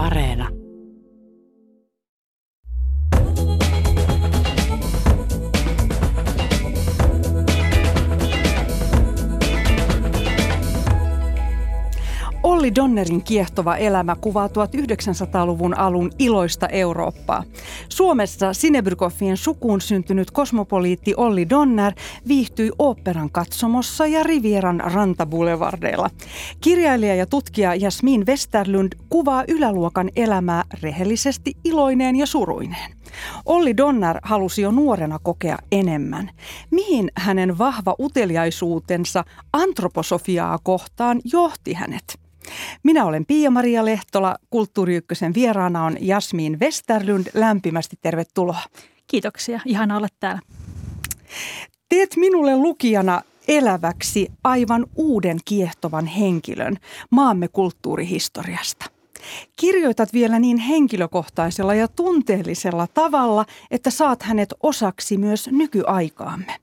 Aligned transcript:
Areena. 0.00 0.59
Olli 12.60 12.74
Donnerin 12.74 13.22
kiehtova 13.22 13.76
elämä 13.76 14.16
kuvaa 14.20 14.46
1900-luvun 14.46 15.78
alun 15.78 16.10
iloista 16.18 16.68
Eurooppaa. 16.68 17.44
Suomessa 17.88 18.52
Sinebrykoffien 18.52 19.36
sukuun 19.36 19.80
syntynyt 19.80 20.30
kosmopoliitti 20.30 21.14
Olli 21.16 21.48
Donner 21.48 21.92
viihtyi 22.28 22.70
oopperan 22.78 23.30
katsomossa 23.30 24.06
ja 24.06 24.22
Rivieran 24.22 24.82
rantaboulevardeilla. 24.84 26.10
Kirjailija 26.60 27.14
ja 27.14 27.26
tutkija 27.26 27.74
Jasmin 27.74 28.26
Westerlund 28.26 28.92
kuvaa 29.08 29.44
yläluokan 29.48 30.10
elämää 30.16 30.64
rehellisesti 30.82 31.52
iloineen 31.64 32.16
ja 32.16 32.26
suruineen. 32.26 32.92
Olli 33.46 33.76
Donner 33.76 34.20
halusi 34.22 34.62
jo 34.62 34.70
nuorena 34.70 35.18
kokea 35.18 35.58
enemmän. 35.72 36.30
Mihin 36.70 37.10
hänen 37.16 37.58
vahva 37.58 37.94
uteliaisuutensa 38.00 39.24
antroposofiaa 39.52 40.58
kohtaan 40.62 41.20
johti 41.24 41.74
hänet? 41.74 42.19
Minä 42.82 43.04
olen 43.04 43.26
Pia-Maria 43.26 43.84
Lehtola, 43.84 44.36
Kulttuuri 44.50 44.96
Ykkösen 44.96 45.34
vieraana 45.34 45.84
on 45.84 45.96
Jasmiin 46.00 46.60
Westerlund. 46.60 47.26
Lämpimästi 47.34 47.96
tervetuloa. 48.02 48.62
Kiitoksia, 49.06 49.60
ihana 49.64 49.96
olla 49.96 50.08
täällä. 50.20 50.40
Teet 51.88 52.16
minulle 52.16 52.56
lukijana 52.56 53.22
eläväksi 53.48 54.32
aivan 54.44 54.86
uuden 54.96 55.38
kiehtovan 55.44 56.06
henkilön 56.06 56.76
maamme 57.10 57.48
kulttuurihistoriasta. 57.48 58.86
Kirjoitat 59.56 60.12
vielä 60.12 60.38
niin 60.38 60.58
henkilökohtaisella 60.58 61.74
ja 61.74 61.88
tunteellisella 61.88 62.86
tavalla, 62.94 63.46
että 63.70 63.90
saat 63.90 64.22
hänet 64.22 64.54
osaksi 64.62 65.16
myös 65.16 65.48
nykyaikaamme. 65.52 66.56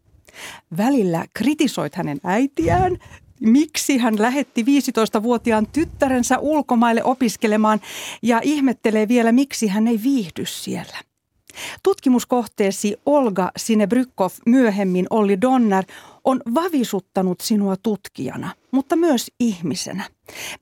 Välillä 0.78 1.26
kritisoit 1.34 1.96
hänen 1.96 2.18
äitiään, 2.24 2.98
miksi 3.40 3.98
hän 3.98 4.16
lähetti 4.20 4.64
15-vuotiaan 4.64 5.68
tyttärensä 5.68 6.40
ulkomaille 6.40 7.04
opiskelemaan 7.04 7.82
ja 8.22 8.42
ihmettelee 8.44 9.08
vielä, 9.08 9.32
miksi 9.32 9.68
hän 9.68 9.88
ei 9.88 10.00
viihdy 10.04 10.46
siellä. 10.46 10.98
Tutkimuskohteesi 11.84 12.96
Olga 13.06 13.52
Sinebrykov, 13.58 14.30
myöhemmin 14.46 15.08
Olli 15.10 15.42
Donner, 15.42 15.86
on 16.24 16.42
vavisuttanut 16.56 17.42
sinua 17.42 17.76
tutkijana, 17.84 18.52
mutta 18.72 18.96
myös 18.96 19.32
ihmisenä. 19.40 20.04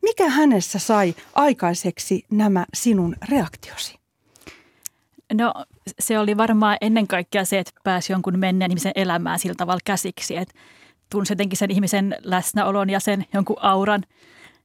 Mikä 0.01 0.29
hänessä 0.29 0.79
sai 0.79 1.15
aikaiseksi 1.35 2.23
nämä 2.31 2.65
sinun 2.73 3.15
reaktiosi? 3.29 3.95
No 5.33 5.53
se 5.99 6.19
oli 6.19 6.37
varmaan 6.37 6.77
ennen 6.81 7.07
kaikkea 7.07 7.45
se, 7.45 7.59
että 7.59 7.71
pääsi 7.83 8.13
jonkun 8.13 8.39
menneen 8.39 8.71
ihmisen 8.71 8.91
elämään 8.95 9.39
sillä 9.39 9.55
tavalla 9.55 9.79
käsiksi, 9.85 10.37
että 10.37 10.53
tunsi 11.09 11.31
jotenkin 11.31 11.57
sen 11.57 11.71
ihmisen 11.71 12.15
läsnäolon 12.23 12.89
ja 12.89 12.99
sen 12.99 13.25
jonkun 13.33 13.57
auran, 13.61 14.03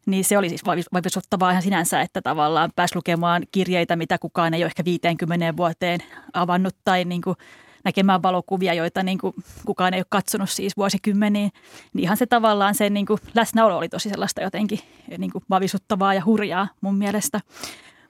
niin 0.06 0.24
se 0.24 0.38
oli 0.38 0.48
siis 0.48 0.64
vahvistuttavaa 0.92 1.50
ihan 1.50 1.62
sinänsä, 1.62 2.00
että 2.00 2.22
tavallaan 2.22 2.70
pääsi 2.76 2.96
lukemaan 2.96 3.42
kirjeitä, 3.52 3.96
mitä 3.96 4.18
kukaan 4.18 4.54
ei 4.54 4.62
ole 4.62 4.66
ehkä 4.66 4.84
50 4.84 5.56
vuoteen 5.56 6.00
avannut 6.32 6.76
tai 6.84 7.04
niin 7.04 7.22
kuin 7.22 7.36
näkemään 7.84 8.22
valokuvia, 8.22 8.74
joita 8.74 9.02
niin 9.02 9.18
kuin 9.18 9.34
kukaan 9.64 9.94
ei 9.94 10.00
ole 10.00 10.06
katsonut 10.08 10.50
siis 10.50 10.76
vuosikymmeniin. 10.76 11.50
Niin 11.92 12.02
ihan 12.02 12.16
se 12.16 12.26
tavallaan 12.26 12.74
sen 12.74 12.94
niin 12.94 13.06
kuin 13.06 13.20
läsnäolo 13.34 13.76
oli 13.76 13.88
tosi 13.88 14.08
sellaista 14.08 14.40
jotenkin 14.40 14.78
niin 15.18 15.30
kuin 15.30 15.44
vavisuttavaa 15.50 16.14
ja 16.14 16.24
hurjaa 16.24 16.68
mun 16.80 16.94
mielestä. 16.94 17.40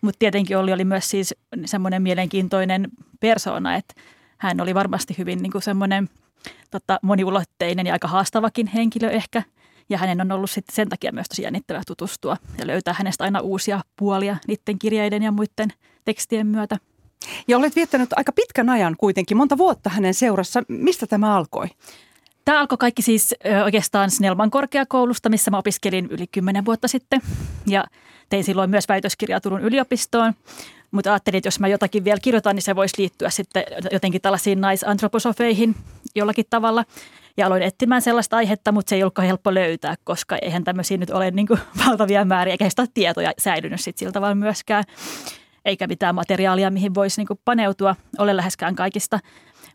Mutta 0.00 0.18
tietenkin 0.18 0.58
oli, 0.58 0.72
oli 0.72 0.84
myös 0.84 1.10
siis 1.10 1.34
semmoinen 1.64 2.02
mielenkiintoinen 2.02 2.88
persoona, 3.20 3.74
että 3.74 3.94
hän 4.38 4.60
oli 4.60 4.74
varmasti 4.74 5.14
hyvin 5.18 5.42
niin 5.42 5.52
kuin 5.52 5.62
semmoinen– 5.62 6.08
tota, 6.70 6.98
moniulotteinen 7.02 7.86
ja 7.86 7.92
aika 7.92 8.08
haastavakin 8.08 8.66
henkilö 8.66 9.10
ehkä. 9.10 9.42
Ja 9.88 9.98
hänen 9.98 10.20
on 10.20 10.32
ollut 10.32 10.50
sitten 10.50 10.74
sen 10.74 10.88
takia 10.88 11.12
myös 11.12 11.28
tosi 11.28 11.42
jännittävää 11.42 11.82
tutustua 11.86 12.36
ja 12.58 12.66
löytää 12.66 12.94
hänestä 12.98 13.24
aina 13.24 13.40
uusia 13.40 13.80
puolia 13.96 14.36
niiden 14.48 14.78
kirjeiden 14.78 15.22
ja 15.22 15.32
muiden 15.32 15.72
tekstien 16.04 16.46
myötä. 16.46 16.76
Ja 17.48 17.58
olet 17.58 17.76
viettänyt 17.76 18.12
aika 18.16 18.32
pitkän 18.32 18.68
ajan 18.68 18.96
kuitenkin, 18.98 19.36
monta 19.36 19.58
vuotta 19.58 19.90
hänen 19.90 20.14
seurassa. 20.14 20.62
Mistä 20.68 21.06
tämä 21.06 21.36
alkoi? 21.36 21.66
Tämä 22.44 22.60
alkoi 22.60 22.78
kaikki 22.78 23.02
siis 23.02 23.34
oikeastaan 23.64 24.10
Snellman 24.10 24.50
korkeakoulusta, 24.50 25.28
missä 25.28 25.50
mä 25.50 25.58
opiskelin 25.58 26.06
yli 26.10 26.26
kymmenen 26.26 26.64
vuotta 26.64 26.88
sitten. 26.88 27.20
Ja 27.66 27.84
tein 28.30 28.44
silloin 28.44 28.70
myös 28.70 28.88
väitöskirjaa 28.88 29.40
Turun 29.40 29.60
yliopistoon. 29.60 30.32
Mutta 30.90 31.12
ajattelin, 31.12 31.38
että 31.38 31.46
jos 31.46 31.60
mä 31.60 31.68
jotakin 31.68 32.04
vielä 32.04 32.18
kirjoitan, 32.22 32.56
niin 32.56 32.62
se 32.62 32.76
voisi 32.76 32.94
liittyä 32.98 33.30
sitten 33.30 33.64
jotenkin 33.92 34.20
tällaisiin 34.20 34.60
naisantroposofeihin 34.60 35.74
jollakin 36.14 36.44
tavalla. 36.50 36.84
Ja 37.36 37.46
aloin 37.46 37.62
etsimään 37.62 38.02
sellaista 38.02 38.36
aihetta, 38.36 38.72
mutta 38.72 38.90
se 38.90 38.96
ei 38.96 39.02
ollutkaan 39.02 39.26
helppo 39.26 39.54
löytää, 39.54 39.94
koska 40.04 40.38
eihän 40.42 40.64
tämmöisiä 40.64 40.96
nyt 40.96 41.10
ole 41.10 41.30
niin 41.30 41.46
kuin 41.46 41.60
valtavia 41.86 42.24
määriä, 42.24 42.52
eikä 42.52 42.70
sitä 42.70 42.86
tietoja 42.94 43.32
säilynyt 43.38 43.80
sitten 43.80 43.98
sillä 43.98 44.12
tavalla 44.12 44.34
myöskään. 44.34 44.84
Eikä 45.64 45.86
mitään 45.86 46.14
materiaalia, 46.14 46.70
mihin 46.70 46.94
voisi 46.94 47.20
niin 47.20 47.26
kuin 47.26 47.40
paneutua, 47.44 47.96
ole 48.18 48.36
läheskään 48.36 48.74
kaikista. 48.74 49.18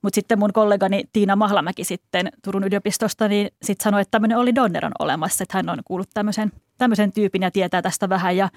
Mutta 0.02 0.16
sitten 0.16 0.40
mun 0.40 0.54
kollegani 0.54 1.04
Tiina 1.14 1.36
Mahlamäki 1.36 1.84
sitten 1.84 2.30
Turun 2.44 2.64
yliopistosta, 2.64 3.28
niin 3.28 3.50
sitten 3.62 3.84
sanoi, 3.84 4.02
että 4.02 4.12
tämmöinen 4.12 4.38
oli 4.38 4.56
Donner 4.56 4.86
on 4.86 4.92
olemassa, 5.00 5.44
että 5.44 5.58
hän 5.58 5.70
on 5.70 5.80
kuullut 5.86 6.10
tämmöisen, 6.14 6.52
tämmöisen 6.78 7.12
tyypin 7.12 7.42
ja 7.42 7.52
tietää 7.52 7.82
tästä 7.82 8.10
vähän 8.10 8.38
ja 8.38 8.50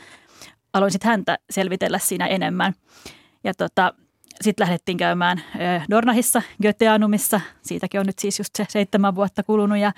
aloin 0.73 0.93
sitten 0.93 1.11
häntä 1.11 1.39
selvitellä 1.51 1.99
siinä 1.99 2.27
enemmän. 2.27 2.75
Ja 3.45 3.55
tota, 3.55 3.95
sitten 4.41 4.65
lähdettiin 4.65 4.99
käymään 4.99 5.43
Dornahissa, 5.91 6.43
Göteanumissa. 6.63 7.41
Siitäkin 7.63 8.01
on 8.01 8.07
nyt 8.07 8.19
siis 8.19 8.39
just 8.39 8.57
se 8.57 8.67
seitsemän 8.69 9.15
vuotta 9.15 9.43
kulunut 9.43 9.79
ja 9.79 9.93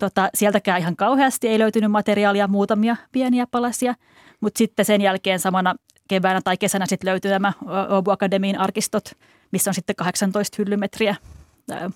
tota, 0.00 0.28
sieltäkään 0.34 0.80
ihan 0.80 0.96
kauheasti 0.96 1.48
ei 1.48 1.58
löytynyt 1.58 1.90
materiaalia, 1.90 2.48
muutamia 2.48 2.96
pieniä 3.12 3.46
palasia. 3.50 3.94
Mutta 4.40 4.58
sitten 4.58 4.84
sen 4.84 5.00
jälkeen 5.00 5.40
samana 5.40 5.74
keväänä 6.08 6.40
tai 6.44 6.56
kesänä 6.56 6.86
sitten 6.86 7.10
löytyi 7.10 7.30
nämä 7.30 7.52
Obu 7.88 8.10
Akademiin 8.10 8.58
arkistot, 8.58 9.12
missä 9.52 9.70
on 9.70 9.74
sitten 9.74 9.96
18 9.96 10.54
hyllymetriä 10.58 11.16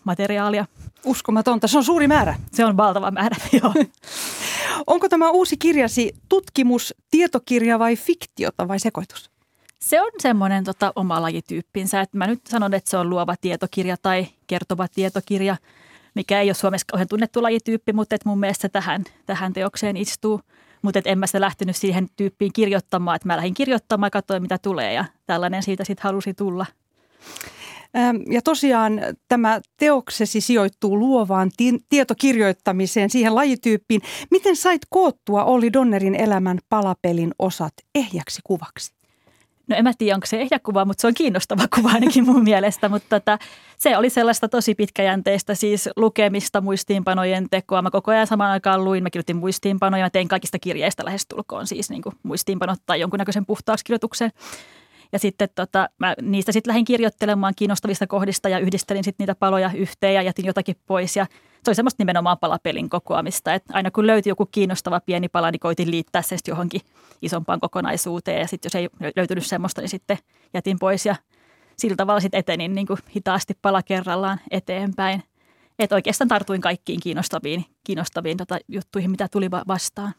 materiaalia. 0.04 0.66
Uskomatonta, 1.04 1.68
se 1.68 1.78
on 1.78 1.84
suuri 1.84 2.08
määrä. 2.08 2.34
Se 2.52 2.64
on 2.64 2.76
valtava 2.76 3.10
määrä, 3.10 3.36
joo. 3.62 3.72
Onko 4.86 5.08
tämä 5.08 5.30
uusi 5.30 5.56
kirjasi 5.56 6.12
tutkimus, 6.28 6.94
tietokirja 7.10 7.78
vai 7.78 7.96
fiktiota 7.96 8.68
vai 8.68 8.80
sekoitus? 8.80 9.30
Se 9.80 10.00
on 10.00 10.10
semmoinen 10.18 10.64
tota, 10.64 10.92
oma 10.96 11.22
lajityyppinsä. 11.22 12.00
Että 12.00 12.18
mä 12.18 12.26
nyt 12.26 12.46
sanon, 12.46 12.74
että 12.74 12.90
se 12.90 12.96
on 12.96 13.10
luova 13.10 13.34
tietokirja 13.40 13.96
tai 14.02 14.26
kertova 14.46 14.88
tietokirja, 14.88 15.56
mikä 16.14 16.40
ei 16.40 16.48
ole 16.48 16.54
Suomessa 16.54 16.86
kauhean 16.90 17.08
tunnettu 17.08 17.42
lajityyppi, 17.42 17.92
mutta 17.92 18.14
että 18.14 18.28
mun 18.28 18.40
mielestä 18.40 18.68
tähän, 18.68 19.04
tähän 19.26 19.52
teokseen 19.52 19.96
istuu. 19.96 20.40
Mutta 20.82 21.00
en 21.04 21.18
mä 21.18 21.26
sitä 21.26 21.40
lähtenyt 21.40 21.76
siihen 21.76 22.08
tyyppiin 22.16 22.52
kirjoittamaan, 22.52 23.16
että 23.16 23.26
mä 23.26 23.36
lähdin 23.36 23.54
kirjoittamaan 23.54 24.06
ja 24.06 24.10
katsoin 24.10 24.42
mitä 24.42 24.58
tulee 24.58 24.92
ja 24.92 25.04
tällainen 25.26 25.62
siitä 25.62 25.84
sitten 25.84 26.04
halusi 26.04 26.34
tulla. 26.34 26.66
Ja 28.30 28.42
tosiaan 28.42 29.00
tämä 29.28 29.60
teoksesi 29.76 30.40
sijoittuu 30.40 30.98
luovaan 30.98 31.50
tietokirjoittamiseen, 31.88 33.10
siihen 33.10 33.34
lajityyppiin. 33.34 34.00
Miten 34.30 34.56
sait 34.56 34.82
koottua 34.90 35.44
Olli 35.44 35.72
Donnerin 35.72 36.14
elämän 36.14 36.58
palapelin 36.68 37.34
osat 37.38 37.72
ehjäksi 37.94 38.40
kuvaksi? 38.44 38.96
No 39.68 39.76
en 39.76 39.84
mä 39.84 39.92
tiedä, 39.98 40.14
onko 40.14 40.26
se 40.26 40.40
ehjä 40.40 40.58
kuva, 40.58 40.84
mutta 40.84 41.00
se 41.00 41.06
on 41.06 41.14
kiinnostava 41.14 41.62
kuva 41.76 41.90
ainakin 41.90 42.24
mun 42.24 42.44
mielestä. 42.44 42.88
Mutta 42.88 43.20
tota, 43.20 43.38
se 43.78 43.96
oli 43.96 44.10
sellaista 44.10 44.48
tosi 44.48 44.74
pitkäjänteistä 44.74 45.54
siis 45.54 45.88
lukemista, 45.96 46.60
muistiinpanojen 46.60 47.46
tekoa. 47.50 47.82
Mä 47.82 47.90
koko 47.90 48.10
ajan 48.10 48.26
samaan 48.26 48.50
aikaan 48.50 48.84
luin, 48.84 49.02
mä 49.02 49.10
kirjoitin 49.10 49.36
muistiinpanoja. 49.36 50.04
Mä 50.04 50.10
tein 50.10 50.28
kaikista 50.28 50.58
kirjeistä 50.58 51.04
lähestulkoon 51.04 51.66
siis 51.66 51.90
niin 51.90 52.02
kuin 52.02 52.14
muistiinpanot 52.22 52.78
tai 52.86 53.00
jonkunnäköisen 53.00 53.46
puhtauskirjoituksen. 53.46 54.30
Ja 55.12 55.18
sitten 55.18 55.48
tota, 55.54 55.88
mä 55.98 56.14
niistä 56.22 56.52
sitten 56.52 56.70
lähdin 56.70 56.84
kirjoittelemaan 56.84 57.52
kiinnostavista 57.56 58.06
kohdista 58.06 58.48
ja 58.48 58.58
yhdistelin 58.58 59.04
sitten 59.04 59.24
niitä 59.24 59.34
paloja 59.34 59.70
yhteen 59.74 60.14
ja 60.14 60.22
jätin 60.22 60.44
jotakin 60.44 60.76
pois. 60.86 61.16
Ja 61.16 61.26
se 61.64 61.70
oli 61.70 61.74
semmoista 61.74 62.00
nimenomaan 62.00 62.38
palapelin 62.38 62.90
kokoamista, 62.90 63.54
että 63.54 63.74
aina 63.74 63.90
kun 63.90 64.06
löytyi 64.06 64.30
joku 64.30 64.46
kiinnostava 64.46 65.00
pieni 65.00 65.28
pala, 65.28 65.50
niin 65.50 65.60
koitin 65.60 65.90
liittää 65.90 66.22
sen 66.22 66.38
johonkin 66.48 66.80
isompaan 67.22 67.60
kokonaisuuteen. 67.60 68.40
Ja 68.40 68.46
sitten 68.46 68.68
jos 68.68 68.74
ei 68.74 69.12
löytynyt 69.16 69.46
semmoista, 69.46 69.80
niin 69.80 69.88
sitten 69.88 70.18
jätin 70.54 70.78
pois 70.78 71.06
ja 71.06 71.16
sillä 71.76 71.96
tavalla 71.96 72.20
sitten 72.20 72.38
etenin 72.38 72.74
niin 72.74 72.86
kuin 72.86 72.98
hitaasti 73.16 73.54
pala 73.62 73.82
kerrallaan 73.82 74.40
eteenpäin. 74.50 75.22
Että 75.78 75.94
oikeastaan 75.94 76.28
tartuin 76.28 76.60
kaikkiin 76.60 77.00
kiinnostaviin, 77.00 77.64
kiinnostaviin 77.84 78.36
tota 78.36 78.58
juttuihin, 78.68 79.10
mitä 79.10 79.28
tuli 79.28 79.50
vastaan. 79.50 80.12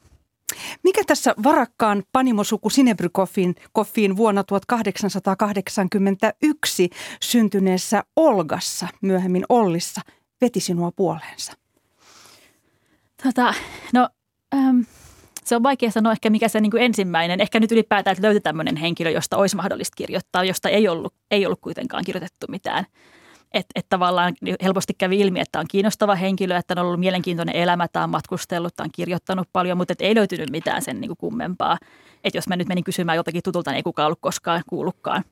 Mikä 0.83 1.03
tässä 1.07 1.35
varakkaan 1.43 2.03
panimosuku 2.11 2.69
Sinebrykoffin 2.69 4.17
vuonna 4.17 4.43
1881 4.43 6.89
syntyneessä 7.21 8.03
Olgassa, 8.15 8.87
myöhemmin 9.01 9.45
Ollissa, 9.49 10.01
veti 10.41 10.59
sinua 10.59 10.91
puoleensa? 10.95 11.53
Tota, 13.23 13.53
no, 13.93 14.09
äm, 14.53 14.85
se 15.43 15.55
on 15.55 15.63
vaikea 15.63 15.91
sanoa 15.91 16.11
ehkä 16.11 16.29
mikä 16.29 16.47
se 16.47 16.61
niin 16.61 16.71
kuin 16.71 16.83
ensimmäinen, 16.83 17.41
ehkä 17.41 17.59
nyt 17.59 17.71
ylipäätään, 17.71 18.11
että 18.11 18.25
löytyy 18.25 18.41
tämmöinen 18.41 18.75
henkilö, 18.75 19.09
josta 19.09 19.37
olisi 19.37 19.55
mahdollista 19.55 19.95
kirjoittaa, 19.95 20.43
josta 20.43 20.69
ei 20.69 20.87
ollut, 20.87 21.13
ei 21.31 21.45
ollut 21.45 21.61
kuitenkaan 21.61 22.03
kirjoitettu 22.03 22.45
mitään. 22.49 22.85
Että 23.53 23.71
et 23.75 23.85
tavallaan 23.89 24.33
helposti 24.63 24.93
kävi 24.97 25.19
ilmi, 25.19 25.39
että 25.39 25.59
on 25.59 25.65
kiinnostava 25.71 26.15
henkilö, 26.15 26.57
että 26.57 26.73
on 26.77 26.85
ollut 26.85 26.99
mielenkiintoinen 26.99 27.55
elämä, 27.55 27.87
tämä 27.87 28.03
on 28.03 28.09
matkustellut, 28.09 28.75
tämä 28.75 28.85
on 28.85 28.91
kirjoittanut 28.93 29.49
paljon, 29.53 29.77
mutta 29.77 29.91
et 29.91 30.01
ei 30.01 30.15
löytynyt 30.15 30.49
mitään 30.49 30.81
sen 30.81 31.01
niin 31.01 31.09
kuin 31.09 31.17
kummempaa. 31.17 31.77
Että 32.23 32.37
jos 32.37 32.47
mä 32.47 32.55
nyt 32.55 32.67
menin 32.67 32.83
kysymään 32.83 33.15
joltakin 33.15 33.43
tutulta, 33.43 33.71
niin 33.71 33.75
ei 33.75 33.83
kukaan 33.83 34.05
ollut 34.05 34.21
koskaan 34.21 34.63
kuullutkaan. 34.69 35.23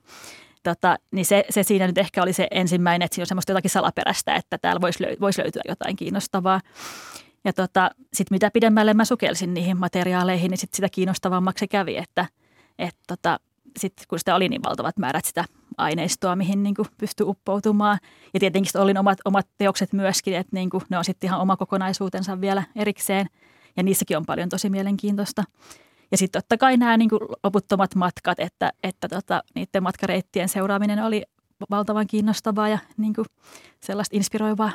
Tota, 0.63 0.97
niin 1.11 1.25
se, 1.25 1.45
se 1.49 1.63
siinä 1.63 1.87
nyt 1.87 1.97
ehkä 1.97 2.23
oli 2.23 2.33
se 2.33 2.47
ensimmäinen, 2.51 3.05
että 3.05 3.15
siinä 3.15 3.23
on 3.23 3.27
semmoista 3.27 3.51
jotakin 3.51 3.71
salaperäistä, 3.71 4.35
että 4.35 4.57
täällä 4.57 4.81
voisi, 4.81 5.03
löy- 5.03 5.17
voisi 5.21 5.41
löytyä 5.41 5.61
jotain 5.67 5.95
kiinnostavaa. 5.95 6.61
Ja 7.45 7.53
tota, 7.53 7.89
sitten 8.13 8.35
mitä 8.35 8.51
pidemmälle 8.51 8.93
mä 8.93 9.05
sukelsin 9.05 9.53
niihin 9.53 9.77
materiaaleihin, 9.77 10.49
niin 10.49 10.57
sit 10.57 10.73
sitä 10.73 10.89
kiinnostavammaksi 10.89 11.59
se 11.59 11.67
kävi, 11.67 11.97
että 11.97 12.25
et 12.79 12.95
tota, 13.07 13.39
sitten 13.79 14.05
kun 14.09 14.19
sitä 14.19 14.35
oli 14.35 14.49
niin 14.49 14.63
valtavat 14.63 14.97
määrät 14.97 15.25
sitä 15.25 15.45
aineistoa, 15.77 16.35
mihin 16.35 16.63
niin 16.63 16.75
pystyi 16.97 17.25
uppoutumaan. 17.27 17.99
Ja 18.33 18.39
tietenkin 18.39 18.81
olin 18.81 18.97
omat, 18.97 19.17
omat 19.25 19.47
teokset 19.57 19.93
myöskin, 19.93 20.35
että 20.35 20.55
niin 20.55 20.69
kuin, 20.69 20.83
ne 20.89 20.97
on 20.97 21.05
sitten 21.05 21.27
ihan 21.27 21.41
oma 21.41 21.57
kokonaisuutensa 21.57 22.41
vielä 22.41 22.63
erikseen. 22.75 23.27
Ja 23.77 23.83
niissäkin 23.83 24.17
on 24.17 24.25
paljon 24.25 24.49
tosi 24.49 24.69
mielenkiintoista. 24.69 25.43
Ja 26.11 26.17
sitten 26.17 26.41
totta 26.41 26.57
kai 26.57 26.77
nämä 26.77 26.97
niin 26.97 27.09
loputtomat 27.43 27.95
matkat, 27.95 28.39
että, 28.39 28.71
että 28.83 29.07
tota, 29.07 29.43
niiden 29.55 29.83
matkareittien 29.83 30.49
seuraaminen 30.49 31.03
oli 31.03 31.23
valtavan 31.69 32.07
kiinnostavaa 32.07 32.69
ja 32.69 32.77
niin 32.97 33.13
kuin 33.13 33.25
sellaista 33.83 34.17
inspiroivaa. 34.17 34.71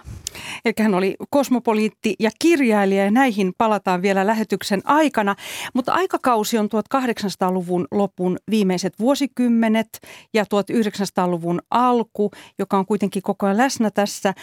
Eli 0.65 0.75
hän 0.79 0.95
oli 0.95 1.17
kosmopoliitti 1.31 2.15
ja 2.19 2.31
kirjailija 2.39 3.05
ja 3.05 3.11
näihin 3.11 3.53
palataan 3.59 4.03
vielä 4.03 4.27
lähetyksen 4.27 4.81
aikana. 4.85 5.37
Mutta 5.75 5.93
aikakausi 5.93 6.59
on 6.59 6.69
1800-luvun 6.95 7.87
lopun 7.91 8.37
viimeiset 8.51 8.99
vuosikymmenet 8.99 9.89
ja 10.35 10.45
1900-luvun 10.45 11.61
alku, 11.71 12.31
joka 12.59 12.79
on 12.79 12.87
kuitenkin 12.87 13.23
koko 13.23 13.47
ajan 13.47 13.57
läsnä 13.57 13.91
tässä. 13.91 14.35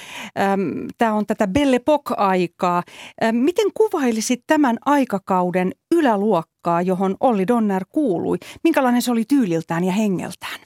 Tämä 0.98 1.14
on 1.14 1.26
tätä 1.26 1.48
Belle 1.48 1.76
Epoque-aikaa. 1.76 2.84
Miten 3.32 3.68
kuvailisit 3.74 4.44
tämän 4.48 4.78
aikakauden 4.86 5.72
yläluokkaa, 5.96 6.82
johon 6.82 7.16
Olli 7.20 7.48
Donner 7.48 7.86
kuului? 7.90 8.38
Minkälainen 8.64 9.02
se 9.02 9.12
oli 9.12 9.24
tyyliltään 9.28 9.84
ja 9.84 9.92
hengeltään? 9.92 10.60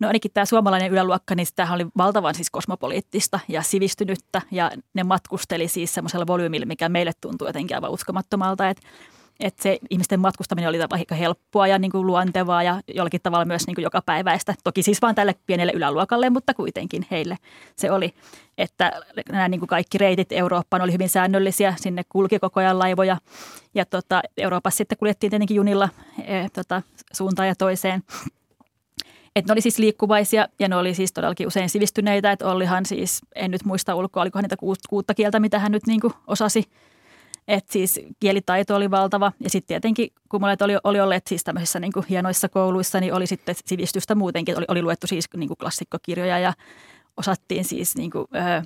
No 0.00 0.08
ainakin 0.08 0.30
tämä 0.34 0.44
suomalainen 0.44 0.92
yläluokka, 0.92 1.34
niin 1.34 1.46
tämähän 1.56 1.74
oli 1.74 1.86
valtavan 1.96 2.34
siis 2.34 2.50
kosmopoliittista 2.50 3.40
ja 3.48 3.62
sivistynyttä 3.62 4.42
ja 4.50 4.70
ne 4.94 5.04
matkusteli 5.04 5.68
siis 5.68 5.94
semmoisella 5.94 6.26
volyymilla, 6.26 6.66
mikä 6.66 6.88
meille 6.88 7.12
tuntuu 7.20 7.46
jotenkin 7.46 7.76
aivan 7.76 7.90
uskomattomalta, 7.90 8.68
että 8.68 8.82
että 9.40 9.62
se 9.62 9.78
ihmisten 9.90 10.20
matkustaminen 10.20 10.68
oli 10.68 10.78
aika 10.90 11.14
helppoa 11.14 11.66
ja 11.66 11.78
niin 11.78 11.90
kuin 11.90 12.06
luontevaa 12.06 12.62
ja 12.62 12.80
jollakin 12.94 13.20
tavalla 13.22 13.44
myös 13.44 13.66
niin 13.66 13.74
kuin 13.74 13.82
joka 13.82 14.02
päiväistä. 14.06 14.54
Toki 14.64 14.82
siis 14.82 15.02
vain 15.02 15.14
tälle 15.14 15.34
pienelle 15.46 15.72
yläluokalle, 15.74 16.30
mutta 16.30 16.54
kuitenkin 16.54 17.06
heille 17.10 17.36
se 17.76 17.90
oli, 17.90 18.14
että 18.58 18.92
nämä 19.32 19.48
niin 19.48 19.58
kuin 19.58 19.68
kaikki 19.68 19.98
reitit 19.98 20.32
Eurooppaan 20.32 20.82
oli 20.82 20.92
hyvin 20.92 21.08
säännöllisiä. 21.08 21.74
Sinne 21.76 22.02
kulki 22.08 22.38
koko 22.38 22.60
ajan 22.60 22.78
laivoja 22.78 23.16
ja 23.74 23.86
tota, 23.86 24.22
Euroopassa 24.36 24.78
sitten 24.78 24.98
kuljettiin 24.98 25.30
tietenkin 25.30 25.54
junilla 25.54 25.88
e, 26.24 26.48
tota, 26.52 26.82
suuntaan 27.12 27.48
ja 27.48 27.54
toiseen. 27.54 28.02
Että 29.36 29.50
ne 29.50 29.52
oli 29.52 29.60
siis 29.60 29.78
liikkuvaisia 29.78 30.48
ja 30.58 30.68
ne 30.68 30.76
oli 30.76 30.94
siis 30.94 31.12
todellakin 31.12 31.46
usein 31.46 31.70
sivistyneitä. 31.70 32.32
Että 32.32 32.48
Ollihan 32.48 32.86
siis, 32.86 33.20
en 33.34 33.50
nyt 33.50 33.64
muista 33.64 33.94
ulkoa, 33.94 34.22
olikohan 34.22 34.42
niitä 34.42 34.56
kuutta 34.88 35.14
kieltä, 35.14 35.40
mitä 35.40 35.58
hän 35.58 35.72
nyt 35.72 35.86
niin 35.86 36.00
kuin 36.00 36.12
osasi. 36.26 36.64
Että 37.48 37.72
siis 37.72 38.00
kielitaito 38.20 38.76
oli 38.76 38.90
valtava 38.90 39.32
ja 39.40 39.50
sitten 39.50 39.66
tietenkin, 39.68 40.10
kun 40.28 40.40
monet 40.40 40.62
oli, 40.62 40.76
oli 40.84 41.00
olleet 41.00 41.26
siis 41.26 41.44
tämmöisissä 41.44 41.80
niin 41.80 41.92
kuin 41.92 42.06
hienoissa 42.08 42.48
kouluissa, 42.48 43.00
niin 43.00 43.14
oli 43.14 43.26
sitten 43.26 43.54
sivistystä 43.64 44.14
muutenkin. 44.14 44.58
Oli, 44.58 44.64
oli 44.68 44.82
luettu 44.82 45.06
siis 45.06 45.24
niin 45.36 45.48
kuin 45.48 45.58
klassikkokirjoja 45.58 46.38
ja 46.38 46.52
osattiin 47.16 47.64
siis 47.64 47.96
niin 47.96 48.10
kuin, 48.10 48.26
ö, 48.34 48.62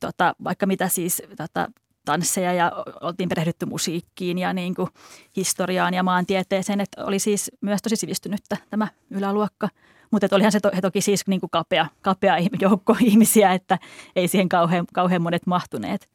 tota, 0.00 0.34
vaikka 0.44 0.66
mitä 0.66 0.88
siis 0.88 1.22
tota, 1.36 1.68
tansseja 2.08 2.52
ja 2.52 2.72
oltiin 3.00 3.28
perehdytty 3.28 3.66
musiikkiin 3.66 4.38
ja 4.38 4.52
niin 4.52 4.74
kuin 4.74 4.88
historiaan 5.36 5.94
ja 5.94 6.02
maantieteeseen. 6.02 6.80
Että 6.80 7.04
oli 7.04 7.18
siis 7.18 7.50
myös 7.60 7.82
tosi 7.82 7.96
sivistynyttä 7.96 8.56
tämä 8.70 8.88
yläluokka. 9.10 9.68
Mutta 10.10 10.28
olihan 10.32 10.52
se 10.52 10.60
to, 10.60 10.70
he 10.74 10.80
toki 10.80 11.00
siis 11.00 11.26
niin 11.26 11.40
kuin 11.40 11.50
kapea, 11.50 11.86
kapea 12.02 12.34
joukko 12.60 12.96
ihmisiä, 13.10 13.52
että 13.52 13.78
ei 14.16 14.28
siihen 14.28 14.48
kauhean, 14.48 14.86
kauhean 14.94 15.22
monet 15.22 15.46
mahtuneet 15.46 16.08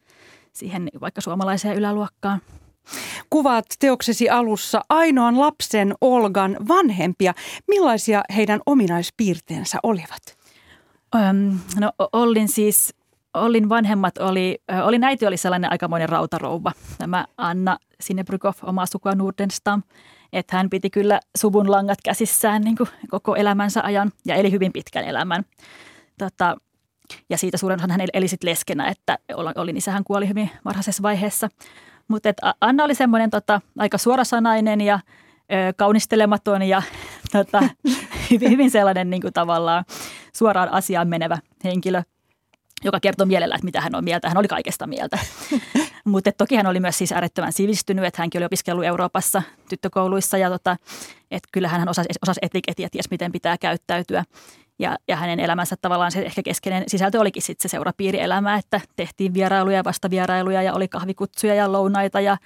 siihen 0.53 0.89
vaikka 1.01 1.21
suomalaiseen 1.21 1.77
yläluokkaan. 1.77 2.41
Kuvaat 3.29 3.65
teoksesi 3.79 4.29
alussa 4.29 4.81
ainoan 4.89 5.39
lapsen 5.39 5.93
Olgan 6.01 6.57
vanhempia. 6.67 7.33
Millaisia 7.67 8.21
heidän 8.35 8.61
ominaispiirteensä 8.65 9.77
olivat? 9.83 10.37
Öm, 11.15 11.59
no 11.79 11.91
Ollin 12.13 12.47
siis 12.47 12.93
Ollin 13.33 13.69
vanhemmat 13.69 14.17
oli, 14.17 14.57
oli 14.83 14.99
äiti 15.03 15.27
oli 15.27 15.37
sellainen 15.37 15.71
aikamoinen 15.71 16.09
rautarouva, 16.09 16.71
tämä 16.97 17.25
Anna 17.37 17.77
Sinebrykov, 17.99 18.53
oma 18.63 18.85
sukua 18.85 19.11
Nordenstam. 19.11 19.83
Että 20.33 20.57
hän 20.57 20.69
piti 20.69 20.89
kyllä 20.89 21.19
suvun 21.37 21.71
langat 21.71 21.99
käsissään 22.03 22.61
niin 22.61 22.77
kuin 22.77 22.89
koko 23.09 23.35
elämänsä 23.35 23.81
ajan 23.83 24.11
ja 24.25 24.35
eli 24.35 24.51
hyvin 24.51 24.73
pitkän 24.73 25.05
elämän. 25.05 25.43
Tota, 26.17 26.57
ja 27.29 27.37
siitä 27.37 27.57
suuren 27.57 27.79
osan 27.79 27.91
hän 27.91 28.01
eli 28.13 28.27
sitten 28.27 28.49
leskenä, 28.49 28.87
että 28.87 29.17
Ollin 29.55 29.77
isähän 29.77 30.03
kuoli 30.03 30.27
hyvin 30.27 30.49
varhaisessa 30.65 31.03
vaiheessa. 31.03 31.49
Mutta 32.07 32.29
Anna 32.61 32.83
oli 32.83 32.95
semmoinen 32.95 33.29
tota, 33.29 33.61
aika 33.77 33.97
suorasanainen 33.97 34.81
ja 34.81 34.99
ö, 35.39 35.73
kaunistelematon 35.77 36.61
ja 36.61 36.81
tota, 37.31 37.63
hyvin, 38.31 38.51
hyvin 38.51 38.71
sellainen 38.71 39.09
niin 39.09 39.21
kuin 39.21 39.33
tavallaan 39.33 39.85
suoraan 40.33 40.69
asiaan 40.69 41.07
menevä 41.07 41.37
henkilö– 41.63 42.03
joka 42.83 42.99
kertoi 42.99 43.27
mielellä, 43.27 43.55
että 43.55 43.65
mitä 43.65 43.81
hän 43.81 43.95
on 43.95 44.03
mieltä. 44.03 44.27
Hän 44.27 44.37
oli 44.37 44.47
kaikesta 44.47 44.87
mieltä. 44.87 45.19
Mutta 46.05 46.31
toki 46.31 46.55
hän 46.55 46.67
oli 46.67 46.79
myös 46.79 46.97
siis 46.97 47.11
äärettömän 47.11 47.53
sivistynyt, 47.53 48.05
että 48.05 48.21
hänkin 48.21 48.39
oli 48.39 48.45
opiskellut 48.45 48.85
Euroopassa 48.85 49.41
tyttökouluissa 49.69 50.37
ja 50.37 50.49
tota, 50.49 50.77
että 51.31 51.49
kyllähän 51.51 51.79
hän 51.79 51.89
osasi, 51.89 52.09
osasi 52.21 52.39
etiketiä 52.41 52.89
ties 52.91 53.11
miten 53.11 53.31
pitää 53.31 53.57
käyttäytyä. 53.57 54.23
Ja, 54.79 54.97
ja 55.07 55.15
hänen 55.15 55.39
elämänsä 55.39 55.75
tavallaan 55.81 56.11
se 56.11 56.21
ehkä 56.21 56.43
keskeinen 56.43 56.83
sisältö 56.87 57.19
olikin 57.19 57.41
sitten 57.41 57.69
se 57.69 57.71
seurapiirielämä, 57.71 58.57
että 58.57 58.81
tehtiin 58.95 59.33
vierailuja 59.33 59.77
ja 59.77 59.83
vastavierailuja 59.83 60.61
ja 60.61 60.73
oli 60.73 60.87
kahvikutsuja 60.87 61.55
ja 61.55 61.71
lounaita 61.71 62.21
ja, 62.21 62.37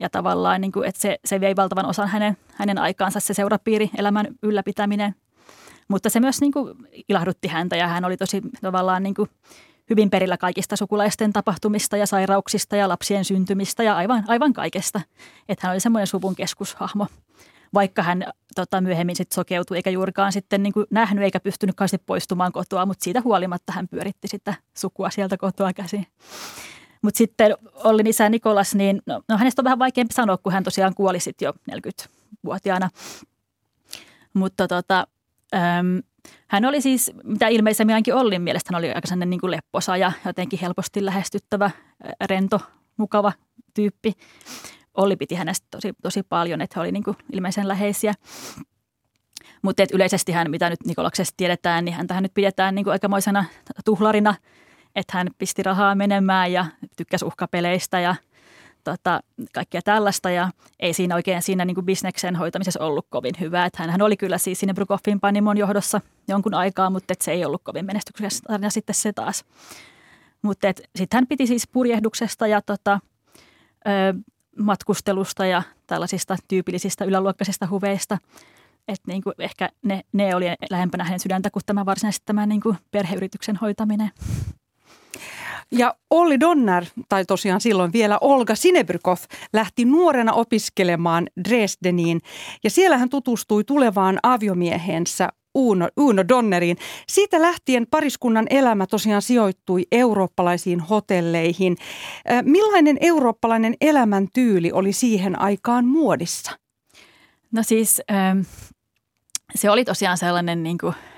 ja 0.00 0.10
tavallaan 0.10 0.60
niin 0.60 0.72
kuin, 0.72 0.88
että 0.88 1.00
se, 1.00 1.18
se 1.24 1.40
vei 1.40 1.56
valtavan 1.56 1.86
osan 1.86 2.08
hänen, 2.08 2.36
hänen 2.54 2.78
aikaansa 2.78 3.20
se 3.20 3.34
seurapiirielämän 3.34 4.26
ylläpitäminen. 4.42 5.14
Mutta 5.88 6.10
se 6.10 6.20
myös 6.20 6.40
niin 6.40 6.52
kuin 6.52 6.74
ilahdutti 7.08 7.48
häntä 7.48 7.76
ja 7.76 7.88
hän 7.88 8.04
oli 8.04 8.16
tosi 8.16 8.42
tavallaan 8.60 9.02
niin 9.02 9.14
kuin 9.14 9.30
hyvin 9.90 10.10
perillä 10.10 10.36
kaikista 10.36 10.76
sukulaisten 10.76 11.32
tapahtumista 11.32 11.96
ja 11.96 12.06
sairauksista 12.06 12.76
ja 12.76 12.88
lapsien 12.88 13.24
syntymistä 13.24 13.82
ja 13.82 13.96
aivan, 13.96 14.24
aivan 14.28 14.52
kaikesta. 14.52 15.00
Että 15.48 15.66
hän 15.66 15.72
oli 15.72 15.80
semmoinen 15.80 16.06
suvun 16.06 16.34
keskushahmo. 16.34 17.06
Vaikka 17.74 18.02
hän 18.02 18.24
tota, 18.54 18.80
myöhemmin 18.80 19.16
sitten 19.16 19.34
sokeutui 19.34 19.76
eikä 19.76 19.90
juurikaan 19.90 20.32
sitten 20.32 20.62
niin 20.62 20.72
kuin 20.72 20.86
nähnyt 20.90 21.24
eikä 21.24 21.40
pystynyt 21.40 21.76
kauheasti 21.76 21.98
poistumaan 21.98 22.52
kotoa, 22.52 22.86
mutta 22.86 23.04
siitä 23.04 23.20
huolimatta 23.20 23.72
hän 23.72 23.88
pyöritti 23.88 24.28
sitä 24.28 24.54
sukua 24.76 25.10
sieltä 25.10 25.36
kotoa 25.36 25.72
käsin. 25.72 26.06
Mutta 27.02 27.18
sitten 27.18 27.56
Ollin 27.74 28.06
isä 28.06 28.28
Nikolas, 28.28 28.74
niin 28.74 29.02
no, 29.06 29.22
no 29.28 29.38
hänestä 29.38 29.62
on 29.62 29.64
vähän 29.64 29.78
vaikeampi 29.78 30.14
sanoa, 30.14 30.36
kun 30.36 30.52
hän 30.52 30.64
tosiaan 30.64 30.94
kuoli 30.94 31.20
sitten 31.20 31.46
jo 31.46 31.52
40-vuotiaana. 31.72 32.90
Mutta 34.34 34.68
tota, 34.68 35.06
äm, 35.54 36.02
hän 36.48 36.64
oli 36.64 36.80
siis, 36.80 37.12
mitä 37.24 37.48
ilmeisemmin 37.48 37.94
ainakin 37.94 38.14
Ollin 38.14 38.42
mielestä, 38.42 38.70
hän 38.72 38.78
oli 38.78 38.88
aika 38.88 39.06
sellainen 39.08 39.30
niin 39.30 39.40
kuin 39.40 39.50
lepposa 39.50 39.96
ja 39.96 40.12
jotenkin 40.24 40.58
helposti 40.58 41.04
lähestyttävä, 41.04 41.70
rento, 42.24 42.60
mukava 42.96 43.32
tyyppi. 43.74 44.12
Olli 44.94 45.16
piti 45.16 45.34
hänestä 45.34 45.66
tosi, 45.70 45.92
tosi 46.02 46.22
paljon, 46.22 46.60
että 46.60 46.74
he 46.76 46.80
oli 46.80 46.92
niin 46.92 47.04
kuin 47.04 47.16
ilmeisen 47.32 47.68
läheisiä. 47.68 48.14
Mutta 49.62 49.82
yleisesti 49.92 50.32
hän, 50.32 50.50
mitä 50.50 50.70
nyt 50.70 50.84
Nikolaksesta 50.86 51.34
tiedetään, 51.36 51.84
niin 51.84 51.94
häntä 51.94 52.20
nyt 52.20 52.34
pidetään 52.34 52.74
niin 52.74 52.84
kuin 52.84 52.92
aikamoisena 52.92 53.44
tuhlarina, 53.84 54.34
että 54.94 55.16
hän 55.16 55.28
pisti 55.38 55.62
rahaa 55.62 55.94
menemään 55.94 56.52
ja 56.52 56.66
tykkäsi 56.96 57.24
uhkapeleistä 57.24 58.00
ja– 58.00 58.14
tota, 58.90 59.20
kaikkea 59.52 59.82
tällaista 59.82 60.30
ja 60.30 60.50
ei 60.80 60.92
siinä 60.92 61.14
oikein 61.14 61.42
siinä 61.42 61.64
niin 61.64 61.74
kuin 61.74 61.84
bisneksen 61.84 62.36
hoitamisessa 62.36 62.84
ollut 62.84 63.06
kovin 63.10 63.34
hyvä. 63.40 63.66
Että 63.66 63.82
hän 63.82 64.02
oli 64.02 64.16
kyllä 64.16 64.38
siis 64.38 64.60
sinne 64.60 64.74
Brukoffin 64.74 65.20
panimon 65.20 65.58
johdossa 65.58 66.00
jonkun 66.28 66.54
aikaa, 66.54 66.90
mutta 66.90 67.14
se 67.20 67.32
ei 67.32 67.44
ollut 67.44 67.62
kovin 67.64 67.86
menestyksessä 67.86 68.44
tarina 68.46 68.70
sitten 68.70 68.94
se 68.94 69.12
taas. 69.12 69.44
Mutta 70.42 70.66
sitten 70.96 71.16
hän 71.16 71.26
piti 71.26 71.46
siis 71.46 71.68
purjehduksesta 71.68 72.46
ja 72.46 72.62
tota, 72.62 73.00
ö, 73.86 73.90
matkustelusta 74.58 75.46
ja 75.46 75.62
tällaisista 75.86 76.36
tyypillisistä 76.48 77.04
yläluokkaisista 77.04 77.68
huveista. 77.70 78.18
Että 78.88 79.12
niin 79.12 79.22
kuin 79.22 79.34
ehkä 79.38 79.68
ne, 79.82 80.00
ne 80.12 80.34
oli 80.34 80.46
lähempänä 80.70 81.04
hänen 81.04 81.20
sydäntä 81.20 81.50
kuin 81.50 81.62
tämä 81.66 81.86
varsinaisesti 81.86 82.26
tämä 82.26 82.46
niin 82.46 82.60
kuin 82.60 82.78
perheyrityksen 82.90 83.56
hoitaminen. 83.56 84.10
Ja 85.72 85.94
Olli 86.10 86.40
Donner, 86.40 86.84
tai 87.08 87.24
tosiaan 87.24 87.60
silloin 87.60 87.92
vielä 87.92 88.18
Olga 88.20 88.54
Sinebrykov, 88.54 89.16
lähti 89.52 89.84
nuorena 89.84 90.32
opiskelemaan 90.32 91.26
Dresdeniin. 91.48 92.20
Ja 92.64 92.70
siellä 92.70 92.98
hän 92.98 93.08
tutustui 93.08 93.64
tulevaan 93.64 94.18
aviomiehensä 94.22 95.28
Uno, 95.54 95.88
Uno 95.96 96.28
Donneriin. 96.28 96.76
Siitä 97.08 97.42
lähtien 97.42 97.86
pariskunnan 97.90 98.46
elämä 98.50 98.86
tosiaan 98.86 99.22
sijoittui 99.22 99.86
eurooppalaisiin 99.92 100.80
hotelleihin. 100.80 101.76
Millainen 102.42 102.98
eurooppalainen 103.00 103.74
elämäntyyli 103.80 104.72
oli 104.72 104.92
siihen 104.92 105.40
aikaan 105.40 105.86
muodissa? 105.86 106.52
No 107.52 107.62
siis 107.62 108.02
se 109.54 109.70
oli 109.70 109.84
tosiaan 109.84 110.18
sellainen 110.18 110.62
niin 110.62 110.78
kuin– 110.78 110.94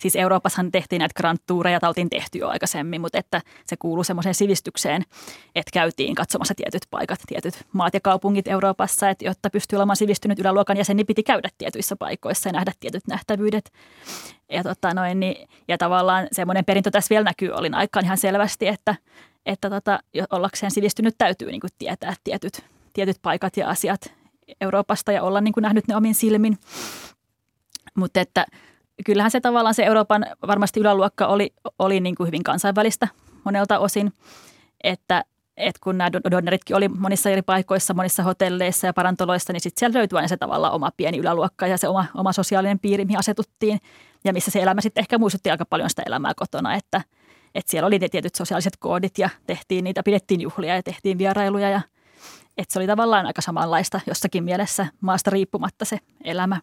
siis 0.00 0.16
Euroopassahan 0.16 0.72
tehtiin 0.72 1.00
näitä 1.00 1.14
Grand 1.16 1.38
Toureja, 1.46 1.78
oltiin 1.82 2.10
tehty 2.10 2.38
jo 2.38 2.48
aikaisemmin, 2.48 3.00
mutta 3.00 3.18
että 3.18 3.42
se 3.66 3.76
kuuluu 3.76 4.04
semmoiseen 4.04 4.34
sivistykseen, 4.34 5.02
että 5.54 5.70
käytiin 5.72 6.14
katsomassa 6.14 6.54
tietyt 6.54 6.82
paikat, 6.90 7.18
tietyt 7.26 7.54
maat 7.72 7.94
ja 7.94 8.00
kaupungit 8.00 8.48
Euroopassa, 8.48 9.10
että 9.10 9.24
jotta 9.24 9.50
pystyy 9.50 9.76
olemaan 9.76 9.96
sivistynyt 9.96 10.38
yläluokan 10.38 10.76
jäsen, 10.76 10.96
niin 10.96 11.06
piti 11.06 11.22
käydä 11.22 11.48
tietyissä 11.58 11.96
paikoissa 11.96 12.48
ja 12.48 12.52
nähdä 12.52 12.72
tietyt 12.80 13.06
nähtävyydet. 13.08 13.72
Ja, 14.52 14.62
tota 14.62 14.94
noin, 14.94 15.20
niin, 15.20 15.48
ja 15.68 15.78
tavallaan 15.78 16.28
semmoinen 16.32 16.64
perintö 16.64 16.90
tässä 16.90 17.10
vielä 17.10 17.24
näkyy 17.24 17.50
olin 17.50 17.74
aikaan 17.74 18.04
ihan 18.04 18.18
selvästi, 18.18 18.66
että, 18.66 18.94
että 19.46 19.70
tota, 19.70 19.98
ollakseen 20.30 20.70
sivistynyt 20.70 21.14
täytyy 21.18 21.50
niin 21.50 21.60
tietää 21.78 22.14
tietyt, 22.24 22.64
tietyt 22.92 23.16
paikat 23.22 23.56
ja 23.56 23.68
asiat 23.68 24.12
Euroopasta 24.60 25.12
ja 25.12 25.22
olla 25.22 25.40
niin 25.40 25.54
kuin 25.54 25.62
nähnyt 25.62 25.88
ne 25.88 25.96
omin 25.96 26.14
silmin. 26.14 26.58
Mutta 27.94 28.20
että 28.20 28.46
kyllähän 29.04 29.30
se 29.30 29.40
tavallaan 29.40 29.74
se 29.74 29.84
Euroopan 29.84 30.26
varmasti 30.46 30.80
yläluokka 30.80 31.26
oli, 31.26 31.54
oli 31.78 32.00
niin 32.00 32.14
kuin 32.14 32.26
hyvin 32.26 32.42
kansainvälistä 32.42 33.08
monelta 33.44 33.78
osin, 33.78 34.12
että 34.84 35.24
et 35.56 35.78
kun 35.78 35.98
nämä 35.98 36.12
donneritkin 36.12 36.76
oli 36.76 36.88
monissa 36.88 37.30
eri 37.30 37.42
paikoissa, 37.42 37.94
monissa 37.94 38.22
hotelleissa 38.22 38.86
ja 38.86 38.92
parantoloissa, 38.92 39.52
niin 39.52 39.60
sitten 39.60 39.80
siellä 39.80 39.98
löytyi 39.98 40.16
aina 40.16 40.28
se 40.28 40.36
tavallaan 40.36 40.74
oma 40.74 40.90
pieni 40.96 41.18
yläluokka 41.18 41.66
ja 41.66 41.78
se 41.78 41.88
oma, 41.88 42.04
oma 42.14 42.32
sosiaalinen 42.32 42.78
piiri, 42.78 43.04
mihin 43.04 43.18
asetuttiin 43.18 43.78
ja 44.24 44.32
missä 44.32 44.50
se 44.50 44.62
elämä 44.62 44.80
sitten 44.80 45.00
ehkä 45.00 45.18
muistutti 45.18 45.50
aika 45.50 45.64
paljon 45.64 45.90
sitä 45.90 46.02
elämää 46.06 46.32
kotona, 46.36 46.74
että, 46.74 47.02
että 47.54 47.70
siellä 47.70 47.86
oli 47.86 47.98
ne 47.98 48.08
tietyt 48.08 48.34
sosiaaliset 48.34 48.76
koodit 48.78 49.18
ja 49.18 49.30
tehtiin 49.46 49.84
niitä, 49.84 50.02
pidettiin 50.02 50.40
juhlia 50.40 50.76
ja 50.76 50.82
tehtiin 50.82 51.18
vierailuja 51.18 51.70
ja 51.70 51.80
että 52.58 52.72
se 52.72 52.78
oli 52.78 52.86
tavallaan 52.86 53.26
aika 53.26 53.42
samanlaista 53.42 54.00
jossakin 54.06 54.44
mielessä 54.44 54.86
maasta 55.00 55.30
riippumatta 55.30 55.84
se 55.84 55.98
elämä. 56.24 56.60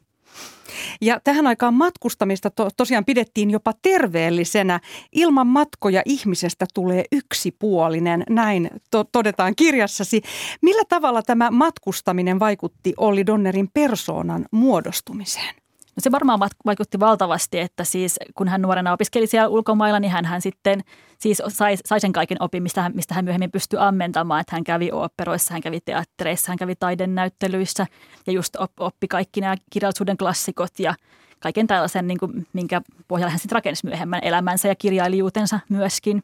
Ja 1.01 1.19
tähän 1.23 1.47
aikaan 1.47 1.73
matkustamista 1.73 2.49
to, 2.49 2.69
tosiaan 2.77 3.05
pidettiin 3.05 3.51
jopa 3.51 3.73
terveellisenä. 3.81 4.79
Ilman 5.11 5.47
matkoja 5.47 6.01
ihmisestä 6.05 6.65
tulee 6.73 7.05
yksipuolinen, 7.11 8.23
näin 8.29 8.69
to, 8.91 9.03
todetaan 9.03 9.55
kirjassasi. 9.55 10.21
Millä 10.61 10.83
tavalla 10.89 11.21
tämä 11.21 11.51
matkustaminen 11.51 12.39
vaikutti 12.39 12.93
Olli 12.97 13.25
Donnerin 13.25 13.69
persoonan 13.73 14.45
muodostumiseen? 14.51 15.64
No 15.95 15.99
se 15.99 16.11
varmaan 16.11 16.39
vaikutti 16.65 16.99
valtavasti, 16.99 17.59
että 17.59 17.83
siis 17.83 18.19
kun 18.35 18.47
hän 18.47 18.61
nuorena 18.61 18.93
opiskeli 18.93 19.27
siellä 19.27 19.47
ulkomailla, 19.47 19.99
niin 19.99 20.11
hän, 20.11 20.25
hän 20.25 20.41
sitten 20.41 20.81
siis 21.17 21.41
sai, 21.47 21.77
sai 21.85 21.99
sen 21.99 22.13
kaiken 22.13 22.37
opin, 22.39 22.63
mistä 22.63 22.81
hän, 22.81 22.91
mistä 22.95 23.13
hän 23.13 23.25
myöhemmin 23.25 23.51
pystyi 23.51 23.79
ammentamaan. 23.79 24.41
Että 24.41 24.55
hän 24.55 24.63
kävi 24.63 24.89
oopperoissa, 24.91 25.53
hän 25.53 25.61
kävi 25.61 25.79
teattereissa, 25.85 26.51
hän 26.51 26.57
kävi 26.57 26.75
taidennäyttelyissä 26.75 27.87
ja 28.27 28.33
just 28.33 28.55
oppi 28.79 29.07
kaikki 29.07 29.41
nämä 29.41 29.55
kirjallisuuden 29.69 30.17
klassikot 30.17 30.79
ja 30.79 30.95
kaiken 31.39 31.67
tällaisen, 31.67 32.07
niin 32.07 32.17
kuin, 32.19 32.47
minkä 32.53 32.81
pohjalla 33.07 33.31
hän 33.31 33.39
sitten 33.39 33.55
rakensi 33.55 33.85
myöhemmän 33.85 34.19
elämänsä 34.23 34.67
ja 34.67 34.75
kirjailijuutensa 34.75 35.59
myöskin 35.69 36.23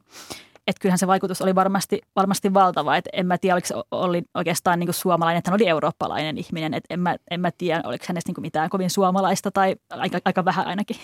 että 0.72 0.82
kyllähän 0.82 1.00
se 1.00 1.08
vaikutus 1.08 1.42
oli 1.42 1.56
varmasti, 1.56 2.02
varmasti 2.16 2.54
valtava. 2.54 2.98
Et 2.98 3.06
en 3.14 3.28
mä 3.28 3.38
tiedä, 3.38 3.56
oliko 3.56 3.68
se 3.68 3.76
oli 3.92 4.22
oikeastaan 4.36 4.80
niin 4.80 4.94
suomalainen, 4.94 5.38
että 5.38 5.52
hän 5.52 5.58
oli 5.62 5.70
eurooppalainen 5.70 6.38
ihminen. 6.38 6.74
Et 6.74 6.84
en, 6.90 7.00
mä, 7.00 7.16
en 7.32 7.42
mä 7.42 7.52
tiedä, 7.58 7.82
oliko 7.86 8.06
hänestä 8.08 8.32
niin 8.32 8.42
mitään 8.42 8.70
kovin 8.70 8.90
suomalaista 8.90 9.52
tai 9.52 9.76
aika, 9.90 10.20
aika 10.26 10.46
vähän 10.46 10.68
ainakin. 10.68 10.98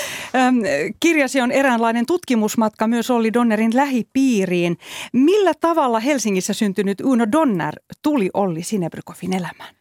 Kirjasi 1.00 1.40
on 1.40 1.52
eräänlainen 1.52 2.06
tutkimusmatka 2.06 2.86
myös 2.86 3.10
Olli 3.10 3.32
Donnerin 3.32 3.76
lähipiiriin. 3.76 4.78
Millä 5.12 5.52
tavalla 5.60 6.00
Helsingissä 6.00 6.52
syntynyt 6.52 7.00
Uno 7.00 7.26
Donner 7.32 7.74
tuli 8.02 8.30
Olli 8.34 8.62
Sinebrykovin 8.62 9.32
elämään? 9.32 9.77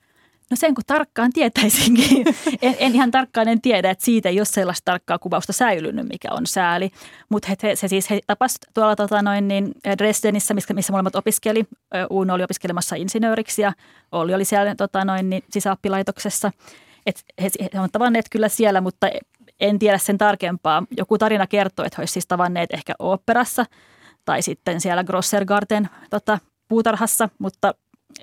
No 0.51 0.57
sen 0.57 0.75
kun 0.75 0.83
tarkkaan 0.87 1.33
tietäisinkin. 1.33 2.25
en, 2.61 2.75
en 2.79 2.95
ihan 2.95 3.11
tarkkaan 3.11 3.47
en 3.47 3.61
tiedä, 3.61 3.89
että 3.89 4.05
siitä 4.05 4.29
ei 4.29 4.39
ole 4.39 4.45
sellaista 4.45 4.85
tarkkaa 4.85 5.19
kuvausta 5.19 5.53
säilynyt, 5.53 6.07
mikä 6.07 6.27
on 6.31 6.47
sääli. 6.47 6.91
Mutta 7.29 7.47
he, 7.63 7.75
se 7.75 7.87
siis 7.87 8.09
he 8.09 8.19
tapas 8.27 8.55
tuolla 8.73 8.95
tota 8.95 9.21
noin, 9.21 9.47
niin 9.47 9.71
Dresdenissä, 9.97 10.53
missä, 10.53 10.73
missä 10.73 10.93
molemmat 10.93 11.15
opiskeli. 11.15 11.65
Uuno 12.09 12.33
oli 12.33 12.43
opiskelemassa 12.43 12.95
insinööriksi 12.95 13.61
ja 13.61 13.73
Olli 14.11 14.33
oli 14.33 14.45
siellä 14.45 14.75
tota 14.75 15.05
noin, 15.05 15.29
niin 15.29 15.43
sisäoppilaitoksessa. 15.49 16.51
Et 17.05 17.23
he, 17.41 17.49
he 17.73 17.79
on 17.79 17.89
tavanneet 17.91 18.25
kyllä 18.31 18.49
siellä, 18.49 18.81
mutta 18.81 19.07
en 19.59 19.79
tiedä 19.79 19.97
sen 19.97 20.17
tarkempaa. 20.17 20.83
Joku 20.97 21.17
tarina 21.17 21.47
kertoo, 21.47 21.85
että 21.85 21.95
he 21.97 22.01
olisivat 22.01 22.13
siis 22.13 22.27
tavanneet 22.27 22.73
ehkä 22.73 22.93
oopperassa 22.99 23.65
tai 24.25 24.41
sitten 24.41 24.81
siellä 24.81 25.03
Grossergarten 25.03 25.89
tota, 26.09 26.39
puutarhassa, 26.67 27.29
mutta 27.39 27.73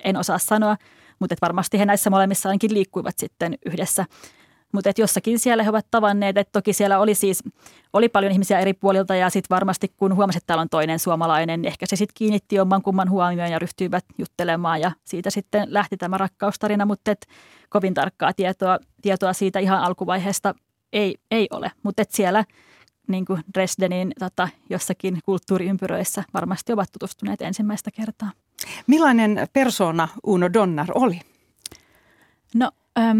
en 0.03 0.17
osaa 0.17 0.37
sanoa– 0.37 0.77
mutta 1.19 1.35
varmasti 1.41 1.79
he 1.79 1.85
näissä 1.85 2.09
molemmissa 2.09 2.49
ainakin 2.49 2.73
liikkuivat 2.73 3.17
sitten 3.17 3.57
yhdessä. 3.65 4.05
Mutta 4.71 4.91
jossakin 4.97 5.39
siellä 5.39 5.63
he 5.63 5.69
ovat 5.69 5.87
tavanneet, 5.91 6.37
että 6.37 6.51
toki 6.51 6.73
siellä 6.73 6.99
oli 6.99 7.15
siis 7.15 7.43
oli 7.93 8.09
paljon 8.09 8.31
ihmisiä 8.31 8.59
eri 8.59 8.73
puolilta 8.73 9.15
ja 9.15 9.29
sitten 9.29 9.55
varmasti 9.55 9.93
kun 9.97 10.15
huomasit, 10.15 10.37
että 10.37 10.47
täällä 10.47 10.61
on 10.61 10.69
toinen 10.69 10.99
suomalainen, 10.99 11.61
niin 11.61 11.67
ehkä 11.67 11.85
se 11.85 11.95
sitten 11.95 12.13
kiinnitti 12.17 12.59
oman 12.59 12.81
kumman 12.81 13.09
huomioon 13.09 13.51
ja 13.51 13.59
ryhtyivät 13.59 14.05
juttelemaan 14.17 14.81
ja 14.81 14.91
siitä 15.03 15.29
sitten 15.29 15.73
lähti 15.73 15.97
tämä 15.97 16.17
rakkaustarina, 16.17 16.85
mutta 16.85 17.11
et 17.11 17.27
kovin 17.69 17.93
tarkkaa 17.93 18.33
tietoa, 18.33 18.79
tietoa 19.01 19.33
siitä 19.33 19.59
ihan 19.59 19.79
alkuvaiheesta 19.79 20.55
ei, 20.93 21.15
ei 21.31 21.47
ole. 21.51 21.71
Mutta 21.83 22.03
siellä 22.09 22.45
niin 23.07 23.25
kuin 23.25 23.41
Dresdenin 23.53 24.11
tota, 24.19 24.49
jossakin 24.69 25.19
kulttuuriympyröissä 25.25 26.23
varmasti 26.33 26.73
ovat 26.73 26.89
tutustuneet 26.91 27.41
ensimmäistä 27.41 27.91
kertaa. 27.91 28.31
Millainen 28.87 29.47
persona 29.53 30.07
Uno 30.23 30.53
Donner 30.53 30.87
oli? 30.93 31.19
No, 32.53 32.71
ähm, 32.99 33.17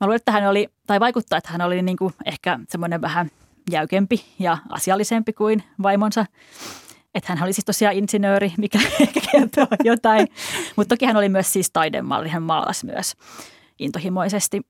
mä 0.00 0.06
luulen, 0.06 0.16
että 0.16 0.32
hän 0.32 0.48
oli, 0.48 0.68
tai 0.86 1.00
vaikuttaa, 1.00 1.38
että 1.38 1.50
hän 1.52 1.60
oli 1.60 1.82
niin 1.82 1.96
kuin 1.96 2.14
ehkä 2.24 2.58
semmoinen 2.68 3.00
vähän 3.00 3.30
jäykempi 3.70 4.24
ja 4.38 4.58
asiallisempi 4.68 5.32
kuin 5.32 5.62
vaimonsa. 5.82 6.26
Että 7.14 7.32
hän 7.32 7.44
oli 7.44 7.52
siis 7.52 7.64
tosiaan 7.64 7.94
insinööri, 7.94 8.52
mikä 8.58 8.78
ehkä 9.00 9.20
kertoo 9.32 9.66
jotain. 9.84 10.28
Mutta 10.76 10.94
toki 10.94 11.06
hän 11.06 11.16
oli 11.16 11.28
myös 11.28 11.52
siis 11.52 11.70
taidemalli, 11.70 12.28
hän 12.28 12.42
maalasi 12.42 12.86
myös 12.86 13.14
intohimoisesti. 13.78 14.60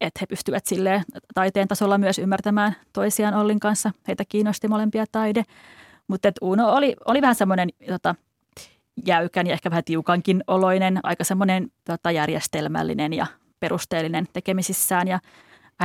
Että 0.00 0.18
he 0.20 0.26
pystyvät 0.26 0.66
sille 0.66 1.02
taiteen 1.34 1.68
tasolla 1.68 1.98
myös 1.98 2.18
ymmärtämään 2.18 2.76
toisiaan 2.92 3.34
Ollin 3.34 3.60
kanssa. 3.60 3.90
Heitä 4.08 4.24
kiinnosti 4.28 4.68
molempia 4.68 5.04
taide. 5.12 5.44
Mutta 6.08 6.32
Uno 6.40 6.68
oli, 6.68 6.96
oli 7.06 7.22
vähän 7.22 7.34
semmoinen 7.34 7.68
tota, 7.88 8.14
jäykän 9.06 9.46
ja 9.46 9.52
ehkä 9.52 9.70
vähän 9.70 9.84
tiukankin 9.84 10.44
oloinen, 10.46 11.00
aika 11.02 11.24
semmoinen 11.24 11.68
tota, 11.84 12.10
järjestelmällinen 12.10 13.12
ja 13.12 13.26
perusteellinen 13.60 14.26
tekemisissään 14.32 15.08
ja 15.08 15.20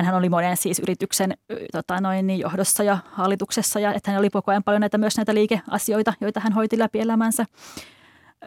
hän 0.03 0.15
oli 0.15 0.29
monen 0.29 0.57
siis 0.57 0.79
yrityksen 0.79 1.37
tota, 1.71 2.01
noin, 2.01 2.27
niin 2.27 2.39
johdossa 2.39 2.83
ja 2.83 2.97
hallituksessa 3.11 3.79
ja 3.79 3.93
että 3.93 4.11
hän 4.11 4.19
oli 4.19 4.29
koko 4.29 4.51
ajan 4.51 4.63
paljon 4.63 4.81
näitä, 4.81 4.97
myös 4.97 5.17
näitä 5.17 5.33
liikeasioita, 5.33 6.13
joita 6.21 6.39
hän 6.39 6.53
hoiti 6.53 6.79
läpi 6.79 6.99
elämänsä. 6.99 7.45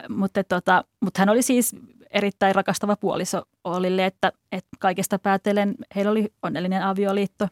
Mutta, 0.09 0.43
tota, 0.43 0.83
mutta 1.01 1.21
hän 1.21 1.29
oli 1.29 1.41
siis 1.41 1.75
erittäin 2.09 2.55
rakastava 2.55 2.95
puoliso 2.95 3.43
Ollille, 3.63 4.05
että, 4.05 4.31
että 4.51 4.69
kaikesta 4.79 5.19
päätellen 5.19 5.75
heillä 5.95 6.11
oli 6.11 6.33
onnellinen 6.43 6.83
avioliitto 6.83 7.47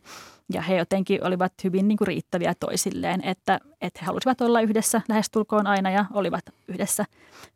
ja 0.54 0.62
he 0.62 0.78
jotenkin 0.78 1.24
olivat 1.24 1.54
hyvin 1.64 1.88
niin 1.88 1.98
kuin 1.98 2.08
riittäviä 2.08 2.54
toisilleen, 2.60 3.24
että, 3.24 3.60
että 3.82 4.00
he 4.02 4.06
halusivat 4.06 4.42
olla 4.42 4.62
yhdessä 4.62 5.02
lähestulkoon 5.08 5.68
aina 5.68 5.92
ja 5.92 6.06
olivat 6.14 6.46
yhdessä, 6.68 7.06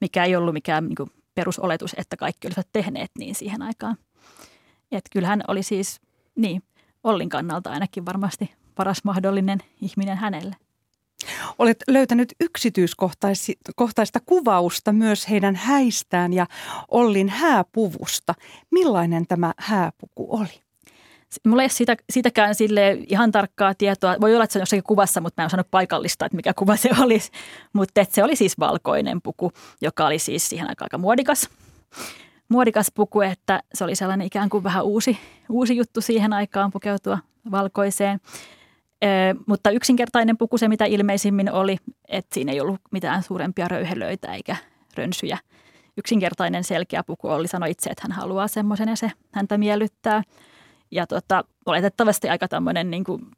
mikä 0.01 0.25
ei 0.25 0.36
ollut 0.36 0.53
mikään 0.53 0.86
niin 0.86 0.95
kuin 0.95 1.12
perusoletus, 1.36 1.95
että 1.98 2.17
kaikki 2.17 2.48
olisivat 2.48 2.67
tehneet 2.74 3.12
niin 3.17 3.36
siihen 3.36 3.62
aikaan. 3.62 3.98
Että 4.91 5.10
kyllähän 5.12 5.43
oli 5.48 5.63
siis, 5.63 6.01
niin, 6.36 6.63
Ollin 7.03 7.29
kannalta 7.29 7.71
ainakin 7.71 8.05
varmasti 8.05 8.53
paras 8.75 9.03
mahdollinen 9.03 9.60
ihminen 9.81 10.17
hänelle. 10.17 10.55
Olet 11.60 11.83
löytänyt 11.88 12.33
yksityiskohtaista 12.39 14.19
kuvausta 14.25 14.93
myös 14.93 15.29
heidän 15.29 15.55
häistään 15.55 16.33
ja 16.33 16.48
Ollin 16.88 17.29
hääpuvusta. 17.29 18.33
Millainen 18.71 19.27
tämä 19.27 19.53
hääpuku 19.57 20.27
oli? 20.29 20.62
Mulla 21.47 21.61
ei 21.61 21.65
ole 21.65 21.69
siitä, 21.69 21.95
siitäkään 22.09 22.55
sille 22.55 22.97
ihan 23.07 23.31
tarkkaa 23.31 23.73
tietoa. 23.73 24.15
Voi 24.21 24.33
olla, 24.33 24.43
että 24.43 24.53
se 24.53 24.59
on 24.59 24.61
jossakin 24.61 24.83
kuvassa, 24.83 25.21
mutta 25.21 25.41
mä 25.41 25.43
en 25.43 25.45
osannut 25.45 25.71
paikallista, 25.71 26.25
että 26.25 26.35
mikä 26.35 26.53
kuva 26.53 26.75
se 26.75 26.89
olisi. 27.03 27.31
Mutta 27.73 28.05
se 28.09 28.23
oli 28.23 28.35
siis 28.35 28.59
valkoinen 28.59 29.21
puku, 29.21 29.51
joka 29.81 30.05
oli 30.05 30.19
siis 30.19 30.50
siihen 30.50 30.69
aikaan 30.69 30.85
aika 30.85 30.97
muodikas. 30.97 31.50
Muodikas 32.50 32.91
puku, 32.95 33.21
että 33.21 33.63
se 33.73 33.83
oli 33.83 33.95
sellainen 33.95 34.27
ikään 34.27 34.50
kuin 34.50 34.63
vähän 34.63 34.83
uusi, 34.83 35.17
uusi 35.50 35.77
juttu 35.77 36.01
siihen 36.01 36.33
aikaan 36.33 36.71
pukeutua 36.71 37.17
valkoiseen. 37.51 38.19
mutta 39.45 39.69
yksinkertainen 39.71 40.38
puku 40.38 40.57
se, 40.57 40.67
mitä 40.67 40.85
ilmeisimmin 40.85 41.51
oli, 41.51 41.77
että 42.07 42.33
siinä 42.33 42.51
ei 42.51 42.61
ollut 42.61 42.81
mitään 42.91 43.23
suurempia 43.23 43.67
röyhelöitä 43.67 44.33
eikä 44.33 44.55
rönsyjä. 44.97 45.38
Yksinkertainen 45.97 46.63
selkeä 46.63 47.03
puku 47.03 47.27
oli, 47.27 47.47
sanoi 47.47 47.71
itse, 47.71 47.89
että 47.89 48.03
hän 48.03 48.11
haluaa 48.11 48.47
semmoisen 48.47 48.89
ja 48.89 48.95
se 48.95 49.11
häntä 49.31 49.57
miellyttää. 49.57 50.23
Ja 50.91 51.07
tota, 51.07 51.43
oletettavasti 51.65 52.29
aika 52.29 52.48
tämmöinen 52.48 52.91
niin 52.91 53.03
kuin 53.03 53.31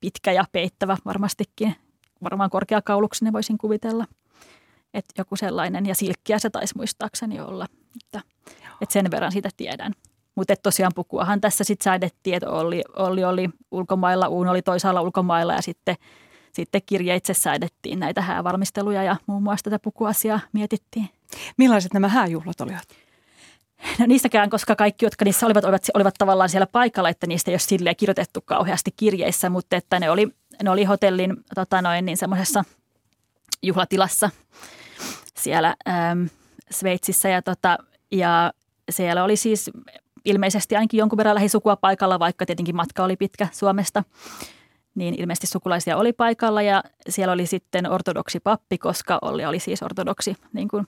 pitkä 0.00 0.32
ja 0.32 0.44
peittävä 0.52 0.96
varmastikin, 1.04 1.74
varmaan 2.22 2.50
korkeakauluksinen 2.50 3.32
voisin 3.32 3.58
kuvitella. 3.58 4.06
Että 4.94 5.14
joku 5.18 5.36
sellainen, 5.36 5.86
ja 5.86 5.94
silkkiä 5.94 6.38
se 6.38 6.50
taisi 6.50 6.74
muistaakseni 6.76 7.40
olla, 7.40 7.66
että, 8.04 8.20
että 8.80 8.92
sen 8.92 9.10
verran 9.10 9.32
siitä 9.32 9.48
tiedän. 9.56 9.92
Mutta 10.34 10.54
tosiaan 10.62 10.92
pukuahan 10.94 11.40
tässä 11.40 11.64
sitten 11.64 11.84
säädettiin, 11.84 12.36
että 12.36 12.50
Olli, 12.50 12.82
Olli 12.96 13.24
oli 13.24 13.48
ulkomailla, 13.70 14.28
Uun 14.28 14.48
oli 14.48 14.62
toisaalla 14.62 15.02
ulkomailla 15.02 15.52
ja 15.52 15.62
sitten, 15.62 15.96
sitten 16.52 16.80
kirjeitse 16.86 17.34
säädettiin 17.34 18.00
näitä 18.00 18.22
häävalmisteluja 18.22 19.02
ja 19.02 19.16
muun 19.26 19.42
muassa 19.42 19.64
tätä 19.64 19.78
pukuasiaa 19.78 20.40
mietittiin. 20.52 21.08
Millaiset 21.56 21.92
nämä 21.92 22.08
hääjuhlat 22.08 22.60
olivat? 22.60 23.05
No 23.98 24.06
niistäkään, 24.06 24.50
koska 24.50 24.76
kaikki, 24.76 25.06
jotka 25.06 25.24
niissä 25.24 25.46
olivat, 25.46 25.64
olivat, 25.64 25.82
olivat 25.94 26.14
tavallaan 26.18 26.48
siellä 26.48 26.66
paikalla, 26.66 27.08
että 27.08 27.26
niistä 27.26 27.50
ei 27.50 27.52
ole 27.52 27.58
silleen 27.58 27.96
kirjoitettu 27.96 28.40
kauheasti 28.40 28.90
kirjeissä, 28.96 29.50
mutta 29.50 29.76
että 29.76 30.00
ne 30.00 30.10
oli, 30.10 30.28
ne 30.62 30.70
oli 30.70 30.84
hotellin 30.84 31.36
tota 31.54 31.82
noin, 31.82 32.04
niin 32.06 32.16
semmoisessa 32.16 32.64
juhlatilassa 33.62 34.30
siellä 35.38 35.74
äm, 35.88 36.28
Sveitsissä 36.70 37.28
ja, 37.28 37.42
tota, 37.42 37.78
ja 38.12 38.52
siellä 38.90 39.24
oli 39.24 39.36
siis 39.36 39.70
ilmeisesti 40.24 40.76
ainakin 40.76 40.98
jonkun 40.98 41.16
verran 41.16 41.34
lähisukua 41.34 41.76
paikalla, 41.76 42.18
vaikka 42.18 42.46
tietenkin 42.46 42.76
matka 42.76 43.04
oli 43.04 43.16
pitkä 43.16 43.48
Suomesta. 43.52 44.04
Niin 44.94 45.14
ilmeisesti 45.20 45.46
sukulaisia 45.46 45.96
oli 45.96 46.12
paikalla 46.12 46.62
ja 46.62 46.82
siellä 47.08 47.32
oli 47.32 47.46
sitten 47.46 47.90
ortodoksi 47.90 48.40
pappi, 48.40 48.78
koska 48.78 49.18
Olli 49.22 49.44
oli 49.44 49.58
siis 49.58 49.82
ortodoksi 49.82 50.36
niin 50.52 50.68
kuin 50.68 50.86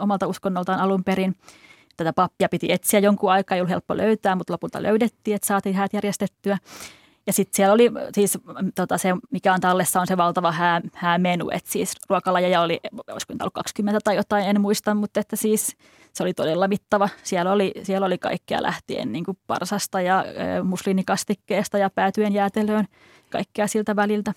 omalta 0.00 0.26
uskonnoltaan 0.26 0.80
alun 0.80 1.04
perin. 1.04 1.36
Tätä 1.96 2.12
pappia 2.12 2.48
piti 2.48 2.72
etsiä 2.72 3.00
jonkun 3.00 3.32
aikaa, 3.32 3.56
ei 3.56 3.60
ollut 3.60 3.70
helppo 3.70 3.96
löytää, 3.96 4.36
mutta 4.36 4.52
lopulta 4.52 4.82
löydettiin, 4.82 5.34
että 5.34 5.46
saatiin 5.46 5.74
häät 5.74 5.92
järjestettyä. 5.92 6.58
Ja 7.26 7.32
sitten 7.32 7.56
siellä 7.56 7.72
oli 7.74 7.90
siis 8.14 8.38
tota, 8.74 8.98
se, 8.98 9.08
mikä 9.30 9.54
on 9.54 9.60
tallessa, 9.60 10.00
on 10.00 10.06
se 10.06 10.16
valtava 10.16 10.52
hää, 10.52 10.80
häämenu, 10.94 11.50
että 11.50 11.72
siis 11.72 11.92
ruokalajeja 12.08 12.60
oli, 12.60 12.80
olisiko 13.12 13.34
ollut 13.40 13.54
20 13.54 14.00
tai 14.04 14.16
jotain, 14.16 14.44
en 14.44 14.60
muista, 14.60 14.94
mutta 14.94 15.20
että 15.20 15.36
siis 15.36 15.76
se 16.12 16.22
oli 16.22 16.34
todella 16.34 16.68
mittava. 16.68 17.08
Siellä 17.22 17.52
oli, 17.52 17.72
siellä 17.82 18.06
oli 18.06 18.18
kaikkea 18.18 18.62
lähtien 18.62 19.12
niin 19.12 19.24
kuin 19.24 19.38
parsasta 19.46 20.00
ja 20.00 20.24
musliinikastikkeesta 20.64 21.78
ja 21.78 21.90
päätyen 21.90 22.32
jäätelöön, 22.32 22.86
kaikkea 23.30 23.66
siltä 23.66 23.96
väliltä. 23.96 24.32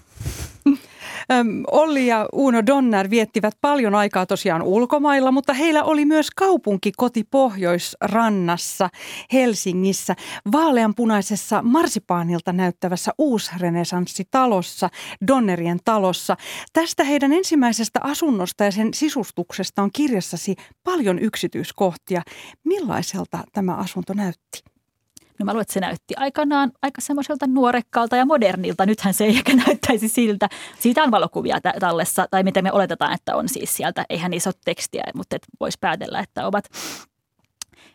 Olli 1.72 2.08
ja 2.08 2.28
Uno 2.34 2.66
Donner 2.66 3.10
viettivät 3.10 3.54
paljon 3.62 3.96
aikaa 3.96 4.26
tosiaan 4.26 4.62
ulkomailla, 4.62 5.32
mutta 5.32 5.54
heillä 5.54 5.84
oli 5.84 6.06
myös 6.06 6.32
kaupunki 6.32 6.92
koti 6.98 7.24
Pohjoisrannassa 7.32 8.90
Helsingissä 9.34 10.16
vaaleanpunaisessa 10.52 11.62
marsipaanilta 11.62 12.54
näyttävässä 12.54 13.12
uusrenesanssitalossa, 13.18 14.90
Donnerien 15.28 15.80
talossa. 15.86 16.38
Tästä 16.74 17.04
heidän 17.04 17.34
ensimmäisestä 17.34 18.00
asunnosta 18.04 18.64
ja 18.64 18.72
sen 18.72 18.94
sisustuksesta 18.94 19.82
on 19.84 19.90
kirjassasi 19.94 20.56
paljon 20.84 21.20
yksityiskohtia. 21.20 22.22
Millaiselta 22.64 23.40
tämä 23.54 23.76
asunto 23.76 24.14
näytti? 24.14 24.73
No 25.44 25.46
mä 25.46 25.52
luulen, 25.54 25.62
että 25.62 25.74
se 25.74 25.80
näytti 25.80 26.14
aikanaan 26.18 26.72
aika 26.82 27.02
semmoiselta 27.02 27.48
nuorekkaalta 27.48 28.16
ja 28.16 28.26
modernilta. 28.26 28.86
Nythän 28.86 29.14
se 29.14 29.24
ei 29.24 29.30
ehkä 29.30 29.54
näyttäisi 29.68 30.08
siltä. 30.08 30.50
Siitä 30.80 31.04
on 31.04 31.12
valokuvia 31.12 31.58
tallessa, 31.80 32.26
tai 32.32 32.44
miten 32.44 32.64
me 32.64 32.72
oletetaan, 32.72 33.14
että 33.14 33.36
on 33.36 33.50
siis 33.50 33.76
sieltä. 33.78 34.06
Eihän 34.10 34.32
niissä 34.32 34.50
ole 34.50 34.56
tekstiä, 34.66 35.04
mutta 35.16 35.38
voisi 35.60 35.78
päätellä, 35.82 36.20
että 36.20 36.48
ovat. 36.48 36.66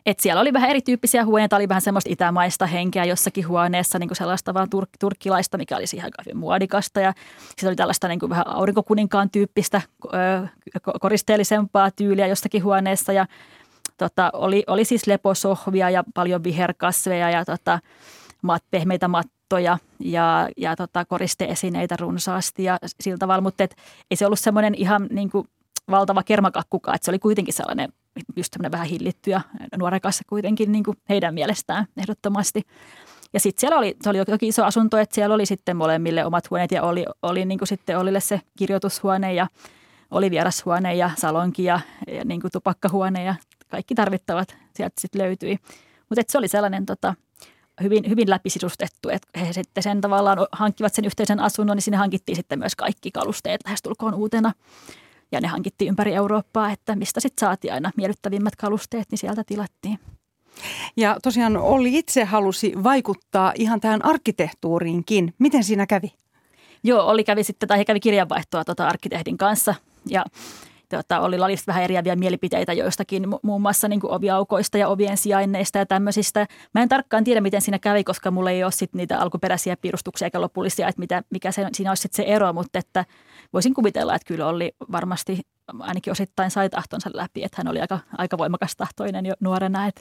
Et 0.06 0.20
siellä 0.20 0.40
oli 0.40 0.52
vähän 0.52 0.70
erityyppisiä 0.70 1.24
huoneita, 1.24 1.56
oli 1.56 1.68
vähän 1.68 1.82
semmoista 1.82 2.12
itämaista 2.12 2.66
henkeä 2.66 3.04
jossakin 3.04 3.48
huoneessa, 3.48 3.98
niin 3.98 4.08
kuin 4.08 4.16
sellaista 4.16 4.54
vaan 4.54 4.68
tur- 4.76 4.96
turkkilaista, 5.00 5.58
mikä 5.58 5.76
oli 5.76 5.86
siihen 5.86 6.04
aika 6.04 6.22
hyvin 6.26 6.36
muodikasta. 6.36 7.00
Ja 7.00 7.12
sitten 7.48 7.68
oli 7.68 7.76
tällaista 7.76 8.08
niin 8.08 8.20
kuin 8.20 8.30
vähän 8.30 8.48
aurinkokuninkaan 8.48 9.30
tyyppistä, 9.30 9.82
ö, 10.14 10.46
koristeellisempaa 11.00 11.90
tyyliä 11.90 12.26
jossakin 12.26 12.64
huoneessa. 12.64 13.12
Ja 13.12 13.26
tota, 13.98 14.30
oli, 14.32 14.64
oli 14.66 14.84
siis 14.84 15.06
leposohvia 15.06 15.90
ja 15.90 16.04
paljon 16.14 16.44
viherkasveja 16.44 17.30
ja 17.30 17.44
tota, 17.44 17.78
mat, 18.42 18.64
pehmeitä 18.70 19.08
mattoja 19.08 19.78
ja, 20.00 20.48
ja 20.56 20.76
tota, 20.76 21.04
koristeesineitä 21.04 21.96
runsaasti 22.00 22.64
ja 22.64 22.78
sillä 23.00 23.18
tavalla, 23.18 23.40
mutta 23.40 23.64
et, 23.64 23.76
ei 24.10 24.16
se 24.16 24.26
ollut 24.26 24.38
semmoinen 24.38 24.74
ihan 24.74 25.06
niin 25.10 25.30
kuin 25.30 25.48
valtava 25.90 26.22
kermakakkukaan, 26.22 26.94
että 26.94 27.04
se 27.04 27.10
oli 27.10 27.18
kuitenkin 27.18 27.54
sellainen 27.54 27.92
just 28.36 28.56
vähän 28.72 28.86
hillitty 28.86 29.30
ja 29.30 29.40
nuorekas 29.78 30.22
kuitenkin 30.26 30.72
niin 30.72 30.84
kuin 30.84 30.96
heidän 31.08 31.34
mielestään 31.34 31.86
ehdottomasti. 31.96 32.62
Ja 33.32 33.40
sitten 33.40 33.60
siellä 33.60 33.78
oli, 33.78 33.96
se 34.02 34.10
oli 34.10 34.18
jokin 34.18 34.48
iso 34.48 34.64
asunto, 34.64 34.98
että 34.98 35.14
siellä 35.14 35.34
oli 35.34 35.46
sitten 35.46 35.76
molemmille 35.76 36.24
omat 36.24 36.50
huoneet 36.50 36.72
ja 36.72 36.82
oli, 36.82 37.04
oli 37.22 37.44
niin 37.44 37.58
kuin 37.58 37.68
sitten 37.68 37.98
Ollille 37.98 38.20
se 38.20 38.40
kirjoitushuone 38.58 39.34
ja 39.34 39.46
oli 40.10 40.30
vierashuone 40.30 40.94
ja 40.94 41.10
salonki 41.16 41.64
ja, 41.64 41.80
ja 42.12 42.24
niin 42.24 42.40
kuin 42.40 42.50
tupakkahuone 42.50 43.24
ja 43.24 43.34
kaikki 43.68 43.94
tarvittavat 43.94 44.56
sieltä 44.76 45.00
sitten 45.00 45.22
löytyi. 45.22 45.58
Mutta 46.08 46.22
se 46.28 46.38
oli 46.38 46.48
sellainen 46.48 46.86
tota, 46.86 47.14
hyvin, 47.82 48.08
hyvin 48.08 48.30
läpisisustettu, 48.30 49.08
että 49.08 49.40
he 49.40 49.52
sitten 49.52 49.82
sen 49.82 50.00
tavallaan 50.00 50.38
hankkivat 50.52 50.94
sen 50.94 51.04
yhteisen 51.04 51.40
asunnon, 51.40 51.76
niin 51.76 51.82
sinne 51.82 51.96
hankittiin 51.96 52.36
sitten 52.36 52.58
myös 52.58 52.76
kaikki 52.76 53.10
kalusteet 53.10 53.60
lähestulkoon 53.64 54.14
uutena. 54.14 54.52
Ja 55.32 55.40
ne 55.40 55.48
hankittiin 55.48 55.88
ympäri 55.88 56.14
Eurooppaa, 56.14 56.70
että 56.70 56.96
mistä 56.96 57.20
sitten 57.20 57.46
saatiin 57.46 57.74
aina 57.74 57.90
miellyttävimmät 57.96 58.56
kalusteet, 58.56 59.06
niin 59.10 59.18
sieltä 59.18 59.44
tilattiin. 59.44 59.98
Ja 60.96 61.16
tosiaan 61.22 61.56
Olli 61.56 61.98
itse 61.98 62.24
halusi 62.24 62.72
vaikuttaa 62.82 63.52
ihan 63.56 63.80
tähän 63.80 64.04
arkkitehtuuriinkin. 64.04 65.34
Miten 65.38 65.64
siinä 65.64 65.86
kävi? 65.86 66.12
Joo, 66.82 67.06
Olli 67.06 67.24
kävi 67.24 67.44
sitten, 67.44 67.68
tai 67.68 67.78
he 67.78 67.84
kävi 67.84 68.00
kirjanvaihtoa 68.00 68.64
tota 68.64 68.88
arkkitehdin 68.88 69.38
kanssa. 69.38 69.74
Ja 70.06 70.24
tota, 70.88 71.20
oli 71.20 71.38
lalista 71.38 71.66
vähän 71.66 71.84
eriäviä 71.84 72.16
mielipiteitä 72.16 72.72
joistakin, 72.72 73.26
muun 73.42 73.62
muassa 73.62 73.88
niin 73.88 74.00
kuin 74.00 74.12
oviaukoista 74.12 74.78
ja 74.78 74.88
ovien 74.88 75.16
sijainneista 75.16 75.78
ja 75.78 75.86
tämmöisistä. 75.86 76.46
Mä 76.74 76.82
en 76.82 76.88
tarkkaan 76.88 77.24
tiedä, 77.24 77.40
miten 77.40 77.62
siinä 77.62 77.78
kävi, 77.78 78.04
koska 78.04 78.30
mulla 78.30 78.50
ei 78.50 78.64
ole 78.64 78.72
sit 78.72 78.94
niitä 78.94 79.20
alkuperäisiä 79.20 79.76
piirustuksia 79.76 80.26
eikä 80.26 80.40
lopullisia, 80.40 80.88
että 80.88 81.00
mitä, 81.00 81.22
mikä 81.30 81.52
se, 81.52 81.66
siinä 81.72 81.90
olisi 81.90 82.08
se 82.10 82.22
ero, 82.22 82.52
mutta 82.52 82.78
että 82.78 83.04
voisin 83.52 83.74
kuvitella, 83.74 84.14
että 84.14 84.28
kyllä 84.28 84.46
oli 84.46 84.72
varmasti 84.92 85.40
ainakin 85.78 86.10
osittain 86.10 86.50
sai 86.50 86.70
tahtonsa 86.70 87.10
läpi, 87.14 87.44
että 87.44 87.54
hän 87.58 87.68
oli 87.68 87.80
aika, 87.80 87.98
aika 88.18 88.38
voimakas 88.38 88.76
tahtoinen 88.76 89.26
jo 89.26 89.34
nuorena, 89.40 89.86
että 89.86 90.00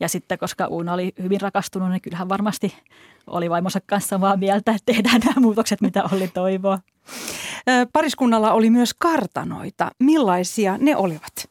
ja 0.00 0.08
sitten 0.08 0.38
koska 0.38 0.66
Uuna 0.66 0.92
oli 0.92 1.12
hyvin 1.22 1.40
rakastunut, 1.40 1.90
niin 1.90 2.00
kyllähän 2.00 2.28
varmasti 2.28 2.74
oli 3.26 3.50
vaimonsa 3.50 3.80
kanssa 3.86 4.08
samaa 4.08 4.36
mieltä, 4.36 4.72
että 4.72 4.92
tehdään 4.92 5.20
nämä 5.20 5.40
muutokset, 5.40 5.80
mitä 5.80 6.04
oli 6.12 6.28
toivoa. 6.28 6.78
Pariskunnalla 7.92 8.52
oli 8.52 8.70
myös 8.70 8.94
kartanoita. 8.94 9.90
Millaisia 9.98 10.78
ne 10.78 10.96
olivat? 10.96 11.50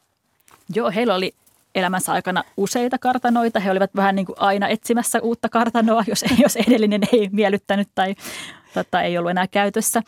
Joo, 0.74 0.90
heillä 0.90 1.14
oli 1.14 1.34
elämänsä 1.74 2.12
aikana 2.12 2.44
useita 2.56 2.98
kartanoita. 2.98 3.60
He 3.60 3.70
olivat 3.70 3.90
vähän 3.96 4.16
niin 4.16 4.26
kuin 4.26 4.36
aina 4.40 4.68
etsimässä 4.68 5.20
uutta 5.20 5.48
kartanoa, 5.48 6.04
jos, 6.06 6.24
jos 6.42 6.56
edellinen 6.56 7.00
ei 7.12 7.28
miellyttänyt 7.32 7.88
tai 7.94 8.14
tota, 8.74 9.02
ei 9.02 9.18
ollut 9.18 9.30
enää 9.30 9.46
käytössä. 9.46 10.02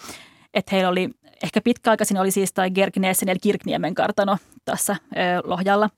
Et 0.54 0.72
heillä 0.72 0.88
oli 0.88 1.10
ehkä 1.42 1.60
pitkäaikaisin 1.60 2.20
oli 2.20 2.30
siis 2.30 2.52
tai 2.52 2.70
Gergneesen 2.70 3.28
eli 3.28 3.38
Kirkniemen 3.38 3.94
kartano 3.94 4.38
tässä 4.64 4.96
Lohjalla. 5.44 5.90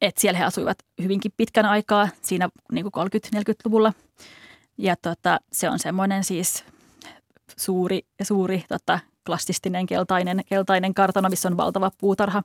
Et 0.00 0.18
siellä 0.18 0.38
he 0.38 0.44
asuivat 0.44 0.78
hyvinkin 1.02 1.32
pitkän 1.36 1.66
aikaa, 1.66 2.08
siinä 2.22 2.48
niin 2.72 2.86
kuin 2.92 3.08
30-40-luvulla. 3.36 3.92
Ja 4.78 4.96
tota, 5.02 5.38
se 5.52 5.70
on 5.70 5.78
semmoinen 5.78 6.24
siis 6.24 6.64
suuri, 7.56 8.00
suuri 8.22 8.64
tota, 8.68 8.98
klassistinen 9.26 9.86
keltainen, 9.86 10.40
keltainen 10.46 10.94
kartano, 10.94 11.28
missä 11.28 11.48
on 11.48 11.56
valtava 11.56 11.90
puutarha. 11.98 12.42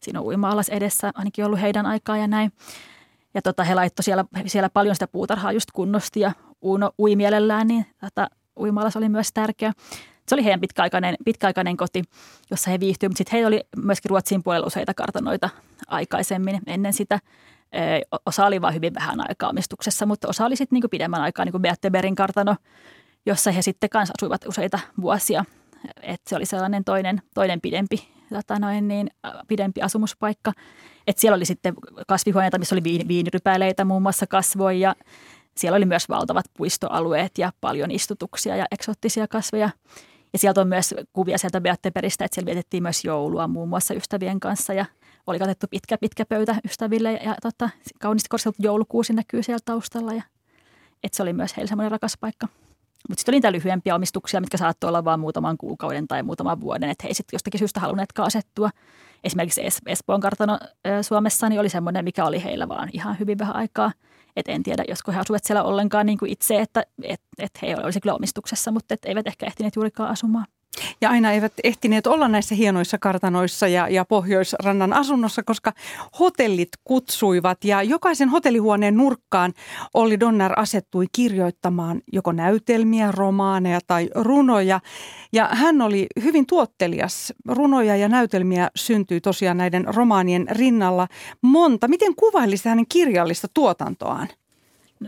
Siinä 0.00 0.20
on 0.20 0.26
uima-alas 0.26 0.68
edessä, 0.68 1.12
ainakin 1.14 1.44
ollut 1.44 1.60
heidän 1.60 1.86
aikaa 1.86 2.16
ja 2.16 2.26
näin. 2.26 2.52
Ja 3.34 3.42
tota, 3.42 3.64
he 3.64 3.74
laittoi 3.74 4.04
siellä, 4.04 4.24
siellä 4.46 4.68
paljon 4.68 4.94
sitä 4.94 5.06
puutarhaa 5.06 5.52
just 5.52 5.70
kunnosti 5.72 6.20
ja 6.20 6.32
Uno 6.62 6.90
ui 6.98 7.16
mielellään, 7.16 7.66
niin 7.66 7.86
tota, 8.00 8.30
uima 8.60 8.82
oli 8.96 9.08
myös 9.08 9.32
tärkeä. 9.34 9.72
Se 10.28 10.34
oli 10.34 10.44
heidän 10.44 10.60
pitkäaikainen, 10.60 11.16
pitkäaikainen 11.24 11.76
koti, 11.76 12.02
jossa 12.50 12.70
he 12.70 12.80
viihtyivät, 12.80 13.10
mutta 13.10 13.18
sitten 13.18 13.32
heillä 13.32 13.48
oli 13.48 13.60
myöskin 13.76 14.10
Ruotsin 14.10 14.42
puolella 14.42 14.66
useita 14.66 14.94
kartanoita 14.94 15.50
aikaisemmin 15.86 16.60
ennen 16.66 16.92
sitä. 16.92 17.18
Osa 18.26 18.46
oli 18.46 18.60
vain 18.60 18.74
hyvin 18.74 18.94
vähän 18.94 19.28
aikaa 19.28 19.50
omistuksessa, 19.50 20.06
mutta 20.06 20.28
osa 20.28 20.46
oli 20.46 20.56
sitten 20.56 20.76
niinku 20.76 20.88
pidemmän 20.88 21.22
aikaa, 21.22 21.44
niin 21.44 21.52
kuin 21.52 21.62
Beatteberin 21.62 22.14
kartano, 22.14 22.56
jossa 23.26 23.50
he 23.50 23.62
sitten 23.62 23.90
kanssa 23.90 24.14
asuivat 24.18 24.46
useita 24.46 24.78
vuosia. 25.00 25.44
Et 26.02 26.20
se 26.26 26.36
oli 26.36 26.46
sellainen 26.46 26.84
toinen, 26.84 27.22
toinen 27.34 27.60
pidempi, 27.60 28.08
tota 28.28 28.58
noin 28.58 28.88
niin, 28.88 29.10
pidempi 29.48 29.82
asumuspaikka. 29.82 30.52
Et 31.06 31.18
siellä 31.18 31.36
oli 31.36 31.44
sitten 31.44 31.74
kasvihuoneita, 32.08 32.58
missä 32.58 32.74
oli 32.74 32.84
viin, 32.84 33.08
viinirypäleitä 33.08 33.84
muun 33.84 34.02
muassa 34.02 34.26
kasvoi 34.26 34.80
ja 34.80 34.94
Siellä 35.54 35.76
oli 35.76 35.84
myös 35.84 36.08
valtavat 36.08 36.44
puistoalueet 36.56 37.38
ja 37.38 37.52
paljon 37.60 37.90
istutuksia 37.90 38.56
ja 38.56 38.66
eksottisia 38.70 39.28
kasveja. 39.28 39.70
Ja 40.32 40.38
sieltä 40.38 40.60
on 40.60 40.68
myös 40.68 40.94
kuvia 41.12 41.38
sieltä 41.38 41.60
Beatteperistä, 41.60 42.24
että 42.24 42.34
siellä 42.34 42.46
vietettiin 42.46 42.82
myös 42.82 43.04
joulua 43.04 43.48
muun 43.48 43.68
muassa 43.68 43.94
ystävien 43.94 44.40
kanssa 44.40 44.72
ja 44.72 44.86
oli 45.26 45.38
katettu 45.38 45.66
pitkä, 45.70 45.98
pitkä 45.98 46.24
pöytä 46.26 46.56
ystäville 46.64 47.12
ja, 47.12 47.22
ja 47.22 47.34
tota, 47.42 47.70
kauniisti 48.00 48.28
koristeltu 48.28 48.56
joulukuusi 48.62 49.12
näkyy 49.12 49.42
siellä 49.42 49.60
taustalla 49.64 50.12
ja 50.12 50.22
että 51.04 51.16
se 51.16 51.22
oli 51.22 51.32
myös 51.32 51.56
heille 51.56 51.68
semmoinen 51.68 51.90
rakas 51.90 52.16
paikka. 52.20 52.48
Mutta 53.08 53.20
sitten 53.20 53.32
oli 53.32 53.36
niitä 53.36 53.52
lyhyempiä 53.52 53.94
omistuksia, 53.94 54.40
mitkä 54.40 54.56
saattoi 54.56 54.88
olla 54.88 55.04
vain 55.04 55.20
muutaman 55.20 55.56
kuukauden 55.56 56.08
tai 56.08 56.22
muutaman 56.22 56.60
vuoden, 56.60 56.90
että 56.90 57.02
he 57.04 57.08
ei 57.08 57.14
sitten 57.14 57.34
jostakin 57.36 57.58
syystä 57.58 57.80
halunneetkaan 57.80 58.26
asettua. 58.26 58.70
Esimerkiksi 59.24 59.60
es- 59.62 59.82
Espoon 59.86 60.20
kartano 60.20 60.58
Suomessa 61.02 61.48
niin 61.48 61.60
oli 61.60 61.68
semmoinen, 61.68 62.04
mikä 62.04 62.24
oli 62.24 62.44
heillä 62.44 62.68
vaan 62.68 62.88
ihan 62.92 63.18
hyvin 63.18 63.38
vähän 63.38 63.56
aikaa. 63.56 63.92
Et 64.36 64.48
en 64.48 64.62
tiedä, 64.62 64.84
josko 64.88 65.12
he 65.12 65.18
asuvat 65.18 65.44
siellä 65.44 65.62
ollenkaan 65.62 66.06
niin 66.06 66.18
kuin 66.18 66.30
itse, 66.30 66.60
että 66.60 66.84
et, 67.02 67.20
et 67.38 67.50
he 67.62 67.76
olisivat 67.82 68.02
kyllä 68.02 68.14
omistuksessa, 68.14 68.70
mutta 68.70 68.94
et 68.94 69.04
eivät 69.04 69.26
ehkä 69.26 69.46
ehtineet 69.46 69.76
juurikaan 69.76 70.10
asumaan. 70.10 70.46
Ja 71.00 71.10
aina 71.10 71.32
eivät 71.32 71.52
ehtineet 71.64 72.06
olla 72.06 72.28
näissä 72.28 72.54
hienoissa 72.54 72.98
kartanoissa 72.98 73.68
ja, 73.68 73.88
ja 73.88 74.04
Pohjoisrannan 74.04 74.92
asunnossa, 74.92 75.42
koska 75.42 75.72
hotellit 76.18 76.68
kutsuivat 76.84 77.64
ja 77.64 77.82
jokaisen 77.82 78.28
hotellihuoneen 78.28 78.96
nurkkaan 78.96 79.52
Olli 79.94 80.20
Donner 80.20 80.52
asettui 80.56 81.06
kirjoittamaan 81.12 82.00
joko 82.12 82.32
näytelmiä, 82.32 83.12
romaaneja 83.12 83.80
tai 83.86 84.10
runoja. 84.14 84.80
Ja 85.32 85.48
hän 85.52 85.82
oli 85.82 86.06
hyvin 86.22 86.46
tuottelias. 86.46 87.32
Runoja 87.48 87.96
ja 87.96 88.08
näytelmiä 88.08 88.70
syntyi 88.76 89.20
tosiaan 89.20 89.56
näiden 89.56 89.94
romaanien 89.94 90.46
rinnalla 90.50 91.08
monta. 91.42 91.88
Miten 91.88 92.14
kuvailisi 92.16 92.68
hänen 92.68 92.86
kirjallista 92.88 93.48
tuotantoaan? 93.54 94.28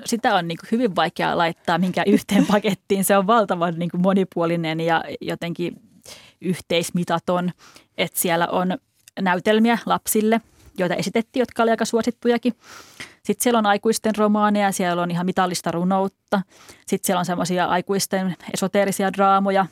Sitä 0.04 0.34
on 0.34 0.48
niin 0.48 0.58
kuin 0.58 0.68
hyvin 0.72 0.96
vaikea 0.96 1.38
laittaa 1.38 1.78
minkä 1.78 2.02
yhteen 2.06 2.46
pakettiin. 2.52 3.04
Se 3.04 3.16
on 3.16 3.26
valtavan 3.26 3.74
niin 3.78 3.90
kuin 3.90 4.00
monipuolinen 4.00 4.80
ja 4.80 5.04
jotenkin 5.20 5.82
yhteismitaton, 6.40 7.50
että 7.98 8.20
siellä 8.20 8.46
on 8.46 8.78
näytelmiä 9.20 9.78
lapsille, 9.86 10.40
joita 10.78 10.94
esitettiin, 10.94 11.40
jotka 11.40 11.62
oli 11.62 11.70
aika 11.70 11.84
suosittujakin. 11.84 12.52
Sitten 13.22 13.42
siellä 13.42 13.58
on 13.58 13.66
aikuisten 13.66 14.16
romaaneja, 14.16 14.72
siellä 14.72 15.02
on 15.02 15.10
ihan 15.10 15.26
mitallista 15.26 15.70
runoutta. 15.70 16.42
Sitten 16.86 17.06
siellä 17.06 17.18
on 17.18 17.26
semmoisia 17.26 17.64
aikuisten 17.64 18.36
esoteerisia 18.54 19.12
draamoja. 19.12 19.66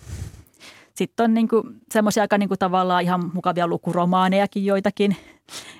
Sitten 0.95 1.25
on 1.25 1.35
niinku 1.35 1.63
semmoisia 1.93 2.23
aika 2.23 2.39
niinku 2.39 2.57
tavallaan 2.57 3.03
ihan 3.03 3.31
mukavia 3.35 3.67
lukuromaanejakin 3.67 4.65
joitakin. 4.65 5.17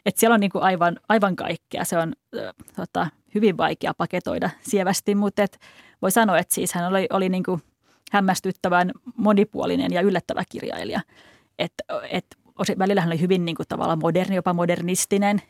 Et 0.07 0.17
siellä 0.17 0.35
on 0.35 0.41
niinku 0.41 0.59
aivan, 0.59 1.01
aivan 1.09 1.37
kaikkea. 1.37 1.85
Se 1.85 1.99
on 1.99 2.13
äh, 2.39 2.55
tota, 2.77 3.07
hyvin 3.35 3.57
vaikea 3.57 3.95
paketoida 3.95 4.51
sievästi, 4.61 5.15
mutta 5.15 5.43
et 5.43 5.59
voi 6.03 6.11
sanoa, 6.11 6.39
että 6.39 6.55
siis 6.55 6.73
hän 6.73 6.89
oli, 6.89 7.07
oli 7.11 7.29
niin 7.29 7.43
kuin 7.43 7.63
hämmästyttävän 8.13 8.91
monipuolinen 9.17 9.93
ja 9.93 10.01
yllättävä 10.01 10.43
kirjailija. 10.49 11.01
Et, 11.59 11.73
et 12.11 12.27
välillä 12.79 13.01
hän 13.01 13.11
oli 13.11 13.21
hyvin 13.21 13.45
niin 13.45 13.57
kuin 13.57 13.69
tavallaan 13.69 13.99
moderni, 13.99 14.37
jopa 14.37 14.53
modernistinen 14.53 15.43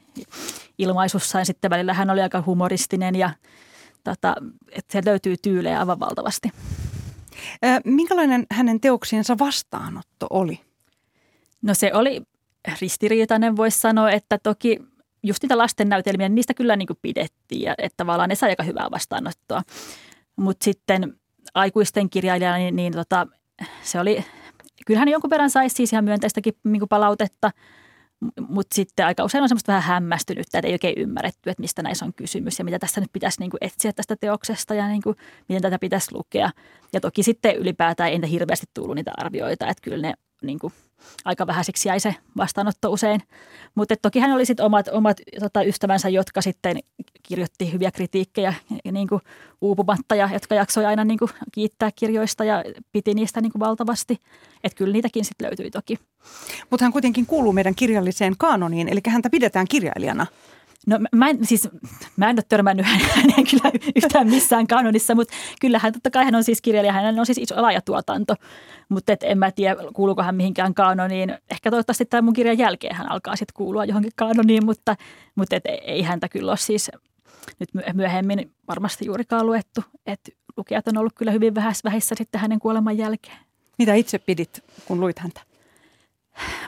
ilmaisussaan. 0.79 1.47
Sitten 1.47 1.71
välillä 1.71 1.95
hän 1.95 2.11
oli 2.11 2.21
aika 2.21 2.43
humoristinen 2.47 3.15
ja 3.15 3.31
tota, 4.05 4.35
että 4.71 4.93
se 4.93 5.03
löytyy 5.05 5.37
tyylejä 5.43 5.79
aivan 5.79 6.01
valtavasti. 6.01 6.53
Minkälainen 7.85 8.47
hänen 8.51 8.81
teoksiensa 8.81 9.39
vastaanotto 9.39 10.27
oli? 10.31 10.61
No 11.63 11.75
se 11.75 11.91
oli 11.95 12.23
ristiriitainen, 12.81 13.57
voisi 13.57 13.79
sanoa, 13.79 14.11
että 14.11 14.39
toki 14.39 14.79
just 15.23 15.43
niitä 15.43 15.59
lastennäytelmiä, 15.59 16.29
niin 16.29 16.35
niistä 16.35 16.55
kyllä 16.55 16.77
niin 16.77 16.87
kuin 16.87 16.99
pidettiin 17.03 17.43
että 17.79 17.97
tavallaan 17.97 18.29
ne 18.29 18.35
sai 18.35 18.51
aika 18.51 18.63
hyvää 18.63 18.89
vastaanottoa. 18.91 19.63
Mutta 20.37 20.65
sitten 20.65 21.17
aikuisten 21.55 22.11
kirjailijana, 22.11 22.57
niin, 22.57 22.77
niin 22.77 22.93
tota, 22.93 23.27
se 23.83 24.01
oli, 24.01 24.25
kyllähän 24.87 25.09
jonkun 25.09 25.31
verran 25.31 25.51
saisi 25.51 25.77
siis 25.77 25.93
ihan 25.93 26.05
myönteistäkin 26.05 26.55
niin 26.65 26.89
palautetta, 26.89 27.51
mutta 28.49 28.75
sitten 28.75 29.07
aika 29.07 29.25
usein 29.25 29.43
on 29.43 29.49
semmoista 29.49 29.73
vähän 29.73 29.83
hämmästynyttä, 29.83 30.59
että 30.59 30.69
ei 30.69 30.75
oikein 30.75 30.99
ymmärretty, 30.99 31.51
että 31.51 31.61
mistä 31.61 31.83
näissä 31.83 32.05
on 32.05 32.13
kysymys 32.15 32.59
ja 32.59 32.65
mitä 32.65 32.79
tässä 32.79 33.01
nyt 33.01 33.13
pitäisi 33.13 33.41
niin 33.41 33.51
kuin 33.51 33.59
etsiä 33.61 33.93
tästä 33.93 34.17
teoksesta 34.17 34.75
ja 34.75 34.89
niin 34.89 35.03
kuin, 35.03 35.17
miten 35.49 35.63
tätä 35.63 35.79
pitäisi 35.79 36.15
lukea. 36.15 36.51
Ja 36.93 37.01
toki 37.01 37.23
sitten 37.23 37.57
ylipäätään 37.57 38.11
ei 38.11 38.15
niitä 38.15 38.27
hirveästi 38.27 38.67
tullut 38.75 38.95
niitä 38.97 39.11
arvioita, 39.17 39.67
että 39.67 39.83
kyllä 39.83 40.09
ne 40.09 40.15
niin 40.43 40.59
kuin, 40.59 40.73
aika 41.25 41.47
vähäiseksi 41.47 41.89
jäi 41.89 42.01
se 42.01 42.15
vastaanotto 42.37 42.93
usein. 42.93 43.23
Mutta 43.75 43.95
toki 44.03 44.19
hän 44.21 44.33
oli 44.33 44.47
sitten 44.47 44.67
omat, 44.67 44.89
omat 44.89 45.17
tota, 45.41 45.63
ystävänsä, 45.63 46.09
jotka 46.09 46.41
sitten 46.43 46.79
kirjoitti 47.23 47.73
hyviä 47.73 47.91
kritiikkejä 47.91 48.55
niin 48.93 49.09
kuin 49.09 49.21
uupumatta 49.61 50.15
ja 50.15 50.31
jotka 50.33 50.55
jaksoi 50.55 50.85
aina 50.85 51.05
niin 51.05 51.19
kuin 51.19 51.31
kiittää 51.53 51.91
kirjoista 51.97 52.45
ja 52.45 52.65
piti 52.93 53.15
niistä 53.15 53.41
niin 53.41 53.53
kuin 53.53 53.61
valtavasti. 53.61 54.19
Että 54.65 54.77
kyllä 54.77 54.93
niitäkin 54.93 55.25
sitten 55.25 55.47
löytyi 55.47 55.71
toki. 55.71 55.99
Mutta 56.71 56.85
hän 56.85 56.93
kuitenkin 56.93 57.27
kuuluu 57.27 57.53
meidän 57.53 57.75
kirjalliseen 57.75 58.35
kaanoniin, 58.39 58.89
eli 58.89 59.01
häntä 59.09 59.31
pidetään 59.31 59.67
kirjailijana. 59.69 60.27
No 60.87 60.99
mä 61.13 61.31
en, 61.31 61.47
siis, 61.47 61.69
mä 62.17 62.31
en 62.31 62.37
ole 62.37 62.45
törmännyt 62.49 62.87
häneen 63.17 63.47
kyllä 63.51 63.71
yhtään 63.97 64.31
missään 64.31 64.67
kanonissa, 64.67 65.15
mutta 65.15 65.35
kyllähän 65.61 65.93
totta 65.93 66.11
kai 66.11 66.25
hän 66.25 66.35
on 66.35 66.45
siis 66.45 66.63
kirjailija, 66.63 66.93
hän 66.93 67.19
on 67.19 67.27
siis 67.27 67.39
iso 67.39 67.63
laajatuotanto, 67.63 68.35
mutta 68.89 69.13
et 69.13 69.23
en 69.23 69.39
mä 69.39 69.51
tiedä 69.51 69.77
kuuluuko 69.93 70.23
hän 70.23 70.35
mihinkään 70.35 70.75
kanoniin. 70.75 71.39
Ehkä 71.51 71.71
toivottavasti 71.71 72.05
tämän 72.05 72.25
mun 72.25 72.35
kirjan 72.35 72.59
jälkeen 72.59 72.97
hän 72.97 73.11
alkaa 73.11 73.37
sitten 73.37 73.55
kuulua 73.57 73.85
johonkin 73.85 74.13
kanoniin, 74.17 74.65
mutta, 74.65 74.97
mutta 75.35 75.57
et 75.57 75.65
ei 75.67 76.03
häntä 76.03 76.29
kyllä 76.29 76.53
ole 76.53 76.59
siis 76.59 76.91
nyt 77.59 77.69
myöhemmin 77.95 78.51
varmasti 78.69 79.07
juurikaan 79.07 79.47
luettu, 79.47 79.85
että 80.07 80.31
lukijat 80.57 80.89
on 80.89 80.99
ollut 80.99 81.13
kyllä 81.17 81.33
hyvin 81.33 81.55
vähissä 81.85 82.15
sitten 82.15 82.41
hänen 82.41 82.59
kuoleman 82.59 82.99
jälkeen. 82.99 83.37
Mitä 83.79 83.95
itse 83.95 84.19
pidit, 84.19 84.65
kun 84.85 85.01
luit 85.01 85.19
häntä? 85.19 85.41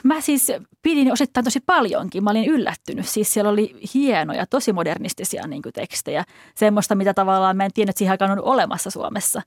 Mä 0.05 0.21
siis 0.21 0.51
pidin 0.81 1.11
osittain 1.11 1.43
tosi 1.43 1.59
paljonkin. 1.59 2.23
Mä 2.23 2.29
olin 2.29 2.49
yllättynyt. 2.49 3.07
Siis 3.07 3.33
siellä 3.33 3.51
oli 3.51 3.75
hienoja, 3.93 4.45
tosi 4.45 4.73
modernistisia 4.73 5.47
niin 5.47 5.61
tekstejä. 5.73 6.23
Semmoista, 6.55 6.95
mitä 6.95 7.13
tavallaan 7.13 7.57
mä 7.57 7.65
en 7.65 7.73
tiennyt, 7.73 7.89
että 7.89 7.97
siihen 7.97 8.11
aikaan 8.11 8.31
on 8.31 8.43
olemassa 8.43 8.89
Suomessa. 8.89 9.41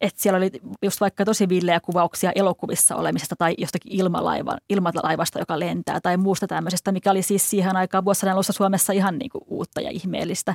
Että 0.00 0.22
siellä 0.22 0.36
oli 0.36 0.50
just 0.82 1.00
vaikka 1.00 1.24
tosi 1.24 1.48
villejä 1.48 1.80
kuvauksia 1.80 2.32
elokuvissa 2.34 2.96
olemisesta 2.96 3.36
tai 3.36 3.54
jostakin 3.58 3.92
ilmalaiva, 3.92 4.56
ilmalaivasta, 4.68 5.38
joka 5.38 5.60
lentää 5.60 6.00
tai 6.00 6.16
muusta 6.16 6.46
tämmöisestä, 6.46 6.92
mikä 6.92 7.10
oli 7.10 7.22
siis 7.22 7.50
siihen 7.50 7.76
aikaan 7.76 8.04
vuosien 8.04 8.32
alussa 8.32 8.52
Suomessa 8.52 8.92
ihan 8.92 9.18
niin 9.18 9.30
kuin 9.30 9.44
uutta 9.46 9.80
ja 9.80 9.90
ihmeellistä. 9.90 10.54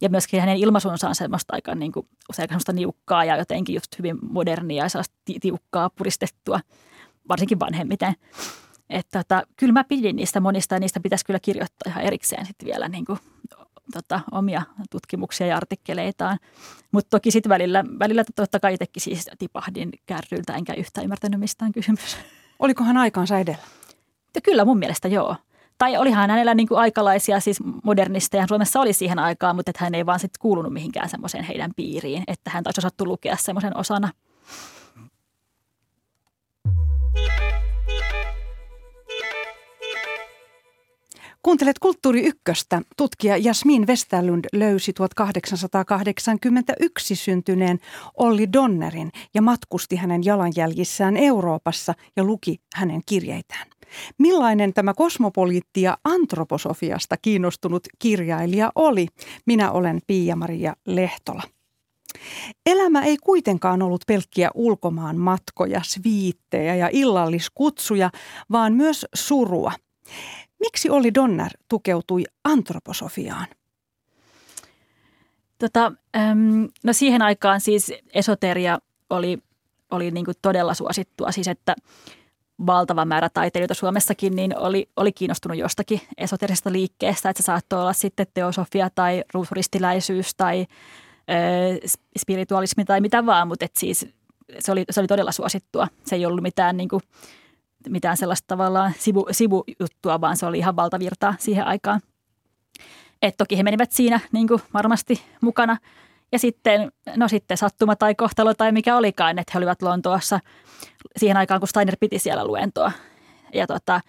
Ja 0.00 0.08
myöskin 0.08 0.40
hänen 0.40 0.56
ilmaisunsa 0.56 1.08
on 1.08 1.14
semmoista 1.14 1.54
aika 1.54 1.74
niin 1.74 1.92
kuin, 1.92 2.08
usein 2.30 2.48
semmoista 2.48 2.72
niukkaa 2.72 3.24
ja 3.24 3.36
jotenkin 3.36 3.74
just 3.74 3.98
hyvin 3.98 4.18
modernia 4.30 4.84
ja 4.84 5.02
tiukkaa 5.40 5.90
puristettua 5.90 6.60
varsinkin 7.28 7.60
vanhemmiten. 7.60 8.14
Että 8.90 9.18
tota, 9.18 9.42
kyllä 9.56 9.72
mä 9.72 9.84
pidin 9.84 10.16
niistä 10.16 10.40
monista 10.40 10.74
ja 10.74 10.80
niistä 10.80 11.00
pitäisi 11.00 11.24
kyllä 11.24 11.40
kirjoittaa 11.40 11.90
ihan 11.92 12.04
erikseen 12.04 12.46
sitten 12.46 12.66
vielä 12.66 12.88
niin 12.88 13.04
kuin, 13.04 13.18
tota, 13.92 14.20
omia 14.32 14.62
tutkimuksia 14.90 15.46
ja 15.46 15.56
artikkeleitaan. 15.56 16.38
Mutta 16.92 17.10
toki 17.10 17.30
sitten 17.30 17.50
välillä, 17.50 17.84
välillä 17.98 18.24
totta 18.36 18.60
kai 18.60 18.74
itsekin 18.74 19.02
siis 19.02 19.30
tipahdin 19.38 19.90
kärryltä 20.06 20.54
enkä 20.54 20.74
yhtään 20.74 21.04
ymmärtänyt 21.04 21.40
mistään 21.40 21.72
kysymys. 21.72 22.16
Olikohan 22.58 22.96
aikaansa 22.96 23.38
edellä? 23.38 23.62
Ja 24.34 24.40
kyllä 24.40 24.64
mun 24.64 24.78
mielestä 24.78 25.08
joo. 25.08 25.36
Tai 25.78 25.96
olihan 25.96 26.30
hänellä 26.30 26.54
niin 26.54 26.68
kuin 26.68 26.78
aikalaisia, 26.78 27.40
siis 27.40 27.58
modernisteja 27.84 28.46
Suomessa 28.48 28.80
oli 28.80 28.92
siihen 28.92 29.18
aikaan, 29.18 29.56
mutta 29.56 29.70
että 29.70 29.84
hän 29.84 29.94
ei 29.94 30.06
vaan 30.06 30.20
sitten 30.20 30.40
kuulunut 30.40 30.72
mihinkään 30.72 31.08
semmoiseen 31.08 31.44
heidän 31.44 31.70
piiriin, 31.76 32.24
että 32.26 32.50
hän 32.50 32.64
taisi 32.64 32.80
osattu 32.80 33.04
lukea 33.06 33.36
semmoisen 33.36 33.76
osana– 33.76 34.12
Kuuntelet 41.46 41.78
Kulttuuri 41.78 42.26
Ykköstä. 42.26 42.82
Tutkija 42.96 43.36
Jasmin 43.36 43.86
Westerlund 43.86 44.44
löysi 44.52 44.92
1881 44.92 47.16
syntyneen 47.16 47.78
Olli 48.16 48.52
Donnerin 48.52 49.12
ja 49.34 49.42
matkusti 49.42 49.96
hänen 49.96 50.24
jalanjäljissään 50.24 51.16
Euroopassa 51.16 51.94
ja 52.16 52.24
luki 52.24 52.60
hänen 52.74 53.00
kirjeitään. 53.06 53.66
Millainen 54.18 54.74
tämä 54.74 54.94
kosmopoliitti 54.94 55.82
ja 55.82 55.98
antroposofiasta 56.04 57.16
kiinnostunut 57.16 57.86
kirjailija 57.98 58.72
oli? 58.74 59.06
Minä 59.46 59.70
olen 59.70 60.00
Pia-Maria 60.06 60.76
Lehtola. 60.86 61.42
Elämä 62.66 63.04
ei 63.04 63.16
kuitenkaan 63.16 63.82
ollut 63.82 64.04
pelkkiä 64.06 64.50
ulkomaan 64.54 65.16
matkoja, 65.16 65.80
sviittejä 65.84 66.74
ja 66.74 66.88
illalliskutsuja, 66.92 68.10
vaan 68.50 68.72
myös 68.72 69.06
surua. 69.14 69.72
Miksi 70.60 70.90
Olli 70.90 71.14
Donner 71.14 71.52
tukeutui 71.68 72.24
antroposofiaan? 72.44 73.46
Tota, 75.58 75.92
äm, 76.16 76.68
no 76.84 76.92
siihen 76.92 77.22
aikaan 77.22 77.60
siis 77.60 77.92
esoteria 78.14 78.78
oli, 79.10 79.38
oli 79.90 80.10
niin 80.10 80.24
kuin 80.24 80.34
todella 80.42 80.74
suosittua, 80.74 81.32
siis 81.32 81.48
että 81.48 81.74
valtava 82.66 83.04
määrä 83.04 83.28
taiteilijoita 83.28 83.74
Suomessakin 83.74 84.36
niin 84.36 84.58
oli, 84.58 84.88
oli 84.96 85.12
kiinnostunut 85.12 85.58
jostakin 85.58 86.00
esoterisesta 86.18 86.72
liikkeestä, 86.72 87.30
että 87.30 87.42
se 87.42 87.46
saattoi 87.46 87.80
olla 87.80 87.92
sitten 87.92 88.26
teosofia 88.34 88.90
tai 88.94 89.24
ruusuristiläisyys 89.34 90.34
tai 90.36 90.66
spiritualismi 92.18 92.84
tai 92.84 93.00
mitä 93.00 93.26
vaan, 93.26 93.48
mutta 93.48 93.66
siis 93.76 94.08
se 94.58 94.72
oli, 94.72 94.84
se 94.90 95.00
oli 95.00 95.06
todella 95.06 95.32
suosittua. 95.32 95.88
Se 96.04 96.16
ei 96.16 96.26
ollut 96.26 96.42
mitään, 96.42 96.76
niin 96.76 96.88
kuin, 96.88 97.02
mitään 97.88 98.16
sellaista 98.16 98.46
tavallaan 98.46 98.92
sivu, 98.98 99.26
sivujuttua, 99.30 100.20
vaan 100.20 100.36
se 100.36 100.46
oli 100.46 100.58
ihan 100.58 100.76
valtavirtaa 100.76 101.34
siihen 101.38 101.66
aikaan. 101.66 102.00
Et 103.22 103.34
toki 103.38 103.58
he 103.58 103.62
menivät 103.62 103.92
siinä 103.92 104.20
niin 104.32 104.48
kuin 104.48 104.62
varmasti 104.74 105.22
mukana. 105.40 105.76
Ja 106.32 106.38
sitten, 106.38 106.92
no 107.16 107.28
sitten 107.28 107.56
sattuma 107.56 107.96
tai 107.96 108.14
kohtalo 108.14 108.54
tai 108.54 108.72
mikä 108.72 108.96
olikaan, 108.96 109.38
että 109.38 109.50
he 109.54 109.58
olivat 109.58 109.82
Lontoossa 109.82 110.40
siihen 111.16 111.36
aikaan, 111.36 111.60
kun 111.60 111.68
Steiner 111.68 111.96
piti 112.00 112.18
siellä 112.18 112.46
luentoa. 112.46 112.92
Ja, 113.54 113.66
tota, 113.66 114.00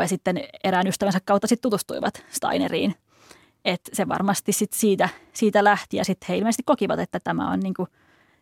ja 0.00 0.08
sitten 0.08 0.44
erään 0.64 0.86
ystävänsä 0.86 1.18
kautta 1.24 1.46
sitten 1.46 1.62
tutustuivat 1.62 2.24
Steineriin. 2.30 2.94
Et 3.64 3.80
se 3.92 4.08
varmasti 4.08 4.52
sit 4.52 4.72
siitä, 4.72 5.08
siitä 5.32 5.64
lähti 5.64 5.96
ja 5.96 6.04
sitten 6.04 6.26
he 6.28 6.36
ilmeisesti 6.36 6.62
kokivat, 6.62 7.00
että 7.00 7.20
tämä 7.24 7.50
on 7.50 7.60
niin 7.60 7.74
kuin 7.74 7.88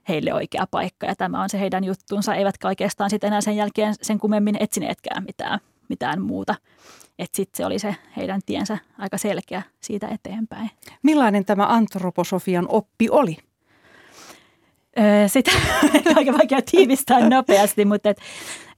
heille 0.08 0.34
oikea 0.34 0.66
paikka 0.70 1.06
ja 1.06 1.16
tämä 1.16 1.42
on 1.42 1.48
se 1.48 1.60
heidän 1.60 1.84
juttunsa. 1.84 2.34
Eivätkä 2.34 2.68
oikeastaan 2.68 3.10
sitten 3.10 3.28
enää 3.28 3.40
sen 3.40 3.56
jälkeen 3.56 3.94
sen 4.02 4.18
kummemmin 4.18 4.56
etsineetkään 4.60 5.24
mitään, 5.24 5.60
mitään 5.88 6.22
muuta. 6.22 6.54
Että 7.18 7.36
sitten 7.36 7.56
se 7.56 7.66
oli 7.66 7.78
se 7.78 7.96
heidän 8.16 8.40
tiensä 8.46 8.78
aika 8.98 9.18
selkeä 9.18 9.62
siitä 9.80 10.08
eteenpäin. 10.08 10.70
Millainen 11.02 11.44
tämä 11.44 11.66
antroposofian 11.66 12.66
oppi 12.68 13.08
oli? 13.10 13.36
sitä 15.26 15.50
on 16.06 16.16
aika 16.16 16.32
vaikea 16.32 16.60
tiivistää 16.70 17.28
nopeasti, 17.28 17.84
mutta 17.84 18.10
et, 18.10 18.20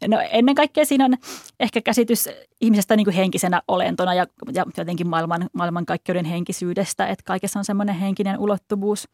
no 0.08 0.18
ennen 0.30 0.54
kaikkea 0.54 0.84
siinä 0.84 1.04
on 1.04 1.14
ehkä 1.60 1.80
käsitys 1.80 2.28
ihmisestä 2.60 2.96
niin 2.96 3.04
kuin 3.04 3.14
henkisenä 3.14 3.62
olentona 3.68 4.14
ja, 4.14 4.26
ja 4.54 4.64
jotenkin 4.76 5.08
maailman, 5.08 5.48
maailmankaikkeuden 5.52 6.24
henkisyydestä, 6.24 7.06
että 7.06 7.24
kaikessa 7.26 7.58
on 7.58 7.64
semmoinen 7.64 7.94
henkinen 7.94 8.38
ulottuvuus 8.38 9.08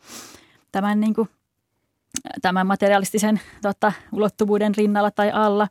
tämän, 0.72 1.00
niin 1.00 1.14
kuin, 1.14 1.28
tämän 2.42 2.66
materialistisen 2.66 3.40
tota, 3.62 3.92
ulottuvuuden 4.12 4.74
rinnalla 4.74 5.10
tai 5.10 5.30
alla. 5.30 5.68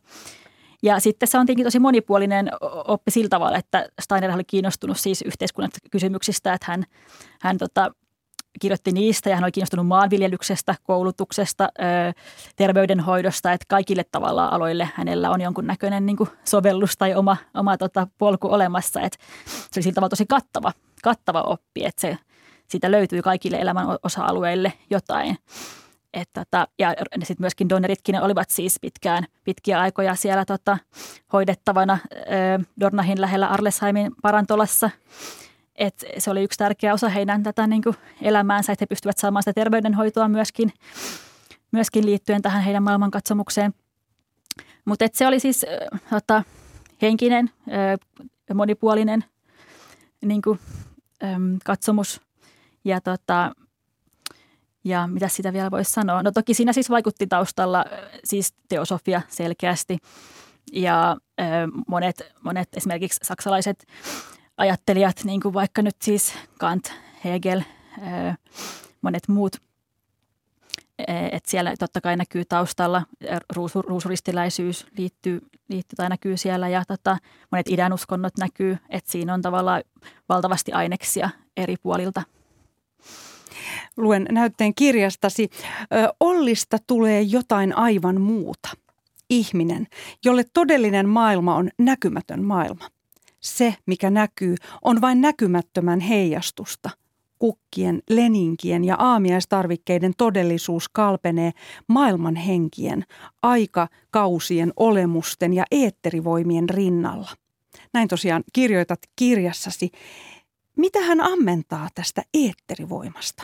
Ja 0.83 0.99
sitten 0.99 1.27
se 1.27 1.37
on 1.37 1.45
tietenkin 1.45 1.65
tosi 1.65 1.79
monipuolinen 1.79 2.49
oppi 2.87 3.11
sillä 3.11 3.29
tavalla, 3.29 3.57
että 3.57 3.89
Steiner 4.01 4.31
oli 4.31 4.43
kiinnostunut 4.43 4.97
siis 4.97 5.21
yhteiskunnan 5.21 5.71
kysymyksistä, 5.91 6.53
että 6.53 6.65
hän, 6.69 6.83
hän 7.41 7.57
tota, 7.57 7.91
kirjoitti 8.59 8.91
niistä 8.91 9.29
ja 9.29 9.35
hän 9.35 9.43
oli 9.43 9.51
kiinnostunut 9.51 9.87
maanviljelyksestä, 9.87 10.75
koulutuksesta, 10.83 11.69
terveydenhoidosta, 12.55 13.51
että 13.51 13.65
kaikille 13.67 14.03
tavalla 14.11 14.45
aloille 14.45 14.89
hänellä 14.93 15.29
on 15.29 15.41
jonkunnäköinen 15.41 16.05
niin 16.05 16.17
kuin 16.17 16.29
sovellus 16.43 16.97
tai 16.97 17.15
oma, 17.15 17.37
oma 17.53 17.77
tota, 17.77 18.07
polku 18.17 18.53
olemassa. 18.53 19.01
Että 19.01 19.17
se 19.45 19.79
oli 19.79 19.83
sillä 19.83 19.95
tavalla 19.95 20.09
tosi 20.09 20.25
kattava, 20.25 20.73
kattava 21.03 21.41
oppi, 21.41 21.85
että 21.85 22.01
se, 22.01 22.17
siitä 22.67 22.91
löytyy 22.91 23.21
kaikille 23.21 23.57
elämän 23.57 23.87
osa-alueille 24.03 24.73
jotain. 24.89 25.37
Et 26.17 26.29
tota, 26.33 26.67
ja 26.79 26.93
sitten 27.19 27.43
myöskin 27.43 27.69
Donneritkin 27.69 28.21
olivat 28.21 28.49
siis 28.49 28.79
pitkään, 28.81 29.25
pitkiä 29.43 29.79
aikoja 29.79 30.15
siellä 30.15 30.45
tota, 30.45 30.77
hoidettavana 31.33 31.97
Dornahin 32.79 33.21
lähellä 33.21 33.47
Arlesheimin 33.47 34.11
parantolassa– 34.21 34.89
et 35.77 36.05
se 36.17 36.31
oli 36.31 36.43
yksi 36.43 36.57
tärkeä 36.57 36.93
osa 36.93 37.09
heidän 37.09 37.43
tätä 37.43 37.67
niin 37.67 37.83
kuin 37.83 37.95
elämäänsä, 38.21 38.73
että 38.73 38.83
he 38.83 38.87
pystyvät 38.87 39.17
saamaan 39.17 39.43
sitä 39.43 39.53
terveydenhoitoa 39.53 40.27
myöskin, 40.27 40.73
myöskin 41.71 42.05
liittyen 42.05 42.41
tähän 42.41 42.63
heidän 42.63 42.83
maailmankatsomukseen. 42.83 43.73
Mutta 44.85 45.05
se 45.13 45.27
oli 45.27 45.39
siis 45.39 45.65
äh, 45.93 46.01
tota, 46.09 46.43
henkinen, 47.01 47.49
äh, 47.71 48.55
monipuolinen 48.55 49.23
niin 50.25 50.41
kuin, 50.41 50.59
ähm, 51.23 51.55
katsomus 51.65 52.21
ja, 52.85 53.01
tota, 53.01 53.51
ja 54.87 55.07
mitä 55.07 55.27
sitä 55.27 55.53
vielä 55.53 55.71
voisi 55.71 55.91
sanoa. 55.91 56.23
No 56.23 56.31
toki 56.31 56.53
siinä 56.53 56.73
siis 56.73 56.89
vaikutti 56.89 57.27
taustalla 57.27 57.85
siis 58.23 58.53
teosofia 58.69 59.21
selkeästi 59.27 59.97
ja 60.73 61.17
äh, 61.41 61.47
monet, 61.87 62.21
monet 62.43 62.69
esimerkiksi 62.77 63.19
saksalaiset 63.23 63.87
ajattelijat, 64.57 65.23
niin 65.23 65.41
kuin 65.41 65.53
vaikka 65.53 65.81
nyt 65.81 65.95
siis 66.01 66.33
Kant, 66.59 66.93
Hegel, 67.25 67.61
monet 69.01 69.27
muut, 69.27 69.55
että 71.31 71.51
siellä 71.51 71.73
totta 71.79 72.01
kai 72.01 72.17
näkyy 72.17 72.45
taustalla, 72.45 73.03
ruusu, 73.55 73.81
ruusuristiläisyys 73.81 74.87
liittyy, 74.97 75.41
liittyy 75.69 75.95
tai 75.95 76.09
näkyy 76.09 76.37
siellä 76.37 76.69
ja 76.69 76.83
tota, 76.87 77.17
monet 77.51 77.67
idän 77.69 77.93
uskonnot 77.93 78.37
näkyy, 78.37 78.77
että 78.89 79.11
siinä 79.11 79.33
on 79.33 79.41
tavallaan 79.41 79.83
valtavasti 80.29 80.71
aineksia 80.71 81.29
eri 81.57 81.75
puolilta. 81.77 82.23
Luen 83.97 84.27
näytteen 84.31 84.75
kirjastasi. 84.75 85.49
Ollista 86.19 86.77
tulee 86.87 87.21
jotain 87.21 87.77
aivan 87.77 88.21
muuta. 88.21 88.69
Ihminen, 89.29 89.87
jolle 90.25 90.45
todellinen 90.53 91.09
maailma 91.09 91.55
on 91.55 91.69
näkymätön 91.77 92.43
maailma. 92.43 92.87
Se, 93.39 93.75
mikä 93.85 94.09
näkyy, 94.09 94.55
on 94.81 95.01
vain 95.01 95.21
näkymättömän 95.21 95.99
heijastusta. 95.99 96.89
Kukkien, 97.39 98.01
leninkien 98.09 98.83
ja 98.83 98.95
aamiaistarvikkeiden 98.95 100.13
todellisuus 100.17 100.89
kalpenee 100.89 101.51
maailman 101.87 102.35
henkien, 102.35 103.05
aikakausien, 103.41 104.73
olemusten 104.75 105.53
ja 105.53 105.65
eetterivoimien 105.71 106.69
rinnalla. 106.69 107.29
Näin 107.93 108.07
tosiaan 108.07 108.43
kirjoitat 108.53 108.99
kirjassasi. 109.15 109.91
Mitä 110.75 111.01
hän 111.01 111.21
ammentaa 111.21 111.87
tästä 111.95 112.21
eetterivoimasta? 112.33 113.43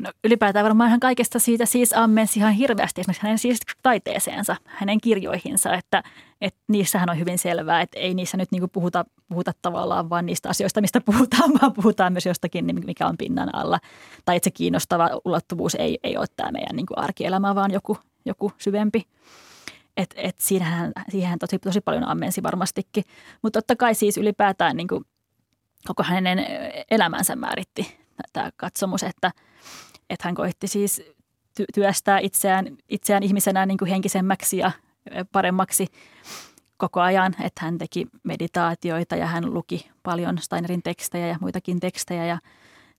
No, 0.00 0.12
ylipäätään 0.24 0.64
varmaan 0.64 0.88
ihan 0.88 1.00
kaikesta 1.00 1.38
siitä 1.38 1.66
siis 1.66 1.92
ammensi 1.92 2.38
ihan 2.38 2.52
hirveästi 2.52 3.00
esimerkiksi 3.00 3.22
hänen 3.22 3.38
siis 3.38 3.58
taiteeseensa, 3.82 4.56
hänen 4.64 5.00
kirjoihinsa, 5.00 5.74
että, 5.74 6.02
että 6.40 6.60
niissähän 6.68 7.10
on 7.10 7.18
hyvin 7.18 7.38
selvää, 7.38 7.80
että 7.80 7.98
ei 7.98 8.14
niissä 8.14 8.36
nyt 8.36 8.52
niinku 8.52 8.68
puhuta, 8.68 9.04
puhuta 9.28 9.52
tavallaan 9.62 10.10
vain 10.10 10.26
niistä 10.26 10.48
asioista, 10.48 10.80
mistä 10.80 11.00
puhutaan, 11.00 11.50
vaan 11.62 11.72
puhutaan 11.72 12.12
myös 12.12 12.26
jostakin, 12.26 12.66
niin 12.66 12.86
mikä 12.86 13.06
on 13.06 13.16
pinnan 13.16 13.54
alla. 13.54 13.80
Tai 14.24 14.36
että 14.36 14.44
se 14.44 14.50
kiinnostava 14.50 15.10
ulottuvuus 15.24 15.74
ei, 15.74 15.98
ei 16.02 16.16
ole 16.16 16.26
tämä 16.36 16.52
meidän 16.52 16.76
niinku 16.76 16.94
arkielämä, 16.96 17.54
vaan 17.54 17.72
joku, 17.72 17.98
joku 18.24 18.52
syvempi. 18.58 19.06
Et, 19.96 20.14
et 20.16 20.36
siinähän, 20.38 20.92
siihen 21.08 21.38
tosi, 21.38 21.58
tosi 21.58 21.80
paljon 21.80 22.08
ammensi 22.08 22.42
varmastikin. 22.42 23.04
Mutta 23.42 23.60
totta 23.60 23.76
kai 23.76 23.94
siis 23.94 24.16
ylipäätään 24.16 24.76
niinku 24.76 25.02
koko 25.86 26.02
hänen 26.02 26.46
elämänsä 26.90 27.36
määritti 27.36 27.98
tämä 28.32 28.50
katsomus, 28.56 29.02
että– 29.02 29.32
että 30.10 30.28
hän 30.28 30.34
koitti 30.34 30.68
siis 30.68 31.02
työstää 31.74 32.18
itseään, 32.18 32.76
itseään 32.88 33.22
ihmisenä 33.22 33.66
niin 33.66 33.78
kuin 33.78 33.90
henkisemmäksi 33.90 34.56
ja 34.56 34.72
paremmaksi 35.32 35.86
koko 36.76 37.00
ajan, 37.00 37.34
että 37.42 37.64
hän 37.64 37.78
teki 37.78 38.06
meditaatioita 38.22 39.16
ja 39.16 39.26
hän 39.26 39.54
luki 39.54 39.90
paljon 40.02 40.38
Steinerin 40.38 40.82
tekstejä 40.82 41.26
ja 41.26 41.38
muitakin 41.40 41.80
tekstejä 41.80 42.26
ja 42.26 42.38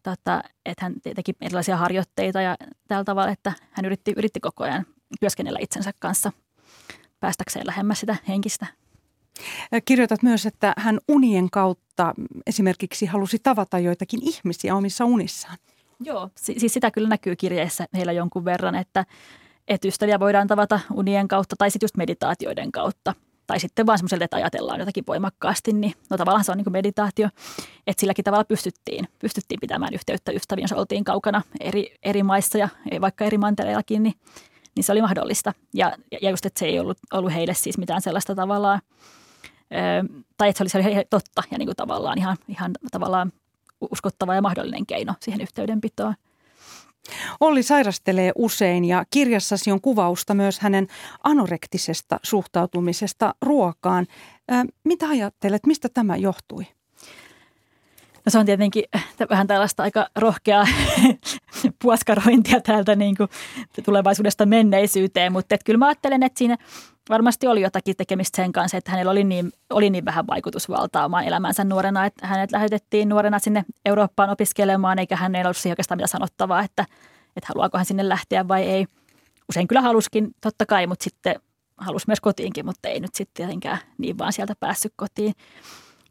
tota, 0.04 0.44
että 0.66 0.86
hän 0.86 0.94
teki 1.16 1.34
erilaisia 1.42 1.78
harjoitteita 1.78 2.42
ja 2.42 2.58
tällä 2.88 3.04
tavalla, 3.04 3.32
että 3.32 3.54
hän 3.72 3.86
yritti, 3.86 4.14
yritti 4.18 4.40
koko 4.40 4.64
ajan 4.64 4.86
työskennellä 5.20 5.60
itsensä 5.62 5.92
kanssa 6.00 6.32
päästäkseen 7.20 7.68
lähemmäs 7.68 8.00
sitä 8.00 8.16
henkistä. 8.28 8.68
Kirjoitat 9.86 10.24
myös, 10.24 10.46
että 10.46 10.74
hän 10.78 11.00
unien 11.08 11.50
kautta 11.50 12.14
esimerkiksi 12.48 13.06
halusi 13.06 13.40
tavata 13.40 13.80
joitakin 13.80 14.20
ihmisiä 14.24 14.76
omissa 14.76 15.06
unissaan. 15.06 15.58
Joo, 16.00 16.30
siis 16.36 16.74
sitä 16.74 16.92
kyllä 16.92 17.10
näkyy 17.10 17.36
kirjeessä 17.36 17.86
heillä 17.94 18.12
jonkun 18.12 18.46
verran, 18.46 18.76
että, 18.76 19.06
että 19.68 19.88
ystäviä 19.88 20.20
voidaan 20.20 20.48
tavata 20.48 20.80
unien 20.94 21.28
kautta 21.28 21.56
tai 21.58 21.72
sitten 21.72 21.86
just 21.86 21.98
meditaatioiden 21.98 22.72
kautta. 22.72 23.14
Tai 23.48 23.60
sitten 23.60 23.86
vaan 23.86 23.98
semmoiselle, 23.98 24.24
että 24.24 24.38
ajatellaan 24.38 24.80
jotakin 24.80 25.04
voimakkaasti, 25.08 25.74
niin 25.74 25.94
no 26.10 26.18
tavallaan 26.18 26.44
se 26.44 26.52
on 26.52 26.58
niin 26.58 26.72
meditaatio. 26.72 27.30
Että 27.88 28.02
silläkin 28.02 28.26
tavalla 28.26 28.44
pystyttiin, 28.44 29.08
pystyttiin 29.20 29.60
pitämään 29.60 29.94
yhteyttä 29.94 30.32
ystäviin, 30.32 30.64
jos 30.64 30.72
oltiin 30.72 31.04
kaukana 31.04 31.42
eri, 31.60 31.96
eri 32.04 32.24
maissa 32.24 32.58
ja 32.58 32.70
vaikka 33.02 33.26
eri 33.26 33.38
mantereillakin, 33.38 34.04
niin, 34.04 34.14
niin 34.76 34.84
se 34.84 34.92
oli 34.92 35.02
mahdollista. 35.02 35.54
Ja, 35.74 35.94
ja 36.22 36.30
just, 36.30 36.46
että 36.46 36.60
se 36.60 36.66
ei 36.66 36.80
ollut, 36.80 36.98
ollut 37.14 37.34
heille 37.34 37.54
siis 37.54 37.78
mitään 37.78 38.02
sellaista 38.02 38.36
tavallaan, 38.36 38.82
tai 40.38 40.50
että 40.50 40.58
se 40.58 40.64
oli, 40.64 40.70
se 40.70 40.90
oli 40.90 41.06
totta 41.10 41.44
ja 41.52 41.58
niin 41.58 41.68
kuin 41.68 41.76
tavallaan 41.76 42.18
ihan, 42.18 42.38
ihan 42.48 42.72
tavallaan 42.92 43.32
uskottava 43.92 44.36
ja 44.36 44.42
mahdollinen 44.42 44.86
keino 44.86 45.14
siihen 45.22 45.42
yhteydenpitoon. 45.42 46.16
Olli 47.40 47.64
sairastelee 47.64 48.32
usein 48.36 48.86
ja 48.86 49.06
kirjassasi 49.10 49.72
on 49.72 49.82
kuvausta 49.82 50.34
myös 50.34 50.60
hänen 50.60 50.88
anorektisesta 51.24 52.20
suhtautumisesta 52.24 53.36
ruokaan. 53.42 54.06
mitä 54.84 55.10
ajattelet, 55.10 55.66
mistä 55.66 55.90
tämä 55.94 56.16
johtui? 56.16 56.77
No 58.28 58.32
se 58.32 58.40
on 58.40 58.46
tietenkin 58.46 58.84
vähän 59.30 59.48
tällaista 59.48 59.84
aika 59.84 60.08
rohkeaa 60.16 60.68
puoskarointia 61.82 62.62
täältä 62.62 62.96
niin 62.96 63.18
kuin 63.18 63.30
tulevaisuudesta 63.86 64.46
menneisyyteen, 64.46 65.32
mutta 65.32 65.56
et 65.56 65.64
kyllä 65.64 65.78
mä 65.78 65.88
ajattelen, 65.88 66.24
että 66.24 66.38
siinä 66.38 66.58
varmasti 67.10 67.48
oli 67.48 67.62
jotakin 67.62 67.96
tekemistä 67.96 68.36
sen 68.36 68.52
kanssa, 68.52 68.78
että 68.78 68.92
hänellä 68.92 69.12
oli 69.12 69.24
niin, 69.24 69.52
oli 69.70 69.90
niin 69.90 70.06
vähän 70.06 70.28
vaikutusvaltaa 70.28 71.06
omaan 71.06 71.24
elämänsä 71.24 71.64
nuorena, 71.64 72.06
että 72.06 72.28
hänet 72.28 72.52
lähetettiin 72.52 73.10
nuorena 73.10 73.40
sinne 73.40 73.66
Eurooppaan 73.86 74.30
opiskelemaan, 74.30 75.00
eikä 75.00 75.16
hän 75.16 75.36
ei 75.36 75.44
ollut 75.44 75.58
siihen 75.58 75.74
oikeastaan 75.74 75.98
mitä 75.98 76.08
sanottavaa, 76.08 76.64
että, 76.64 76.86
että 77.36 77.48
haluaako 77.48 77.78
hän 77.78 77.86
sinne 77.86 78.10
lähteä 78.10 78.48
vai 78.48 78.64
ei. 78.64 78.86
Usein 79.50 79.68
kyllä 79.68 79.82
haluskin, 79.82 80.32
totta 80.42 80.66
kai, 80.66 80.88
mutta 80.88 81.04
sitten 81.04 81.36
halusi 81.78 82.08
myös 82.08 82.22
kotiinkin, 82.22 82.66
mutta 82.66 82.90
ei 82.90 83.00
nyt 83.00 83.16
sitten 83.16 83.34
tietenkään 83.34 83.78
niin 83.98 84.18
vaan 84.18 84.34
sieltä 84.34 84.54
päässyt 84.60 84.94
kotiin. 84.96 85.34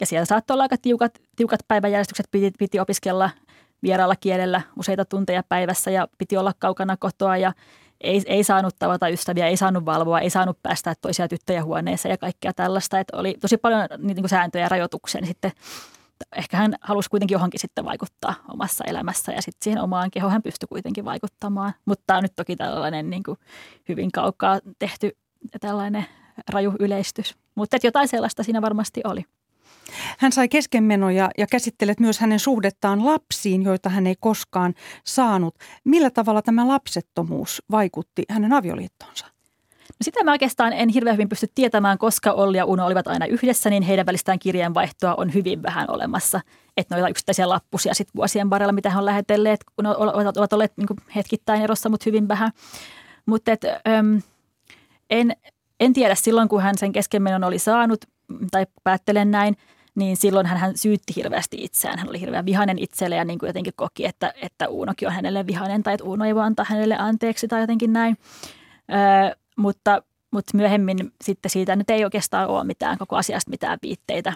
Ja 0.01 0.07
siellä 0.07 0.25
saattoi 0.25 0.55
olla 0.55 0.63
aika 0.63 0.77
tiukat, 0.83 1.19
tiukat 1.37 1.61
päiväjärjestykset, 1.69 2.27
piti, 2.31 2.51
piti 2.59 2.81
opiskella 2.81 3.31
vieraalla 3.83 4.17
kielellä 4.17 4.63
useita 4.79 5.05
tunteja 5.05 5.43
päivässä 5.49 5.91
ja 5.91 6.09
piti 6.19 6.37
olla 6.37 6.53
kaukana 6.59 6.97
kotoa 6.97 7.37
ja 7.37 7.53
ei, 8.01 8.23
ei 8.27 8.45
saanut 8.45 8.77
tavata 8.79 9.09
ystäviä, 9.09 9.47
ei 9.47 9.57
saanut 9.57 9.85
valvoa, 9.85 10.21
ei 10.21 10.31
saanut 10.31 10.59
päästä 10.63 10.95
toisia 11.01 11.29
tyttöjä 11.29 11.65
huoneeseen 11.65 12.11
ja 12.11 12.19
kaikkea 12.19 12.53
tällaista. 12.53 13.01
Että 13.01 13.17
oli 13.17 13.35
tosi 13.41 13.57
paljon 13.57 13.89
niin 13.99 14.17
kuin 14.17 14.29
sääntöjä 14.29 14.65
ja 14.65 14.69
rajoituksia, 14.69 15.21
niin 15.21 15.29
sitten 15.29 15.53
ehkä 16.37 16.57
hän 16.57 16.75
halusi 16.81 17.11
kuitenkin 17.11 17.35
johonkin 17.35 17.61
sitten 17.61 17.85
vaikuttaa 17.85 18.35
omassa 18.49 18.85
elämässä 18.87 19.33
ja 19.33 19.43
sitten 19.43 19.65
siihen 19.65 19.83
omaan 19.83 20.11
kehoon 20.11 20.33
hän 20.33 20.43
pystyi 20.43 20.67
kuitenkin 20.69 21.05
vaikuttamaan. 21.05 21.73
Mutta 21.85 22.03
tämä 22.07 22.17
on 22.17 22.23
nyt 22.23 22.37
toki 22.37 22.57
tällainen 22.57 23.11
niin 23.11 23.23
kuin 23.23 23.39
hyvin 23.89 24.13
kaukaa 24.13 24.61
tehty 24.79 25.17
tällainen 25.61 26.07
raju 26.53 26.73
yleistys. 26.81 27.37
Mutta 27.55 27.77
jotain 27.83 28.09
sellaista 28.09 28.43
siinä 28.43 28.63
varmasti 28.63 29.01
oli. 29.05 29.25
Hän 30.19 30.33
sai 30.33 30.49
keskenmenoja 30.49 31.31
ja 31.39 31.47
käsittelet 31.47 32.01
myös 32.01 32.19
hänen 32.19 32.41
suhdettaan 32.41 33.07
lapsiin, 33.07 33.63
joita 33.63 33.89
hän 33.89 34.07
ei 34.07 34.15
koskaan 34.21 34.75
saanut. 35.05 35.55
Millä 35.85 36.11
tavalla 36.11 36.43
tämä 36.43 36.69
lapsettomuus 36.69 37.63
vaikutti 37.71 38.25
hänen 38.31 38.53
avioliittonsa? 38.53 39.27
No 39.89 40.05
sitä 40.05 40.25
mä 40.25 40.31
oikeastaan 40.31 40.73
en 40.73 40.89
hirveän 40.89 41.17
hyvin 41.17 41.29
pysty 41.29 41.47
tietämään, 41.55 41.99
koska 41.99 42.33
Olli 42.33 42.57
ja 42.57 42.65
Uno 42.65 42.87
olivat 42.87 43.07
aina 43.07 43.27
yhdessä, 43.27 43.71
niin 43.71 43.83
heidän 43.83 44.07
välistään 44.07 44.39
kirjeenvaihtoa 44.39 45.15
on 45.15 45.35
hyvin 45.35 45.63
vähän 45.63 45.91
olemassa. 45.91 46.41
Että 46.77 46.95
noita 46.95 47.09
yksittäisiä 47.09 47.49
lappusia 47.49 47.95
sit 47.95 48.09
vuosien 48.17 48.51
varrella, 48.51 48.73
mitä 48.73 48.91
he 48.91 48.99
on 48.99 49.05
lähetelleet, 49.05 49.65
kun 49.77 49.87
ovat 49.87 50.53
olleet 50.53 50.73
niin 50.77 50.87
hetkittäin 51.17 51.63
erossa, 51.63 51.89
mutta 51.89 52.05
hyvin 52.07 52.29
vähän. 52.29 52.53
Mutta 53.27 53.51
en, 55.11 55.37
en 55.81 55.93
tiedä 55.93 56.15
silloin, 56.15 56.49
kun 56.49 56.63
hän 56.63 56.79
sen 56.79 56.93
keskenmenon 56.93 57.45
oli 57.45 57.59
saanut, 57.59 58.05
tai 58.51 58.67
päättelen 58.85 59.31
näin, 59.31 59.57
niin 59.97 60.17
silloin 60.17 60.47
hän 60.47 60.77
syytti 60.77 61.17
hirveästi 61.17 61.57
itseään. 61.61 61.99
Hän 61.99 62.09
oli 62.09 62.21
hirveän 62.21 62.47
vihainen 62.47 62.79
itselle 62.79 63.17
ja 63.17 63.25
niin 63.25 63.39
kuin 63.39 63.49
jotenkin 63.49 63.73
koki, 63.77 64.05
että, 64.05 64.33
että 64.43 64.69
Uunokin 64.69 65.09
on 65.09 65.15
hänelle 65.15 65.47
vihainen 65.47 65.83
tai 65.83 65.95
että 65.95 66.05
Uuno 66.05 66.25
ei 66.25 66.35
voi 66.35 66.43
antaa 66.43 66.67
hänelle 66.69 66.97
anteeksi 66.99 67.49
tai 67.49 67.61
jotenkin 67.61 67.93
näin. 67.93 68.17
Ö, 68.93 69.37
mutta, 69.57 70.03
mutta 70.31 70.57
myöhemmin 70.57 71.13
sitten 71.25 71.51
siitä 71.51 71.77
nyt 71.77 71.91
ei 71.91 72.05
oikeastaan 72.05 72.49
ole 72.49 72.65
mitään 72.65 72.99
koko 72.99 73.17
asiasta 73.17 73.51
mitään 73.51 73.79
viitteitä 73.83 74.33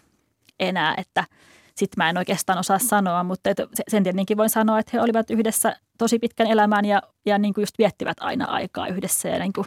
enää, 0.60 0.94
että 0.96 1.24
sitten 1.76 2.04
mä 2.04 2.10
en 2.10 2.18
oikeastaan 2.18 2.58
osaa 2.58 2.78
sanoa, 2.78 3.24
mutta 3.24 3.50
sen 3.88 4.02
tietenkin 4.02 4.36
voin 4.36 4.50
sanoa, 4.50 4.78
että 4.78 4.90
he 4.94 5.00
olivat 5.00 5.30
yhdessä 5.30 5.76
tosi 5.98 6.18
pitkän 6.18 6.46
elämän 6.46 6.84
ja, 6.84 7.02
ja 7.26 7.38
niin 7.38 7.54
kuin 7.54 7.62
just 7.62 7.78
viettivät 7.78 8.16
aina 8.20 8.44
aikaa 8.44 8.86
yhdessä 8.86 9.28
ja 9.28 9.38
niin 9.38 9.52
kuin 9.52 9.66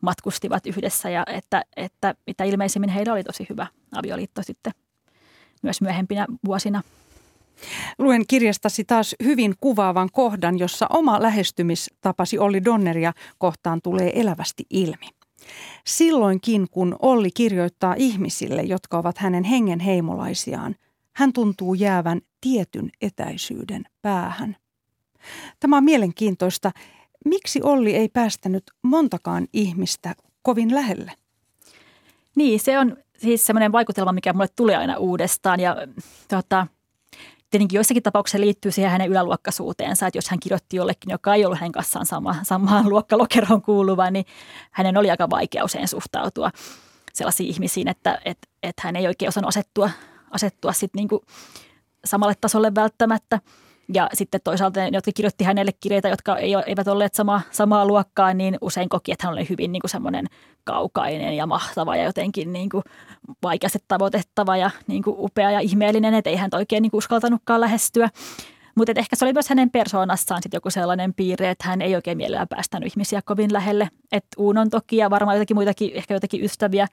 matkustivat 0.00 0.66
yhdessä 0.66 1.10
ja 1.10 1.24
että, 1.26 1.62
että 1.76 2.14
mitä 2.26 2.44
ilmeisimmin 2.44 2.90
heillä 2.90 3.12
oli 3.12 3.24
tosi 3.24 3.46
hyvä 3.50 3.66
avioliitto 3.92 4.42
sitten 4.42 4.72
myös 5.62 5.80
myöhempinä 5.80 6.26
vuosina. 6.44 6.82
Luen 7.98 8.26
kirjastasi 8.26 8.84
taas 8.84 9.14
hyvin 9.24 9.54
kuvaavan 9.60 10.08
kohdan, 10.12 10.58
jossa 10.58 10.86
oma 10.90 11.22
lähestymistapasi 11.22 12.38
Olli 12.38 12.64
Donneria 12.64 13.12
kohtaan 13.38 13.82
tulee 13.82 14.20
elävästi 14.20 14.66
ilmi. 14.70 15.08
Silloinkin, 15.86 16.66
kun 16.70 16.96
Olli 17.02 17.30
kirjoittaa 17.30 17.94
ihmisille, 17.98 18.62
jotka 18.62 18.98
ovat 18.98 19.18
hänen 19.18 19.44
hengen 19.44 19.80
heimolaisiaan, 19.80 20.76
hän 21.12 21.32
tuntuu 21.32 21.74
jäävän 21.74 22.20
tietyn 22.40 22.90
etäisyyden 23.00 23.84
päähän. 24.02 24.56
Tämä 25.60 25.76
on 25.76 25.84
mielenkiintoista. 25.84 26.70
Miksi 27.24 27.62
Olli 27.62 27.94
ei 27.94 28.08
päästänyt 28.08 28.64
montakaan 28.82 29.46
ihmistä 29.52 30.14
kovin 30.42 30.74
lähelle? 30.74 31.12
Niin, 32.36 32.60
se 32.60 32.78
on 32.78 32.96
siis 33.18 33.46
semmoinen 33.46 33.72
vaikutelma, 33.72 34.12
mikä 34.12 34.32
mulle 34.32 34.48
tulee 34.56 34.76
aina 34.76 34.96
uudestaan 34.96 35.60
ja 35.60 35.76
tota, 36.28 36.66
tietenkin 37.50 37.76
joissakin 37.76 38.02
tapauksissa 38.02 38.40
liittyy 38.40 38.72
siihen 38.72 38.90
hänen 38.90 39.08
yläluokkaisuuteensa, 39.08 40.06
että 40.06 40.18
jos 40.18 40.28
hän 40.28 40.40
kirjoitti 40.40 40.76
jollekin, 40.76 41.10
joka 41.10 41.34
ei 41.34 41.44
ollut 41.44 41.58
hänen 41.58 41.72
kanssaan 41.72 42.06
sama, 42.06 42.36
samaan 42.42 42.88
luokkalokeroon 42.90 43.62
kuuluva, 43.62 44.10
niin 44.10 44.24
hänen 44.70 44.96
oli 44.96 45.10
aika 45.10 45.30
vaikea 45.30 45.64
usein 45.64 45.88
suhtautua 45.88 46.50
sellaisiin 47.14 47.50
ihmisiin, 47.50 47.88
että, 47.88 48.18
että, 48.24 48.48
että 48.62 48.82
hän 48.84 48.96
ei 48.96 49.06
oikein 49.06 49.28
osannut 49.28 49.48
asettua, 49.48 49.90
asettua 50.30 50.72
sit 50.72 50.94
niinku 50.94 51.24
samalle 52.04 52.34
tasolle 52.40 52.74
välttämättä. 52.74 53.40
Ja 53.94 54.08
sitten 54.14 54.40
toisaalta 54.44 54.80
ne, 54.80 54.90
jotka 54.92 55.10
kirjoitti 55.14 55.44
hänelle 55.44 55.72
kirjeitä, 55.80 56.08
jotka 56.08 56.36
eivät 56.66 56.88
olleet 56.88 57.14
sama, 57.14 57.40
samaa 57.50 57.86
luokkaa, 57.86 58.34
niin 58.34 58.58
usein 58.60 58.88
koki, 58.88 59.12
että 59.12 59.26
hän 59.26 59.34
oli 59.34 59.48
hyvin 59.48 59.72
niin 59.72 59.80
kuin 59.80 59.90
semmoinen 59.90 60.26
kaukainen 60.64 61.36
ja 61.36 61.46
mahtava 61.46 61.96
ja 61.96 62.04
jotenkin 62.04 62.52
niin 62.52 62.68
kuin 62.68 62.84
vaikeasti 63.42 63.78
tavoitettava 63.88 64.56
ja 64.56 64.70
niin 64.86 65.02
kuin 65.02 65.16
upea 65.18 65.50
ja 65.50 65.60
ihmeellinen, 65.60 66.14
että 66.14 66.30
ei 66.30 66.36
hän 66.36 66.50
oikein 66.52 66.82
niin 66.82 66.90
kuin 66.90 66.98
uskaltanutkaan 66.98 67.60
lähestyä. 67.60 68.10
Mutta 68.74 68.92
ehkä 68.96 69.16
se 69.16 69.24
oli 69.24 69.32
myös 69.32 69.48
hänen 69.48 69.70
persoonassaan 69.70 70.42
sitten 70.42 70.56
joku 70.56 70.70
sellainen 70.70 71.14
piirre, 71.14 71.50
että 71.50 71.68
hän 71.68 71.82
ei 71.82 71.94
oikein 71.94 72.16
mielellään 72.16 72.48
päästänyt 72.48 72.92
ihmisiä 72.92 73.22
kovin 73.24 73.52
lähelle. 73.52 73.88
Että 74.12 74.28
Uunon 74.38 74.70
toki 74.70 74.96
ja 74.96 75.10
varmaan 75.10 75.36
jotakin 75.36 75.56
muitakin, 75.56 75.90
ehkä 75.94 76.14
jotakin 76.14 76.44
ystäviä, 76.44 76.86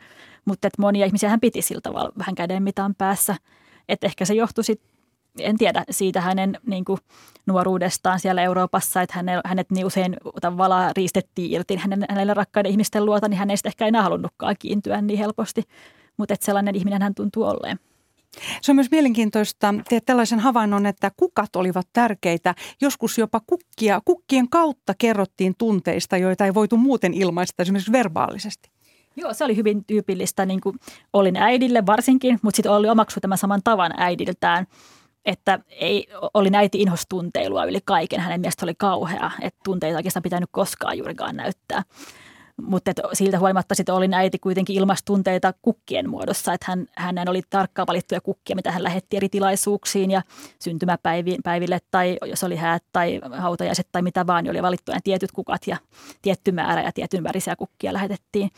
mutta 0.45 0.69
monia 0.77 1.05
ihmisiä 1.05 1.29
hän 1.29 1.39
piti 1.39 1.61
sillä 1.61 1.81
tavalla 1.81 2.11
vähän 2.17 2.35
käden 2.35 2.63
mitan 2.63 2.95
päässä. 2.95 3.35
Että 3.89 4.07
ehkä 4.07 4.25
se 4.25 4.33
johtui 4.33 4.63
sitten 4.63 4.94
en 5.39 5.57
tiedä 5.57 5.83
siitä 5.89 6.21
hänen 6.21 6.59
niin 6.67 6.85
kuin, 6.85 6.99
nuoruudestaan 7.45 8.19
siellä 8.19 8.41
Euroopassa, 8.41 9.01
että 9.01 9.15
hänet, 9.15 9.39
hänet 9.45 9.71
niin 9.71 9.85
usein 9.85 10.17
tavallaan 10.41 10.91
riistettiin 10.97 11.51
irti 11.51 11.75
hänen, 11.75 12.05
hänelle 12.09 12.33
rakkaiden 12.33 12.71
ihmisten 12.71 13.05
luota, 13.05 13.27
niin 13.27 13.37
hän 13.37 13.49
ei 13.49 13.57
ehkä 13.65 13.87
enää 13.87 14.01
halunnutkaan 14.01 14.55
kiintyä 14.59 15.01
niin 15.01 15.19
helposti. 15.19 15.63
Mutta 16.17 16.35
sellainen 16.39 16.75
ihminen 16.75 17.01
hän 17.01 17.15
tuntuu 17.15 17.43
olleen. 17.43 17.79
Se 18.61 18.71
on 18.71 18.75
myös 18.75 18.91
mielenkiintoista, 18.91 19.73
teet 19.89 20.05
tällaisen 20.05 20.39
havainnon, 20.39 20.85
että 20.85 21.11
kukat 21.17 21.55
olivat 21.55 21.87
tärkeitä. 21.93 22.55
Joskus 22.81 23.17
jopa 23.17 23.41
kukkia, 23.47 24.01
kukkien 24.05 24.49
kautta 24.49 24.93
kerrottiin 24.97 25.53
tunteista, 25.57 26.17
joita 26.17 26.45
ei 26.45 26.53
voitu 26.53 26.77
muuten 26.77 27.13
ilmaista 27.13 27.61
esimerkiksi 27.61 27.91
verbaalisesti. 27.91 28.69
Joo, 29.15 29.33
se 29.33 29.43
oli 29.43 29.55
hyvin 29.55 29.85
tyypillistä 29.85 30.45
niin 30.45 30.61
kuin 30.61 30.75
olin 31.13 31.37
äidille 31.37 31.85
varsinkin, 31.85 32.39
mutta 32.41 32.55
sitten 32.55 32.71
oli 32.71 32.89
omaksu 32.89 33.19
tämän 33.19 33.37
saman 33.37 33.61
tavan 33.63 33.91
äidiltään 33.97 34.67
että 35.25 35.59
ei, 35.69 36.07
oli 36.33 36.49
näiti 36.49 36.81
inhostunteilua 36.81 37.65
yli 37.65 37.79
kaiken. 37.85 38.19
Hänen 38.19 38.41
mielestä 38.41 38.65
oli 38.65 38.75
kauhea, 38.77 39.31
että 39.41 39.59
tunteita 39.63 39.97
oikeastaan 39.97 40.23
pitänyt 40.23 40.49
koskaan 40.51 40.97
juurikaan 40.97 41.35
näyttää. 41.35 41.83
Mutta 42.61 42.91
siltä 43.13 43.39
huolimatta 43.39 43.75
sitten 43.75 43.95
oli 43.95 44.09
äiti 44.13 44.39
kuitenkin 44.39 44.75
ilmastunteita 44.75 45.53
kukkien 45.61 46.09
muodossa, 46.09 46.53
että 46.53 46.65
hän, 46.69 46.87
hänen 46.95 47.29
oli 47.29 47.41
tarkkaan 47.49 47.87
valittuja 47.87 48.21
kukkia, 48.21 48.55
mitä 48.55 48.71
hän 48.71 48.83
lähetti 48.83 49.17
eri 49.17 49.29
tilaisuuksiin 49.29 50.11
ja 50.11 50.21
syntymäpäiville 50.59 51.79
tai 51.91 52.17
jos 52.25 52.43
oli 52.43 52.55
häät 52.55 52.83
tai 52.91 53.21
hautajaiset 53.31 53.87
tai 53.91 54.01
mitä 54.01 54.27
vaan, 54.27 54.43
niin 54.43 54.51
oli 54.51 54.61
valittuja 54.61 54.99
tietyt 55.03 55.31
kukat 55.31 55.61
ja 55.67 55.77
tietty 56.21 56.51
määrä 56.51 56.81
ja 56.81 56.91
tietyn 56.91 57.23
värisiä 57.23 57.55
kukkia 57.55 57.93
lähetettiin. 57.93 58.49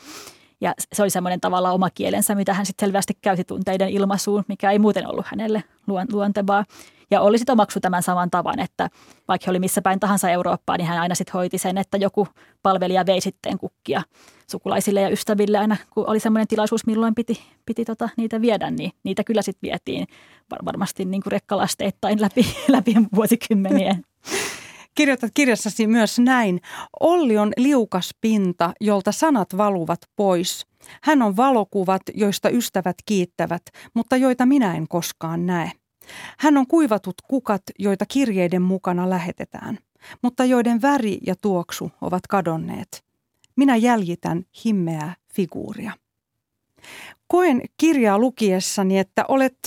Ja 0.60 0.74
se 0.92 1.02
oli 1.02 1.10
semmoinen 1.10 1.40
tavalla 1.40 1.72
oma 1.72 1.90
kielensä, 1.90 2.34
mitä 2.34 2.54
hän 2.54 2.66
sitten 2.66 2.86
selvästi 2.86 3.14
käytti 3.22 3.44
tunteiden 3.44 3.88
ilmaisuun, 3.88 4.44
mikä 4.48 4.70
ei 4.70 4.78
muuten 4.78 5.06
ollut 5.06 5.26
hänelle 5.26 5.64
luontevaa. 6.12 6.64
Ja 7.10 7.20
oli 7.20 7.38
sitten 7.38 7.52
omaksu 7.52 7.80
tämän 7.80 8.02
saman 8.02 8.30
tavan, 8.30 8.60
että 8.60 8.88
vaikka 9.28 9.44
he 9.46 9.50
oli 9.50 9.58
missä 9.58 9.82
päin 9.82 10.00
tahansa 10.00 10.30
Eurooppaa, 10.30 10.76
niin 10.76 10.86
hän 10.86 10.98
aina 10.98 11.14
sitten 11.14 11.32
hoiti 11.32 11.58
sen, 11.58 11.78
että 11.78 11.96
joku 11.96 12.28
palvelija 12.62 13.06
vei 13.06 13.20
sitten 13.20 13.58
kukkia 13.58 14.02
sukulaisille 14.50 15.00
ja 15.00 15.08
ystäville 15.08 15.58
aina, 15.58 15.76
kun 15.90 16.10
oli 16.10 16.20
semmoinen 16.20 16.48
tilaisuus, 16.48 16.86
milloin 16.86 17.14
piti, 17.14 17.40
piti 17.66 17.84
tota, 17.84 18.08
niitä 18.16 18.40
viedä, 18.40 18.70
niin 18.70 18.92
niitä 19.04 19.24
kyllä 19.24 19.42
sitten 19.42 19.68
vietiin 19.70 20.06
var- 20.50 20.64
varmasti 20.64 21.04
niin 21.04 21.22
kuin 21.22 21.32
rekkalasteittain 21.32 22.20
läpi, 22.20 22.46
läpi 22.68 22.94
vuosikymmenien. 23.14 24.04
Kirjoitat 24.98 25.30
kirjassasi 25.34 25.86
myös 25.86 26.18
näin. 26.18 26.60
Olli 27.00 27.38
on 27.38 27.52
liukas 27.56 28.10
pinta, 28.20 28.72
jolta 28.80 29.12
sanat 29.12 29.56
valuvat 29.56 29.98
pois. 30.16 30.66
Hän 31.02 31.22
on 31.22 31.36
valokuvat, 31.36 32.02
joista 32.14 32.50
ystävät 32.50 32.96
kiittävät, 33.06 33.62
mutta 33.94 34.16
joita 34.16 34.46
minä 34.46 34.74
en 34.76 34.88
koskaan 34.88 35.46
näe. 35.46 35.72
Hän 36.38 36.56
on 36.56 36.66
kuivatut 36.66 37.14
kukat, 37.28 37.62
joita 37.78 38.06
kirjeiden 38.06 38.62
mukana 38.62 39.10
lähetetään, 39.10 39.78
mutta 40.22 40.44
joiden 40.44 40.82
väri 40.82 41.18
ja 41.26 41.34
tuoksu 41.40 41.90
ovat 42.00 42.26
kadonneet. 42.26 43.04
Minä 43.56 43.76
jäljitän 43.76 44.44
himmeää 44.64 45.14
figuuria. 45.34 45.92
Koen 47.28 47.62
kirjaa 47.76 48.18
lukiessani, 48.18 48.98
että 48.98 49.24
olet 49.28 49.58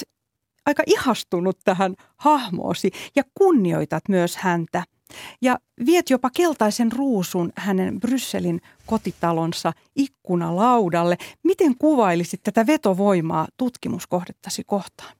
aika 0.65 0.83
ihastunut 0.85 1.59
tähän 1.63 1.95
hahmoosi 2.17 2.91
ja 3.15 3.23
kunnioitat 3.35 4.03
myös 4.09 4.37
häntä– 4.37 4.83
ja 5.41 5.57
viet 5.85 6.09
jopa 6.09 6.29
keltaisen 6.29 6.91
ruusun 6.91 7.51
hänen 7.55 7.99
Brysselin 7.99 8.61
kotitalonsa 8.85 9.73
ikkunalaudalle. 9.95 11.17
Miten 11.43 11.77
kuvailisit 11.77 12.43
tätä 12.43 12.67
vetovoimaa 12.67 13.47
tutkimuskohdettasi 13.57 14.63
kohtaan? 14.63 15.13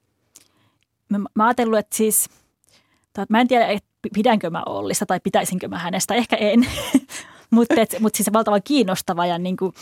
Mä, 1.08 1.18
mä 1.34 1.46
ajatellut, 1.46 1.78
että 1.78 1.96
siis, 1.96 2.30
mä 3.28 3.40
en 3.40 3.48
tiedä, 3.48 3.66
että 3.66 3.88
pidänkö 4.14 4.50
mä 4.50 4.62
Ollista 4.66 5.06
tai 5.06 5.20
pitäisinkö 5.20 5.68
mä 5.68 5.78
hänestä, 5.78 6.14
ehkä 6.14 6.36
en. 6.36 6.66
Mutta 7.50 7.74
mut 8.00 8.14
siis 8.14 8.32
valtavan 8.32 8.62
kiinnostava 8.64 9.26
ja 9.26 9.38
niin 9.38 9.56
kuin 9.56 9.72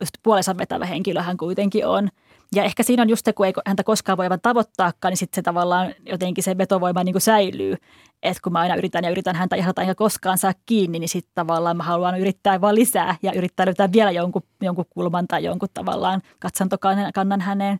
just 0.00 0.14
puolensa 0.22 0.58
vetävä 0.58 0.86
henkilö 0.86 1.22
hän 1.22 1.36
kuitenkin 1.36 1.86
on. 1.86 2.08
Ja 2.54 2.64
ehkä 2.64 2.82
siinä 2.82 3.02
on 3.02 3.08
just 3.08 3.24
se, 3.24 3.32
kun 3.32 3.46
ei 3.46 3.52
häntä 3.66 3.84
koskaan 3.84 4.16
voi 4.18 4.24
aivan 4.24 4.40
tavoittaakaan, 4.40 5.10
niin 5.10 5.16
sitten 5.16 5.36
se 5.36 5.42
tavallaan 5.42 5.94
jotenkin 6.06 6.44
se 6.44 6.58
vetovoima 6.58 7.04
niin 7.04 7.12
kuin 7.12 7.22
säilyy. 7.22 7.76
Että 8.22 8.40
kun 8.42 8.52
mä 8.52 8.58
aina 8.58 8.74
yritän 8.76 9.04
ja 9.04 9.10
yritän 9.10 9.36
häntä 9.36 9.56
ihdata 9.56 9.82
enkä 9.82 9.94
koskaan 9.94 10.38
saa 10.38 10.52
kiinni, 10.66 10.98
niin 10.98 11.08
sitten 11.08 11.32
tavallaan 11.34 11.76
mä 11.76 11.82
haluan 11.82 12.20
yrittää 12.20 12.60
vaan 12.60 12.74
lisää 12.74 13.16
ja 13.22 13.32
yrittää 13.32 13.66
löytää 13.66 13.92
vielä 13.92 14.10
jonkun, 14.10 14.42
jonkun 14.60 14.84
kulman 14.90 15.28
tai 15.28 15.44
jonkun 15.44 15.68
tavallaan 15.74 16.22
katsantokannan 16.38 17.40
häneen. 17.40 17.78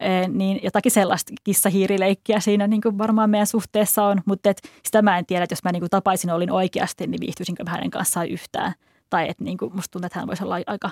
E, 0.00 0.28
niin 0.28 0.60
jotakin 0.62 0.92
sellaista 0.92 1.32
kissahiirileikkiä 1.44 2.40
siinä 2.40 2.66
niin 2.66 2.82
kuin 2.82 2.98
varmaan 2.98 3.30
meidän 3.30 3.46
suhteessa 3.46 4.04
on, 4.04 4.22
mutta 4.24 4.50
et 4.50 4.62
sitä 4.84 5.02
mä 5.02 5.18
en 5.18 5.26
tiedä, 5.26 5.44
että 5.44 5.52
jos 5.52 5.64
mä 5.64 5.72
niin 5.72 5.80
kuin 5.80 5.90
tapaisin 5.90 6.30
olin 6.30 6.50
oikeasti, 6.50 7.06
niin 7.06 7.20
viihtyisinkö 7.20 7.64
mä 7.64 7.70
hänen 7.70 7.90
kanssaan 7.90 8.28
yhtään. 8.28 8.74
Tai 9.10 9.28
että 9.28 9.44
niin 9.44 9.58
musta 9.72 9.90
tuntuu, 9.90 10.06
että 10.06 10.18
hän 10.18 10.28
voisi 10.28 10.44
olla 10.44 10.58
aika 10.66 10.90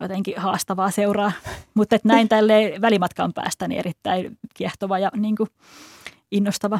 jotenkin 0.00 0.34
haastavaa 0.36 0.90
seuraa. 0.90 1.32
Mutta 1.74 1.96
näin 2.04 2.28
tälle 2.28 2.72
välimatkan 2.80 3.32
päästä 3.32 3.68
niin 3.68 3.78
erittäin 3.78 4.38
kiehtova 4.54 4.98
ja 4.98 5.10
niin 5.16 5.36
kuin 5.36 5.48
innostava. 6.32 6.78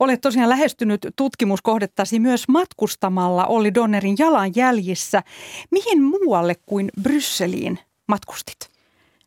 Olet 0.00 0.20
tosiaan 0.20 0.48
lähestynyt 0.48 1.06
tutkimuskohdettasi 1.16 2.20
myös 2.20 2.48
matkustamalla 2.48 3.44
Olli 3.44 3.74
Donnerin 3.74 4.16
jalanjäljissä. 4.18 5.22
Mihin 5.70 6.02
muualle 6.02 6.54
kuin 6.66 6.90
Brysseliin 7.02 7.78
matkustit? 8.08 8.72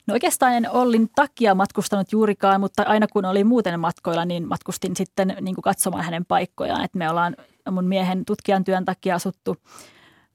No 0.08 0.14
oikeastaan 0.14 0.54
en 0.54 0.72
Ollin 0.72 1.10
takia 1.16 1.56
matkustanut 1.56 2.12
juurikaan, 2.12 2.62
mutta 2.62 2.84
aina 2.84 3.08
kun 3.08 3.26
oli 3.26 3.44
muuten 3.44 3.80
matkoilla, 3.80 4.26
niin 4.26 4.48
matkustin 4.48 4.96
sitten 4.96 5.38
niin 5.42 5.56
kuin 5.56 5.64
katsomaan 5.64 6.04
hänen 6.04 6.26
paikkojaan. 6.26 6.86
Et 6.86 6.94
me 6.94 7.10
ollaan 7.10 7.36
mun 7.72 7.86
miehen 7.86 8.26
tutkijan 8.26 8.64
työn 8.64 8.86
takia 8.86 9.16
asuttu 9.16 9.58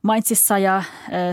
Mainzissa 0.02 0.58
ja 0.58 0.82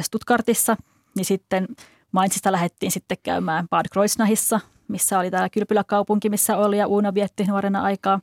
Stuttgartissa, 0.01 0.77
niin 1.17 1.25
sitten 1.25 1.67
Mainzista 2.11 2.51
lähdettiin 2.51 2.91
sitten 2.91 3.17
käymään 3.23 3.67
Bad 3.69 3.85
Kreuznachissa, 3.91 4.59
missä 4.87 5.19
oli 5.19 5.31
täällä 5.31 5.49
kylpyläkaupunki, 5.49 6.29
missä 6.29 6.57
oli 6.57 6.77
ja 6.77 6.87
Uno 6.87 7.13
vietti 7.13 7.43
nuorena 7.43 7.81
aikaa. 7.81 8.19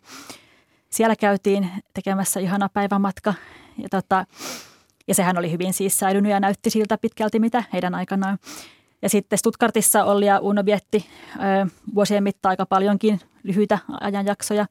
Siellä 0.90 1.16
käytiin 1.16 1.70
tekemässä 1.94 2.40
ihana 2.40 2.68
päivämatka 2.68 3.34
ja, 3.78 3.88
tota, 3.88 4.26
ja 5.08 5.14
sehän 5.14 5.38
oli 5.38 5.50
hyvin 5.50 5.72
siis 5.72 5.98
säilynyt 5.98 6.32
ja 6.32 6.40
näytti 6.40 6.70
siltä 6.70 6.98
pitkälti, 6.98 7.40
mitä 7.40 7.64
heidän 7.72 7.94
aikanaan. 7.94 8.38
Ja 9.02 9.08
sitten 9.08 9.38
Stuttgartissa 9.38 10.04
oli 10.04 10.26
ja 10.26 10.38
Uno 10.40 10.64
vietti 10.64 11.06
ö, 11.36 11.66
vuosien 11.94 12.22
mittaan 12.22 12.50
aika 12.50 12.66
paljonkin 12.66 13.20
lyhyitä 13.42 13.78
ajanjaksoja. 14.00 14.66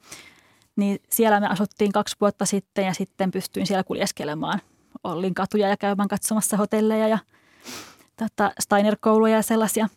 Niin 0.76 1.00
siellä 1.10 1.40
me 1.40 1.48
asuttiin 1.48 1.92
kaksi 1.92 2.16
vuotta 2.22 2.46
sitten 2.46 2.86
ja 2.86 2.94
sitten 2.94 3.32
pystyin 3.32 3.68
siellä 3.68 3.84
kuljeskelemaan 3.84 4.60
Ollin 5.04 5.34
katuja 5.34 5.68
ja 5.68 5.78
käymään 5.78 6.08
katsomassa 6.08 6.58
hotelleja 6.58 7.08
ja 7.08 7.18
tota, 8.18 8.52
Steiner-kouluja 8.60 9.36
ja 9.36 9.42
sellaisia. 9.42 9.90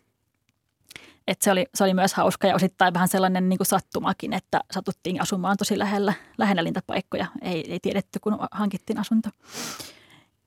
Et 1.26 1.42
se, 1.42 1.50
oli, 1.50 1.66
se 1.74 1.84
oli 1.84 1.94
myös 1.94 2.14
hauska 2.14 2.46
ja 2.46 2.54
osittain 2.54 2.94
vähän 2.94 3.08
sellainen 3.08 3.48
niin 3.48 3.58
kuin 3.58 3.66
sattumakin, 3.66 4.32
että 4.32 4.60
satuttiin 4.70 5.22
asumaan 5.22 5.56
tosi 5.56 5.78
lähellä, 5.78 6.12
lähellä 6.38 6.64
lintapaikkoja. 6.64 7.26
Ei, 7.42 7.72
ei 7.72 7.80
tiedetty, 7.80 8.18
kun 8.20 8.38
hankittiin 8.50 8.98
asunto. 8.98 9.28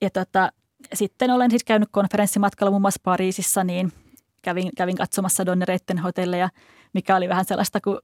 Ja 0.01 0.09
tota, 0.09 0.51
sitten 0.93 1.32
olen 1.32 1.49
siis 1.49 1.63
käynyt 1.63 1.89
konferenssimatkalla 1.91 2.72
muun 2.72 2.82
muassa 2.82 3.01
Pariisissa, 3.03 3.63
niin 3.63 3.93
kävin, 4.41 4.70
kävin 4.78 4.95
katsomassa 4.95 5.45
Donnereitten 5.45 5.97
hotelleja, 5.97 6.49
mikä 6.93 7.15
oli 7.15 7.30
vähän 7.30 7.45
sellaista, 7.45 7.82
kun 7.82 8.01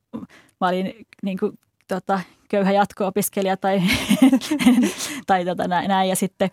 mä 0.61 0.67
olin 0.67 1.07
niin 1.23 1.37
kuin, 1.37 1.59
tota, 1.87 2.19
köyhä 2.49 2.71
jatko-opiskelija 2.71 3.57
tai, 3.57 3.81
tai 5.27 5.45
tota, 5.45 5.67
näin. 5.67 6.09
Ja 6.09 6.15
sitten 6.15 6.49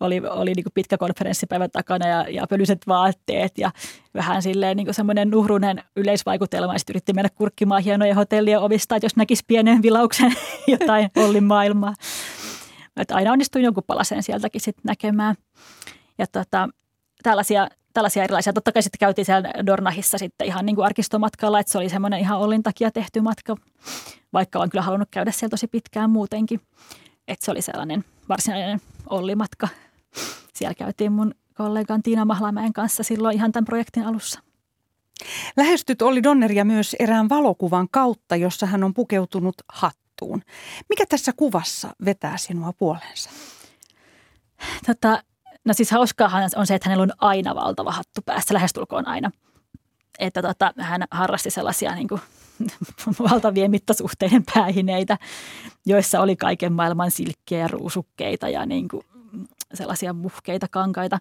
oli, 0.00 0.22
oli 0.30 0.52
niin 0.52 0.64
pitkä 0.74 0.98
konferenssipäivä 0.98 1.68
takana 1.68 2.08
ja, 2.08 2.26
ja 2.30 2.46
pölyiset 2.46 2.82
vaatteet 2.86 3.58
ja 3.58 3.70
vähän 4.14 4.42
silleen 4.42 4.76
niin 4.76 4.94
semmoinen 4.94 5.30
nuhrunen 5.30 5.82
yleisvaikutelma. 5.96 6.72
Ja 6.72 6.78
sitten 6.78 6.92
yritti 6.92 7.12
mennä 7.12 7.30
kurkkimaan 7.34 7.82
hienoja 7.82 8.14
hotellien 8.14 8.60
ovista, 8.60 8.96
että 8.96 9.04
jos 9.04 9.16
näkisi 9.16 9.44
pienen 9.46 9.82
vilauksen 9.82 10.34
jotain 10.66 11.10
Ollin 11.16 11.44
maailmaa. 11.44 11.94
Että 12.96 13.14
aina 13.14 13.32
onnistuin 13.32 13.64
jonkun 13.64 13.84
palasen 13.86 14.22
sieltäkin 14.22 14.60
sitten 14.60 14.82
näkemään. 14.84 15.34
Ja 16.18 16.26
tota, 16.26 16.68
tällaisia, 17.22 17.68
tällaisia 17.96 18.24
erilaisia. 18.24 18.52
Totta 18.52 18.72
kai 18.72 18.82
sitten 18.82 18.98
käytiin 18.98 19.24
siellä 19.24 19.50
Dornahissa 19.66 20.18
sitten 20.18 20.46
ihan 20.46 20.66
niin 20.66 20.76
kuin 20.76 20.86
arkistomatkalla, 20.86 21.60
että 21.60 21.72
se 21.72 21.78
oli 21.78 21.88
semmoinen 21.88 22.20
ihan 22.20 22.38
Ollin 22.38 22.62
takia 22.62 22.90
tehty 22.90 23.20
matka, 23.20 23.56
vaikka 24.32 24.58
olen 24.58 24.70
kyllä 24.70 24.82
halunnut 24.82 25.08
käydä 25.10 25.30
siellä 25.30 25.50
tosi 25.50 25.66
pitkään 25.66 26.10
muutenkin. 26.10 26.60
Että 27.28 27.44
se 27.44 27.50
oli 27.50 27.62
sellainen 27.62 28.04
varsinainen 28.28 28.80
Olli-matka. 29.10 29.68
Siellä 30.54 30.74
käytiin 30.74 31.12
mun 31.12 31.34
kollegan 31.54 32.02
Tiina 32.02 32.24
Mahlamäen 32.24 32.72
kanssa 32.72 33.02
silloin 33.02 33.36
ihan 33.36 33.52
tämän 33.52 33.64
projektin 33.64 34.06
alussa. 34.06 34.40
Lähestyt 35.56 36.02
Olli 36.02 36.22
Donneria 36.22 36.64
myös 36.64 36.96
erään 36.98 37.28
valokuvan 37.28 37.88
kautta, 37.90 38.36
jossa 38.36 38.66
hän 38.66 38.84
on 38.84 38.94
pukeutunut 38.94 39.54
hattuun. 39.72 40.42
Mikä 40.88 41.06
tässä 41.08 41.32
kuvassa 41.36 41.88
vetää 42.04 42.36
sinua 42.36 42.72
puoleensa? 42.72 43.30
Tota, 44.86 45.22
No 45.66 45.74
siis 45.74 45.90
hauskaahan 45.90 46.50
on 46.56 46.66
se, 46.66 46.74
että 46.74 46.88
hänellä 46.88 47.02
on 47.02 47.12
aina 47.18 47.54
valtava 47.54 47.92
hattu 47.92 48.20
päässä, 48.26 48.54
lähestulkoon 48.54 49.08
aina. 49.08 49.30
Että 50.18 50.42
tota, 50.42 50.72
hän 50.78 51.04
harrasti 51.10 51.50
sellaisia 51.50 51.94
niin 51.94 52.08
kuin, 52.08 52.20
valtavien 53.30 53.70
mittasuhteiden 53.70 54.44
päähineitä, 54.54 55.18
joissa 55.86 56.20
oli 56.20 56.36
kaiken 56.36 56.72
maailman 56.72 57.10
silkkiä 57.10 57.58
ja 57.58 57.68
ruusukkeita 57.68 58.48
ja 58.48 58.66
niin 58.66 58.88
kuin, 58.88 59.02
sellaisia 59.74 60.12
muhkeita 60.12 60.66
kankaita. 60.70 61.18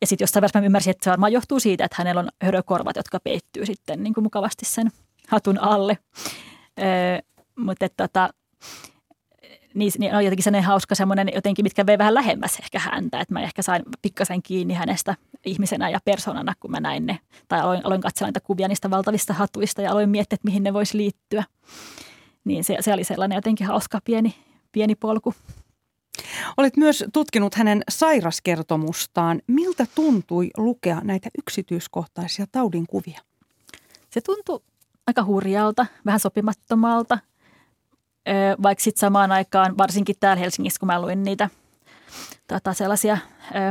Ja 0.00 0.06
sitten 0.06 0.24
jossain 0.24 0.40
vaiheessa 0.40 0.60
mä 0.60 0.66
ymmärsin, 0.66 0.90
että 0.90 1.04
se 1.04 1.10
varmaan 1.10 1.32
johtuu 1.32 1.60
siitä, 1.60 1.84
että 1.84 1.96
hänellä 1.98 2.20
on 2.20 2.28
hörökorvat, 2.42 2.96
jotka 2.96 3.20
peittyy 3.20 3.66
sitten 3.66 4.02
niin 4.02 4.14
kuin 4.14 4.24
mukavasti 4.24 4.64
sen 4.64 4.90
hatun 5.28 5.58
alle. 5.58 5.98
Öö, 6.80 7.18
mutta 7.56 7.86
tota, 7.96 8.30
niin, 9.74 9.92
niin 9.98 10.14
on 10.14 10.24
jotenkin 10.24 10.44
sellainen 10.44 10.68
hauska 10.68 10.94
semmoinen 10.94 11.30
jotenkin, 11.34 11.64
mitkä 11.64 11.86
vei 11.86 11.98
vähän 11.98 12.14
lähemmäs 12.14 12.58
ehkä 12.62 12.78
häntä, 12.78 13.20
että 13.20 13.34
mä 13.34 13.40
ehkä 13.40 13.62
sain 13.62 13.82
pikkasen 14.02 14.42
kiinni 14.42 14.74
hänestä 14.74 15.16
ihmisenä 15.44 15.88
ja 15.88 15.98
persoonana, 16.04 16.54
kun 16.60 16.70
mä 16.70 16.80
näin 16.80 17.06
ne. 17.06 17.18
Tai 17.48 17.60
aloin, 17.60 17.86
aloin 17.86 18.00
katsella 18.00 18.28
niitä 18.28 18.40
kuvia 18.40 18.68
niistä 18.68 18.90
valtavista 18.90 19.32
hatuista 19.32 19.82
ja 19.82 19.90
aloin 19.90 20.10
miettiä, 20.10 20.34
että 20.34 20.48
mihin 20.48 20.62
ne 20.62 20.72
voisi 20.72 20.98
liittyä. 20.98 21.44
Niin 22.44 22.64
se, 22.64 22.76
se 22.80 22.92
oli 22.92 23.04
sellainen 23.04 23.36
jotenkin 23.36 23.66
hauska 23.66 24.00
pieni, 24.04 24.34
pieni 24.72 24.94
polku. 24.94 25.34
Olet 26.56 26.76
myös 26.76 27.04
tutkinut 27.12 27.54
hänen 27.54 27.82
sairaskertomustaan. 27.90 29.42
Miltä 29.46 29.86
tuntui 29.94 30.50
lukea 30.56 31.00
näitä 31.04 31.30
yksityiskohtaisia 31.38 32.46
taudin 32.52 32.86
kuvia? 32.86 33.20
Se 34.10 34.20
tuntui 34.20 34.60
aika 35.06 35.24
hurjalta, 35.24 35.86
vähän 36.06 36.20
sopimattomalta– 36.20 37.18
vaikka 38.62 38.84
sitten 38.84 39.00
samaan 39.00 39.32
aikaan, 39.32 39.78
varsinkin 39.78 40.16
täällä 40.20 40.40
Helsingissä, 40.40 40.80
kun 40.80 40.86
mä 40.86 41.02
luin 41.02 41.22
niitä 41.22 41.50
tota, 42.48 42.72
sellaisia 42.72 43.18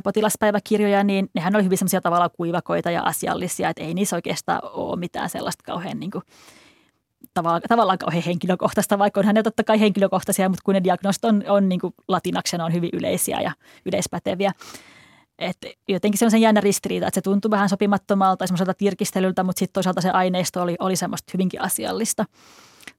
potilaspäiväkirjoja, 0.04 1.04
niin 1.04 1.30
nehän 1.34 1.56
oli 1.56 1.64
hyvin 1.64 1.78
semmoisia 1.78 2.02
tavallaan 2.02 2.30
kuivakoita 2.38 2.92
ja 2.92 3.04
asiallisia, 3.04 3.70
että 3.70 3.84
ei 3.84 3.94
niissä 3.94 4.16
oikeastaan 4.16 4.62
ole 4.64 5.00
mitään 5.00 5.30
sellaista 5.30 5.64
kauhean 5.64 6.00
niin 6.00 6.12
kuin, 6.12 6.24
tavallaan, 7.34 7.62
tavallaan 7.70 7.98
kauhean 7.98 8.24
henkilökohtaista, 8.24 9.00
vaikka 9.00 9.20
onhan 9.20 9.36
ne 9.36 9.44
totta 9.44 9.64
kai 9.64 9.80
henkilökohtaisia, 9.80 10.50
mutta 10.50 10.64
kun 10.66 10.74
ne 10.74 10.84
diagnosit 10.84 11.26
on, 11.26 11.44
on 11.48 11.70
niin 11.70 11.80
kuin 11.80 11.94
latinaksena 12.08 12.66
on 12.66 12.74
hyvin 12.74 12.90
yleisiä 12.94 13.42
ja 13.42 13.52
yleispäteviä. 13.86 14.52
Et 15.40 15.58
jotenkin 15.88 16.20
se 16.20 16.26
on 16.26 16.32
sen 16.32 16.42
jännä 16.42 16.62
ristiriita, 16.62 17.08
että 17.08 17.16
se 17.16 17.22
tuntui 17.22 17.52
vähän 17.52 17.70
sopimattomalta, 17.70 18.48
semmoiselta 18.48 18.74
tirkistelyltä, 18.74 19.44
mutta 19.44 19.60
sitten 19.60 19.74
toisaalta 19.74 20.02
se 20.02 20.10
aineisto 20.10 20.62
oli, 20.62 20.76
oli 20.80 20.96
semmoista 20.96 21.32
hyvinkin 21.34 21.62
asiallista. 21.62 22.26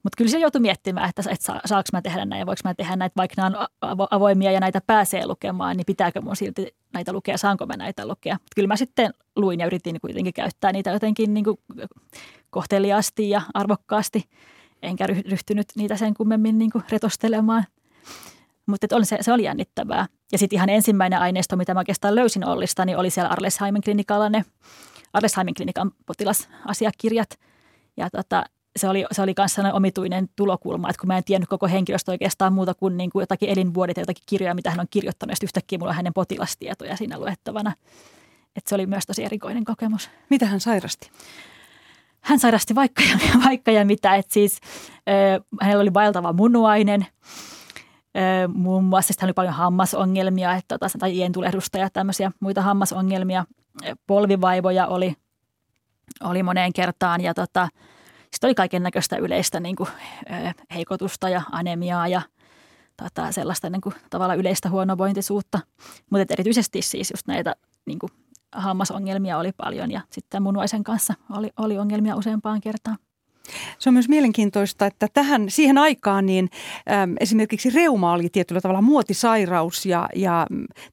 Mutta 0.03 0.17
kyllä 0.17 0.31
se 0.31 0.39
joutui 0.39 0.61
miettimään, 0.61 1.09
että, 1.09 1.21
että 1.29 1.61
saanko 1.65 1.89
mä 1.93 2.01
tehdä 2.01 2.25
näin 2.25 2.39
ja 2.39 2.45
voiko 2.45 2.61
mä 2.63 2.73
tehdä 2.73 2.95
näitä, 2.95 3.13
vaikka 3.17 3.41
nämä 3.41 3.67
on 3.81 4.07
avoimia 4.11 4.51
ja 4.51 4.59
näitä 4.59 4.81
pääsee 4.87 5.27
lukemaan, 5.27 5.77
niin 5.77 5.85
pitääkö 5.85 6.21
mun 6.21 6.35
silti 6.35 6.75
näitä 6.93 7.13
lukea, 7.13 7.37
saanko 7.37 7.65
mä 7.65 7.77
näitä 7.77 8.07
lukea. 8.07 8.33
Mut 8.33 8.55
kyllä 8.55 8.67
mä 8.67 8.75
sitten 8.75 9.13
luin 9.35 9.59
ja 9.59 9.65
yritin 9.65 10.01
kuitenkin 10.01 10.33
käyttää 10.33 10.71
niitä 10.71 10.91
jotenkin 10.91 11.33
niin 11.33 11.43
kuin 11.43 11.57
kohteliaasti 12.49 13.29
ja 13.29 13.41
arvokkaasti, 13.53 14.29
enkä 14.81 15.07
ryhtynyt 15.07 15.67
niitä 15.75 15.97
sen 15.97 16.13
kummemmin 16.13 16.57
niin 16.57 16.71
kuin 16.71 16.83
retostelemaan. 16.89 17.65
Mutta 18.65 18.87
se, 19.03 19.17
se 19.21 19.33
oli 19.33 19.43
jännittävää. 19.43 20.05
Ja 20.31 20.37
sitten 20.37 20.57
ihan 20.57 20.69
ensimmäinen 20.69 21.19
aineisto, 21.19 21.55
mitä 21.55 21.73
mä 21.73 21.79
oikeastaan 21.79 22.15
löysin 22.15 22.45
Ollista, 22.45 22.85
niin 22.85 22.97
oli 22.97 23.09
siellä 23.09 23.29
Arlesheimin 23.29 23.81
klinikalla 23.81 24.29
ne 24.29 24.45
Arlesheimin 25.13 25.53
klinikan 25.53 25.91
potilasasiakirjat. 26.05 27.39
Ja 27.97 28.09
tota, 28.09 28.43
se 28.75 28.89
oli, 28.89 29.05
se 29.11 29.21
oli 29.21 29.33
myös 29.37 29.53
sellainen 29.53 29.75
omituinen 29.75 30.29
tulokulma, 30.35 30.89
että 30.89 30.99
kun 30.99 31.07
mä 31.07 31.17
en 31.17 31.23
tiennyt 31.23 31.49
koko 31.49 31.67
henkilöstä 31.67 32.11
oikeastaan 32.11 32.53
muuta 32.53 32.73
kuin, 32.73 32.97
niin 32.97 33.09
kuin 33.09 33.23
jotakin 33.23 33.49
elinvuodet 33.49 33.97
ja 33.97 34.01
jotakin 34.01 34.23
kirjoja, 34.25 34.53
mitä 34.53 34.69
hän 34.71 34.79
on 34.79 34.87
kirjoittanut, 34.89 35.31
ja 35.31 35.45
yhtäkkiä 35.45 35.77
mulla 35.79 35.89
on 35.89 35.95
hänen 35.95 36.13
potilastietoja 36.13 36.97
siinä 36.97 37.19
luettavana. 37.19 37.73
Että 38.55 38.69
se 38.69 38.75
oli 38.75 38.85
myös 38.85 39.05
tosi 39.05 39.23
erikoinen 39.23 39.65
kokemus. 39.65 40.09
Mitä 40.29 40.45
hän 40.45 40.59
sairasti? 40.59 41.11
Hän 42.21 42.39
sairasti 42.39 42.75
vaikka 42.75 43.03
ja, 43.03 43.17
vaikka 43.45 43.71
ja 43.71 43.85
mitä, 43.85 44.15
että 44.15 44.33
siis 44.33 44.59
äh, 44.95 45.45
hänellä 45.61 45.81
oli 45.81 45.93
vaeltava 45.93 46.33
munuainen, 46.33 47.01
äh, 48.17 48.53
muun 48.53 48.83
muassa 48.83 49.13
hän 49.19 49.27
oli 49.27 49.33
paljon 49.33 49.53
hammasongelmia, 49.53 50.55
että, 50.55 50.77
tota, 50.77 50.97
tai 50.99 51.17
ientulehdusta 51.17 51.77
ja 51.77 51.89
tämmöisiä 51.89 52.31
muita 52.39 52.61
hammasongelmia, 52.61 53.45
polvivaivoja 54.07 54.87
oli, 54.87 55.15
oli 56.23 56.43
moneen 56.43 56.73
kertaan 56.73 57.21
ja 57.21 57.33
tota, 57.33 57.67
sitten 58.33 58.47
oli 58.47 58.55
kaiken 58.55 58.83
näköistä 58.83 59.17
yleistä 59.17 59.59
niin 59.59 59.75
kuin, 59.75 59.89
heikotusta 60.73 61.29
ja 61.29 61.41
anemiaa 61.51 62.07
ja 62.07 62.21
tota, 62.97 63.31
sellaista 63.31 63.69
niin 63.69 63.81
kuin, 63.81 63.95
tavalla 64.09 64.33
yleistä 64.33 64.69
huonovointisuutta. 64.69 65.59
Mutta 66.09 66.33
erityisesti 66.33 66.81
siis 66.81 67.11
just 67.11 67.27
näitä 67.27 67.55
niin 67.85 67.99
kuin, 67.99 68.09
hammasongelmia 68.55 69.37
oli 69.37 69.51
paljon 69.57 69.91
ja 69.91 70.01
sitten 70.09 70.43
munuaisen 70.43 70.83
kanssa 70.83 71.13
oli, 71.37 71.49
oli 71.57 71.77
ongelmia 71.77 72.15
useampaan 72.15 72.61
kertaan. 72.61 72.97
Se 73.79 73.89
on 73.89 73.93
myös 73.93 74.09
mielenkiintoista, 74.09 74.85
että 74.85 75.07
tähän, 75.13 75.49
siihen 75.49 75.77
aikaan 75.77 76.25
niin 76.25 76.49
äm, 76.91 77.15
esimerkiksi 77.19 77.69
reuma 77.69 78.13
oli 78.13 78.29
tietyllä 78.29 78.61
tavalla 78.61 78.81
muotisairaus 78.81 79.85
ja, 79.85 80.09
ja 80.15 80.47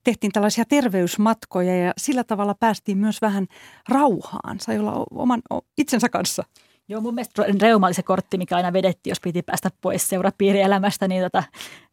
tehtiin 0.05 0.32
tällaisia 0.32 0.64
terveysmatkoja 0.64 1.76
ja 1.76 1.93
sillä 1.99 2.24
tavalla 2.24 2.55
päästiin 2.55 2.99
myös 2.99 3.22
vähän 3.22 3.47
rauhaan. 3.88 4.61
Sai 4.61 4.78
olla 4.78 5.05
oman 5.11 5.43
itsensä 5.78 6.09
kanssa. 6.09 6.45
Joo, 6.91 7.01
mun 7.01 7.14
mielestä 7.14 7.45
reuma 7.61 7.86
oli 7.86 7.95
se 7.95 8.03
kortti, 8.03 8.38
mikä 8.38 8.57
aina 8.57 8.72
vedettiin, 8.72 9.11
jos 9.11 9.20
piti 9.20 9.43
päästä 9.43 9.70
pois 9.80 10.09
seurapiirielämästä, 10.09 11.09
niin 11.09 11.22
tota, 11.22 11.43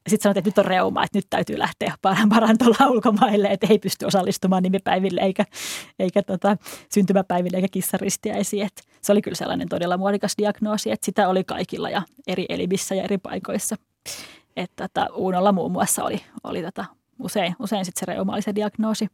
sitten 0.07 0.23
sanottiin, 0.23 0.41
että 0.41 0.49
nyt 0.49 0.57
on 0.57 0.65
reuma, 0.65 1.03
että 1.03 1.17
nyt 1.17 1.27
täytyy 1.29 1.59
lähteä 1.59 1.93
parantolla 2.29 2.87
ulkomaille, 2.93 3.47
että 3.47 3.67
ei 3.69 3.79
pysty 3.79 4.05
osallistumaan 4.05 4.63
nimipäiville 4.63 5.21
eikä, 5.21 5.45
eikä 5.99 6.23
tota, 6.23 6.57
syntymäpäiville 6.93 7.57
eikä 7.57 7.67
kissaristiäisiin. 7.71 8.69
Se 9.01 9.11
oli 9.11 9.21
kyllä 9.21 9.35
sellainen 9.35 9.69
todella 9.69 9.97
muodikas 9.97 10.33
diagnoosi, 10.37 10.91
että 10.91 11.05
sitä 11.05 11.27
oli 11.29 11.43
kaikilla 11.43 11.89
ja 11.89 12.01
eri 12.27 12.45
elimissä 12.49 12.95
ja 12.95 13.03
eri 13.03 13.17
paikoissa. 13.17 13.75
Että 14.55 14.87
tota, 14.87 15.13
Uunolla 15.13 15.51
muun 15.51 15.71
muassa 15.71 16.03
oli, 16.03 16.21
oli 16.43 16.61
tota, 16.61 16.85
usein, 17.19 17.55
usein 17.59 17.85
sit 17.85 17.97
se 17.97 18.05
reuma 18.05 18.33
oli 18.33 18.41
se 18.41 18.55
diagnoosi. 18.55 19.07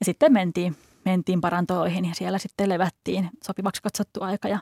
Ja 0.00 0.04
sitten 0.04 0.32
mentiin, 0.32 0.76
mentiin 1.04 1.40
parantoihin 1.40 2.04
ja 2.04 2.14
siellä 2.14 2.38
sitten 2.38 2.68
levättiin 2.68 3.30
sopivaksi 3.44 3.82
katsottu 3.82 4.22
aika 4.22 4.48
ja 4.48 4.58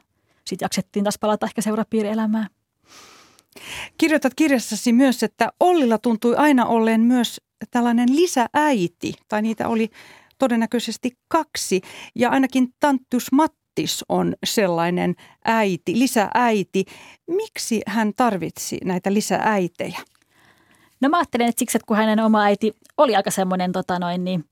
sitten 0.47 0.64
jaksettiin 0.64 1.05
taas 1.05 1.18
palata 1.18 1.47
ehkä 1.47 1.62
seurapiirielämään. 1.62 2.47
Kirjoitat 3.99 4.34
kirjassasi 4.34 4.93
myös, 4.93 5.22
että 5.22 5.53
Ollilla 5.61 5.99
tuntui 5.99 6.36
aina 6.36 6.66
olleen 6.66 7.01
myös 7.01 7.40
tällainen 7.70 8.16
lisääiti, 8.16 9.14
tai 9.28 9.43
niitä 9.43 9.68
oli 9.68 9.90
todennäköisesti 10.38 11.11
kaksi. 11.28 11.80
Ja 12.14 12.30
ainakin 12.30 12.68
Tanttus 12.80 13.32
Mattis 13.32 14.05
on 14.09 14.34
sellainen 14.45 15.14
äiti, 15.45 15.99
lisääiti. 15.99 16.84
Miksi 17.26 17.80
hän 17.86 18.12
tarvitsi 18.16 18.78
näitä 18.84 19.12
lisääitejä? 19.12 20.01
No 21.01 21.09
mä 21.09 21.16
ajattelen, 21.16 21.49
että 21.49 21.59
siksi, 21.59 21.78
että 21.78 21.86
kun 21.86 21.97
hänen 21.97 22.20
oma 22.20 22.43
äiti 22.43 22.72
oli 22.97 23.16
aika 23.16 23.30
semmoinen 23.30 23.72
tota 23.72 23.99
noin, 23.99 24.24
niin, 24.24 24.45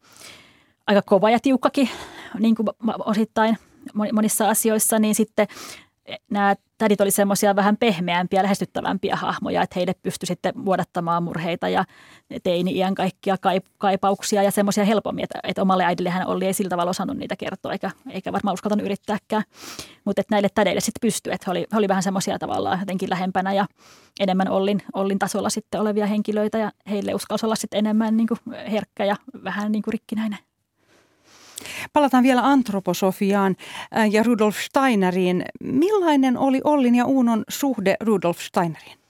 aika 0.86 1.02
kova 1.02 1.30
ja 1.30 1.40
tiukkakin 1.40 1.88
niin 2.38 2.54
kuin 2.54 2.68
osittain– 3.06 3.58
monissa 4.12 4.48
asioissa, 4.48 4.98
niin 4.98 5.14
sitten 5.14 5.46
nämä 6.30 6.54
tädit 6.78 7.00
oli 7.00 7.10
semmoisia 7.10 7.56
vähän 7.56 7.76
pehmeämpiä, 7.76 8.42
lähestyttävämpiä 8.42 9.16
hahmoja, 9.16 9.62
että 9.62 9.74
heille 9.76 9.94
pystyi 10.02 10.26
sitten 10.26 10.64
vuodattamaan 10.64 11.22
murheita 11.22 11.68
ja 11.68 11.84
teini-iän 12.42 12.94
kaikkia 12.94 13.36
kaipauksia 13.78 14.42
ja 14.42 14.50
semmoisia 14.50 14.84
helpommin, 14.84 15.24
että, 15.24 15.40
että 15.42 15.62
omalle 15.62 15.84
äidille 15.84 16.10
hän 16.10 16.26
oli 16.26 16.46
ei 16.46 16.52
sillä 16.52 16.68
tavalla 16.68 16.90
osannut 16.90 17.16
niitä 17.16 17.36
kertoa 17.36 17.72
eikä, 17.72 17.90
eikä 18.10 18.32
varmaan 18.32 18.54
uskaltanut 18.54 18.84
yrittääkään. 18.86 19.42
Mutta 20.04 20.20
että 20.20 20.34
näille 20.34 20.48
tädeille 20.54 20.80
sitten 20.80 21.00
pystyi, 21.00 21.32
että 21.32 21.44
he 21.46 21.50
oli, 21.50 21.66
he 21.72 21.78
oli 21.78 21.88
vähän 21.88 22.02
semmoisia 22.02 22.38
tavallaan 22.38 22.80
jotenkin 22.80 23.10
lähempänä 23.10 23.52
ja 23.52 23.66
enemmän 24.20 24.48
Ollin, 24.48 24.82
Ollin 24.92 25.18
tasolla 25.18 25.50
sitten 25.50 25.80
olevia 25.80 26.06
henkilöitä 26.06 26.58
ja 26.58 26.72
heille 26.90 27.14
uskalsi 27.14 27.46
olla 27.46 27.56
sitten 27.56 27.78
enemmän 27.78 28.16
niin 28.16 28.28
kuin 28.28 28.38
herkkä 28.70 29.04
ja 29.04 29.16
vähän 29.44 29.72
niin 29.72 29.82
kuin 29.82 29.92
rikkinäinen. 29.92 30.38
Palataan 31.92 32.24
vielä 32.24 32.46
antroposofiaan 32.46 33.56
äh, 33.96 34.10
ja 34.10 34.22
Rudolf 34.22 34.56
Steineriin. 34.56 35.44
Millainen 35.60 36.38
oli 36.38 36.60
Ollin 36.64 36.94
ja 36.94 37.04
Uunon 37.04 37.44
suhde 37.48 37.96
Rudolf 38.00 38.40
Steineriin? 38.40 39.00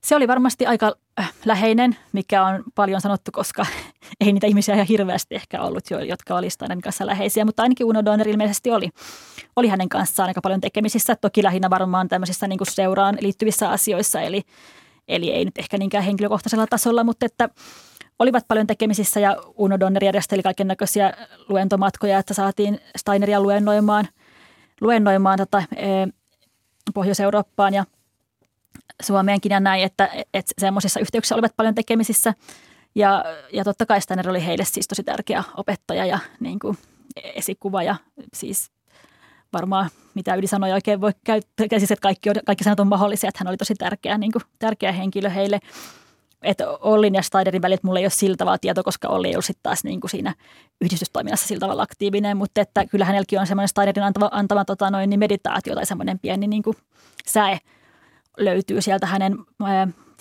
Se 0.00 0.16
oli 0.16 0.28
varmasti 0.28 0.66
aika 0.66 0.94
äh, 1.20 1.32
läheinen, 1.44 1.96
mikä 2.12 2.44
on 2.44 2.64
paljon 2.74 3.00
sanottu, 3.00 3.30
koska 3.32 3.66
ei 4.20 4.32
niitä 4.32 4.46
ihmisiä 4.46 4.74
ihan 4.74 4.86
hirveästi 4.86 5.34
ehkä 5.34 5.62
ollut, 5.62 5.84
jotka 6.08 6.36
oli 6.36 6.50
Steinerin 6.50 6.82
kanssa 6.82 7.06
läheisiä, 7.06 7.44
mutta 7.44 7.62
ainakin 7.62 7.86
Uno 7.86 8.04
Donner 8.04 8.28
ilmeisesti 8.28 8.70
oli, 8.70 8.88
oli 9.56 9.68
hänen 9.68 9.88
kanssaan 9.88 10.28
aika 10.28 10.40
paljon 10.40 10.60
tekemisissä. 10.60 11.16
Toki 11.16 11.42
lähinnä 11.42 11.70
varmaan 11.70 12.08
tämmöisissä 12.08 12.48
niin 12.48 12.58
kuin 12.58 12.72
seuraan 12.72 13.18
liittyvissä 13.20 13.70
asioissa, 13.70 14.20
eli, 14.20 14.42
eli 15.08 15.30
ei 15.30 15.44
nyt 15.44 15.58
ehkä 15.58 15.78
niinkään 15.78 16.04
henkilökohtaisella 16.04 16.66
tasolla, 16.66 17.04
mutta 17.04 17.26
että 17.26 17.48
olivat 18.20 18.48
paljon 18.48 18.66
tekemisissä 18.66 19.20
ja 19.20 19.36
Uno 19.54 19.80
Donner 19.80 20.04
järjesteli 20.04 20.42
kaiken 20.42 20.66
näköisiä 20.66 21.12
luentomatkoja, 21.48 22.18
että 22.18 22.34
saatiin 22.34 22.80
Steineria 22.96 23.40
luennoimaan, 23.40 24.08
luennoimaan 24.80 25.38
tota, 25.38 25.62
e, 25.76 25.86
Pohjois-Eurooppaan 26.94 27.74
ja 27.74 27.84
Suomeenkin 29.02 29.50
ja 29.50 29.60
näin, 29.60 29.84
että, 29.84 30.10
että 30.34 30.52
semmoisissa 30.58 31.00
yhteyksissä 31.00 31.34
olivat 31.34 31.56
paljon 31.56 31.74
tekemisissä. 31.74 32.34
Ja, 32.94 33.24
ja 33.52 33.64
totta 33.64 33.86
kai 33.86 34.00
Steiner 34.00 34.30
oli 34.30 34.46
heille 34.46 34.64
siis 34.64 34.88
tosi 34.88 35.02
tärkeä 35.02 35.44
opettaja 35.56 36.06
ja 36.06 36.18
niin 36.40 36.58
kuin 36.58 36.78
esikuva 37.34 37.82
ja 37.82 37.96
siis 38.34 38.70
varmaan 39.52 39.90
mitä 40.14 40.34
ylisanoja 40.34 40.74
oikein 40.74 41.00
voi 41.00 41.12
käyttää, 41.24 41.78
siis 41.78 41.90
että 41.90 42.02
kaikki, 42.02 42.30
kaikki 42.46 42.64
sanat 42.64 42.80
on 42.80 42.86
mahdollisia, 42.86 43.28
että 43.28 43.38
hän 43.38 43.48
oli 43.48 43.56
tosi 43.56 43.74
tärkeä, 43.74 44.18
niin 44.18 44.32
kuin, 44.32 44.42
tärkeä 44.58 44.92
henkilö 44.92 45.30
heille 45.30 45.60
että 46.42 46.70
Ollin 46.70 47.14
ja 47.14 47.22
Steinerin 47.22 47.62
välit 47.62 47.82
mulla 47.82 47.98
ei 47.98 48.04
ole 48.04 48.10
sillä 48.10 48.36
tavalla 48.36 48.58
tieto, 48.58 48.82
koska 48.82 49.08
Olli 49.08 49.28
ei 49.28 49.34
ollut 49.34 49.44
sitten 49.44 49.62
taas 49.62 49.84
niin 49.84 50.00
kuin 50.00 50.10
siinä 50.10 50.34
yhdistystoiminnassa 50.80 51.46
sillä 51.46 51.60
tavalla 51.60 51.82
aktiivinen, 51.82 52.36
mutta 52.36 52.60
että 52.60 52.86
kyllä 52.86 53.04
hänelläkin 53.04 53.40
on 53.40 53.46
semmoinen 53.46 53.68
Steinerin 53.68 54.04
antama, 54.04 54.28
antama 54.32 54.64
tota 54.64 54.90
noin, 54.90 55.10
niin 55.10 55.20
meditaatio 55.20 55.74
tai 55.74 55.86
semmoinen 55.86 56.18
pieni 56.18 56.46
niin 56.46 56.62
kuin 56.62 56.76
säe 57.26 57.58
löytyy 58.38 58.82
sieltä 58.82 59.06
hänen 59.06 59.36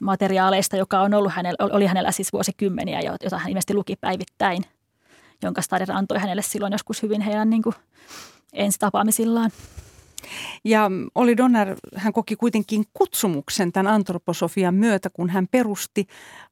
materiaaleista, 0.02 0.78
joka 0.78 1.02
on 1.02 1.14
ollut 1.14 1.34
hänellä, 1.34 1.76
oli 1.76 1.86
hänellä 1.86 2.12
siis 2.12 2.34
vuosikymmeniä, 2.34 3.02
jota 3.02 3.38
hän 3.38 3.50
ilmeisesti 3.50 3.74
luki 3.74 3.96
päivittäin, 3.96 4.66
jonka 5.44 5.62
Steiner 5.62 5.92
antoi 5.92 6.20
hänelle 6.20 6.42
silloin 6.42 6.72
joskus 6.72 7.04
hyvin 7.04 7.22
heidän 7.22 7.50
niin 7.50 7.64
kuin 7.64 7.76
ensi 8.54 8.80
tapaamisillaan. 8.80 9.52
Ja 10.64 10.92
Oli 11.16 11.38
Donner, 11.38 11.76
hän 11.96 12.14
koki 12.14 12.36
kuitenkin 12.36 12.84
kutsumuksen 12.94 13.72
tämän 13.72 13.94
antroposofian 13.94 14.76
myötä, 14.76 15.10
kun 15.10 15.30
hän 15.30 15.48
perusti 15.52 16.08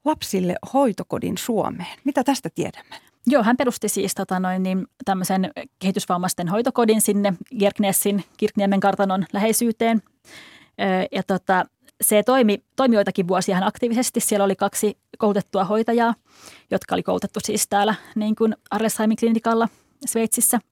lapsille 0.05 0.55
hoitokodin 0.73 1.37
Suomeen. 1.37 1.99
Mitä 2.03 2.23
tästä 2.23 2.49
tiedämme? 2.55 2.95
Joo, 3.27 3.43
hän 3.43 3.57
perusti 3.57 3.89
siis 3.89 4.15
tota 4.15 4.39
noin, 4.39 4.63
niin, 4.63 4.87
tämmöisen 5.05 5.51
kehitysvammaisten 5.79 6.47
hoitokodin 6.47 7.01
sinne 7.01 7.33
Kirknessin, 7.59 8.23
Kirkniemen 8.37 8.79
kartanon 8.79 9.25
läheisyyteen. 9.33 10.01
Ja 11.11 11.23
tota, 11.23 11.65
se 12.01 12.23
toimi, 12.23 12.63
toimi 12.75 12.95
joitakin 12.95 13.27
vuosia 13.27 13.55
hän 13.55 13.67
aktiivisesti. 13.67 14.19
Siellä 14.19 14.43
oli 14.43 14.55
kaksi 14.55 14.97
koulutettua 15.17 15.63
hoitajaa, 15.63 16.15
jotka 16.71 16.95
oli 16.95 17.03
koulutettu 17.03 17.39
siis 17.43 17.67
täällä 17.67 17.95
niin 18.15 18.35
kuin 18.35 18.55
Arlesheimin 18.71 19.17
klinikalla 19.17 19.69
Sveitsissä– 20.05 20.59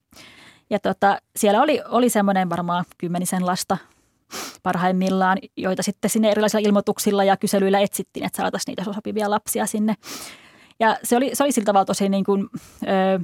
ja 0.70 0.78
tota, 0.78 1.18
siellä 1.36 1.62
oli, 1.62 1.82
oli 1.88 2.10
semmoinen 2.10 2.50
varmaan 2.50 2.84
kymmenisen 2.98 3.46
lasta 3.46 3.76
parhaimmillaan, 4.62 5.38
joita 5.56 5.82
sitten 5.82 6.10
sinne 6.10 6.30
erilaisilla 6.30 6.68
ilmoituksilla 6.68 7.24
ja 7.24 7.36
kyselyillä 7.36 7.80
etsittiin, 7.80 8.26
että 8.26 8.36
saataisiin 8.36 8.72
niitä 8.72 8.92
sopivia 8.92 9.30
lapsia 9.30 9.66
sinne. 9.66 9.94
Ja 10.80 10.96
se 11.02 11.16
oli, 11.16 11.30
se 11.32 11.44
oli 11.44 11.52
sillä 11.52 11.66
tavalla 11.66 11.84
tosi 11.84 12.08
niin 12.08 12.24
kuin, 12.24 12.48
ö, 12.82 13.20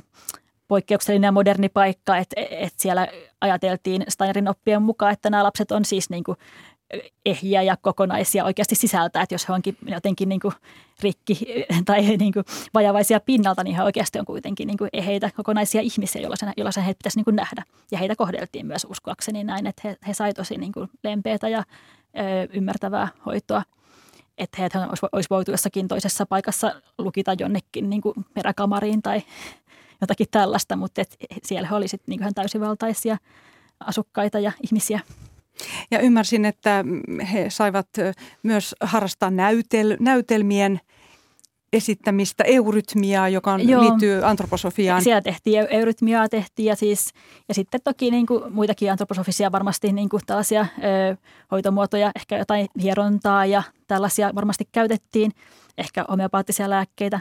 poikkeuksellinen 0.69 1.29
ja 1.29 1.33
moderni 1.33 1.69
paikka, 1.69 2.17
että, 2.17 2.37
että 2.51 2.83
siellä 2.83 3.09
ajateltiin 3.41 4.05
Steinerin 4.09 4.49
oppien 4.49 4.83
mukaan, 4.83 5.13
että 5.13 5.31
nämä 5.31 5.43
lapset 5.43 5.73
on 5.73 5.85
siis 5.85 6.11
niin 6.11 6.25
kuin 6.25 6.39
ehjiä 7.27 7.63
ja 7.63 7.77
kokonaisia 7.77 8.45
oikeasti 8.45 8.75
sisältä, 8.75 9.23
että 9.23 9.35
jos 9.35 9.49
he 9.49 9.53
onkin 9.53 9.77
jotenkin 9.87 10.29
niin 10.29 10.41
kuin 10.41 10.55
rikki 11.03 11.39
tai 11.85 12.17
niin 12.17 12.33
kuin 12.33 12.45
vajavaisia 12.75 13.21
pinnalta, 13.21 13.65
niin 13.65 13.77
he 13.77 13.83
oikeasti 13.83 14.19
on 14.19 14.25
kuitenkin 14.25 14.67
niin 14.67 14.79
kuin 14.79 14.91
eheitä 14.93 15.31
kokonaisia 15.37 15.81
ihmisiä, 15.81 16.23
joilla 16.23 16.37
sen, 16.37 16.53
joilla 16.57 16.73
sen 16.73 16.85
heitä 16.85 16.99
pitäisi 16.99 17.19
niin 17.19 17.25
kuin 17.25 17.37
nähdä. 17.37 17.65
Ja 17.91 17.99
heitä 17.99 18.17
kohdeltiin 18.17 18.67
myös 18.67 18.87
uskoakseni 18.91 19.45
näin, 19.45 19.67
että 19.67 19.83
he, 19.85 19.97
he 20.09 20.15
sai 20.15 20.33
tosi 20.35 20.59
niin 20.59 20.73
kuin 20.73 20.89
lempeätä 21.05 21.49
ja 21.49 21.59
ö, 21.59 21.63
ymmärtävää 22.53 23.09
hoitoa. 23.27 23.63
Että 24.39 24.57
heitä 24.61 24.87
olisi, 24.89 25.07
olisi 25.13 25.31
voitu 25.31 25.51
jossakin 25.51 25.89
toisessa 25.89 26.27
paikassa 26.27 26.83
lukita 26.99 27.35
jonnekin 27.39 27.91
niin 27.91 28.03
kuin 28.03 28.15
peräkamariin 28.35 29.03
tai 29.03 29.23
jotakin 30.01 30.27
tällaista, 30.31 30.77
mutta 30.77 31.01
et 31.01 31.17
siellä 31.43 31.69
he 31.69 31.75
olisivat 31.75 32.07
niin 32.07 32.35
täysivaltaisia 32.35 33.17
asukkaita 33.81 34.39
ja 34.39 34.53
ihmisiä. 34.63 35.01
Ja 35.91 35.99
ymmärsin, 36.01 36.45
että 36.45 36.85
he 37.33 37.51
saivat 37.51 37.89
myös 38.43 38.75
harrastaa 38.81 39.31
näytel, 39.31 39.97
näytelmien 40.01 40.81
esittämistä 41.73 42.45
eurytmiaa, 42.45 43.29
joka 43.29 43.53
on, 43.53 43.61
liittyy 43.67 44.25
antroposofiaan. 44.25 45.03
Siellä 45.03 45.21
tehtiin 45.21 45.67
eurytmiaa 45.71 46.29
tehtiin 46.29 46.67
ja, 46.67 46.77
siis, 46.77 47.13
ja 47.49 47.55
sitten 47.55 47.81
toki 47.85 48.11
niin 48.11 48.27
kuin 48.27 48.53
muitakin 48.53 48.91
antroposofisia 48.91 49.53
varmasti 49.53 49.93
niin 49.93 50.09
kuin 50.09 50.23
tällaisia 50.27 50.67
ö, 50.79 51.17
hoitomuotoja, 51.51 52.11
ehkä 52.17 52.39
jotain 52.39 52.67
hierontaa 52.83 53.47
ja 53.47 53.63
tällaisia 53.87 54.31
varmasti 54.35 54.69
käytettiin, 54.73 55.33
ehkä 55.79 56.05
homeopaattisia 56.11 56.71
lääkkeitä. 56.71 57.21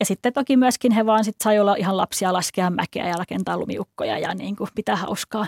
Ja 0.00 0.06
sitten 0.06 0.32
toki 0.32 0.56
myöskin 0.56 0.92
he 0.92 1.06
vaan 1.06 1.24
sit 1.24 1.36
sai 1.44 1.60
olla 1.60 1.74
ihan 1.74 1.96
lapsia 1.96 2.32
laskea 2.32 2.70
mäkeä 2.70 3.08
ja 3.08 3.16
rakentaa 3.16 3.58
lumiukkoja 3.58 4.18
ja 4.18 4.34
niin 4.34 4.56
kuin 4.56 4.70
pitää 4.74 4.96
hauskaa. 4.96 5.46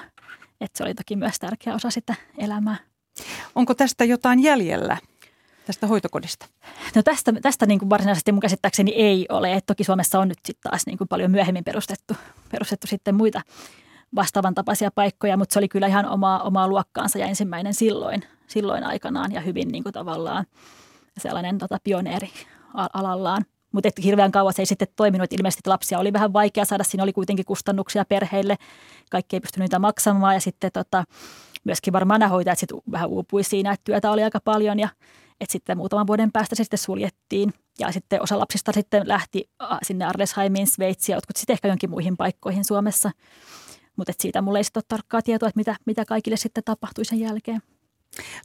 Että 0.64 0.78
se 0.78 0.84
oli 0.84 0.94
toki 0.94 1.16
myös 1.16 1.38
tärkeä 1.38 1.74
osa 1.74 1.90
sitä 1.90 2.14
elämää. 2.38 2.76
Onko 3.54 3.74
tästä 3.74 4.04
jotain 4.04 4.42
jäljellä? 4.42 4.96
tästä 5.66 5.86
hoitokodista? 5.86 6.46
No 6.94 7.02
tästä, 7.02 7.32
tästä 7.42 7.66
niin 7.66 7.78
kuin 7.78 7.90
varsinaisesti 7.90 8.32
mun 8.32 8.40
käsittääkseni 8.40 8.90
ei 8.90 9.26
ole. 9.28 9.52
Et 9.52 9.66
toki 9.66 9.84
Suomessa 9.84 10.20
on 10.20 10.28
nyt 10.28 10.38
sitten 10.44 10.70
taas 10.70 10.86
niin 10.86 10.98
kuin 10.98 11.08
paljon 11.08 11.30
myöhemmin 11.30 11.64
perustettu, 11.64 12.14
perustettu 12.50 12.86
sitten 12.86 13.14
muita 13.14 13.40
vastaavan 14.14 14.54
tapaisia 14.54 14.90
paikkoja, 14.94 15.36
mutta 15.36 15.52
se 15.52 15.58
oli 15.58 15.68
kyllä 15.68 15.86
ihan 15.86 16.06
omaa, 16.06 16.42
omaa 16.42 16.68
luokkaansa 16.68 17.18
ja 17.18 17.26
ensimmäinen 17.26 17.74
silloin, 17.74 18.24
silloin 18.46 18.84
aikanaan 18.84 19.32
ja 19.32 19.40
hyvin 19.40 19.68
niin 19.68 19.82
kuin 19.82 19.92
tavallaan 19.92 20.44
sellainen 21.18 21.58
tota, 21.58 21.78
pioneeri 21.84 22.30
alallaan. 22.74 23.44
Mutta 23.74 23.88
hirveän 24.04 24.32
kauan 24.32 24.52
se 24.54 24.62
ei 24.62 24.66
sitten 24.66 24.88
toiminut. 24.96 25.32
Ilmeisesti 25.32 25.68
lapsia 25.70 25.98
oli 25.98 26.12
vähän 26.12 26.32
vaikea 26.32 26.64
saada. 26.64 26.84
Siinä 26.84 27.02
oli 27.02 27.12
kuitenkin 27.12 27.44
kustannuksia 27.44 28.04
perheille. 28.04 28.56
Kaikki 29.10 29.36
ei 29.36 29.40
pystynyt 29.40 29.64
niitä 29.64 29.78
maksamaan. 29.78 30.34
Ja 30.34 30.40
sitten 30.40 30.72
tota, 30.72 31.04
myöskin 31.64 31.92
varmaan 31.92 32.20
nämä 32.20 32.28
hoitajat 32.28 32.58
sitten 32.58 32.78
vähän 32.90 33.08
uupui 33.08 33.44
siinä, 33.44 33.72
että 33.72 33.84
työtä 33.84 34.10
oli 34.10 34.22
aika 34.22 34.40
paljon. 34.44 34.78
Ja 34.78 34.88
et 35.40 35.50
sitten 35.50 35.76
muutaman 35.76 36.06
vuoden 36.06 36.32
päästä 36.32 36.54
se 36.54 36.64
sitten 36.64 36.78
suljettiin. 36.78 37.54
Ja 37.78 37.92
sitten 37.92 38.22
osa 38.22 38.38
lapsista 38.38 38.72
sitten 38.72 39.08
lähti 39.08 39.50
sinne 39.82 40.04
Arlesheimiin, 40.04 40.66
Sveitsiin 40.66 41.14
ja 41.14 41.16
jotkut 41.16 41.36
sitten 41.36 41.54
ehkä 41.54 41.68
jonkin 41.68 41.90
muihin 41.90 42.16
paikkoihin 42.16 42.64
Suomessa. 42.64 43.10
Mutta 43.96 44.12
siitä 44.20 44.42
mulla 44.42 44.58
ei 44.58 44.64
sitten 44.64 44.80
ole 44.80 44.84
tarkkaa 44.88 45.22
tietoa, 45.22 45.48
että 45.48 45.58
mitä, 45.60 45.76
mitä 45.86 46.04
kaikille 46.04 46.36
sitten 46.36 46.64
tapahtui 46.64 47.04
sen 47.04 47.20
jälkeen. 47.20 47.62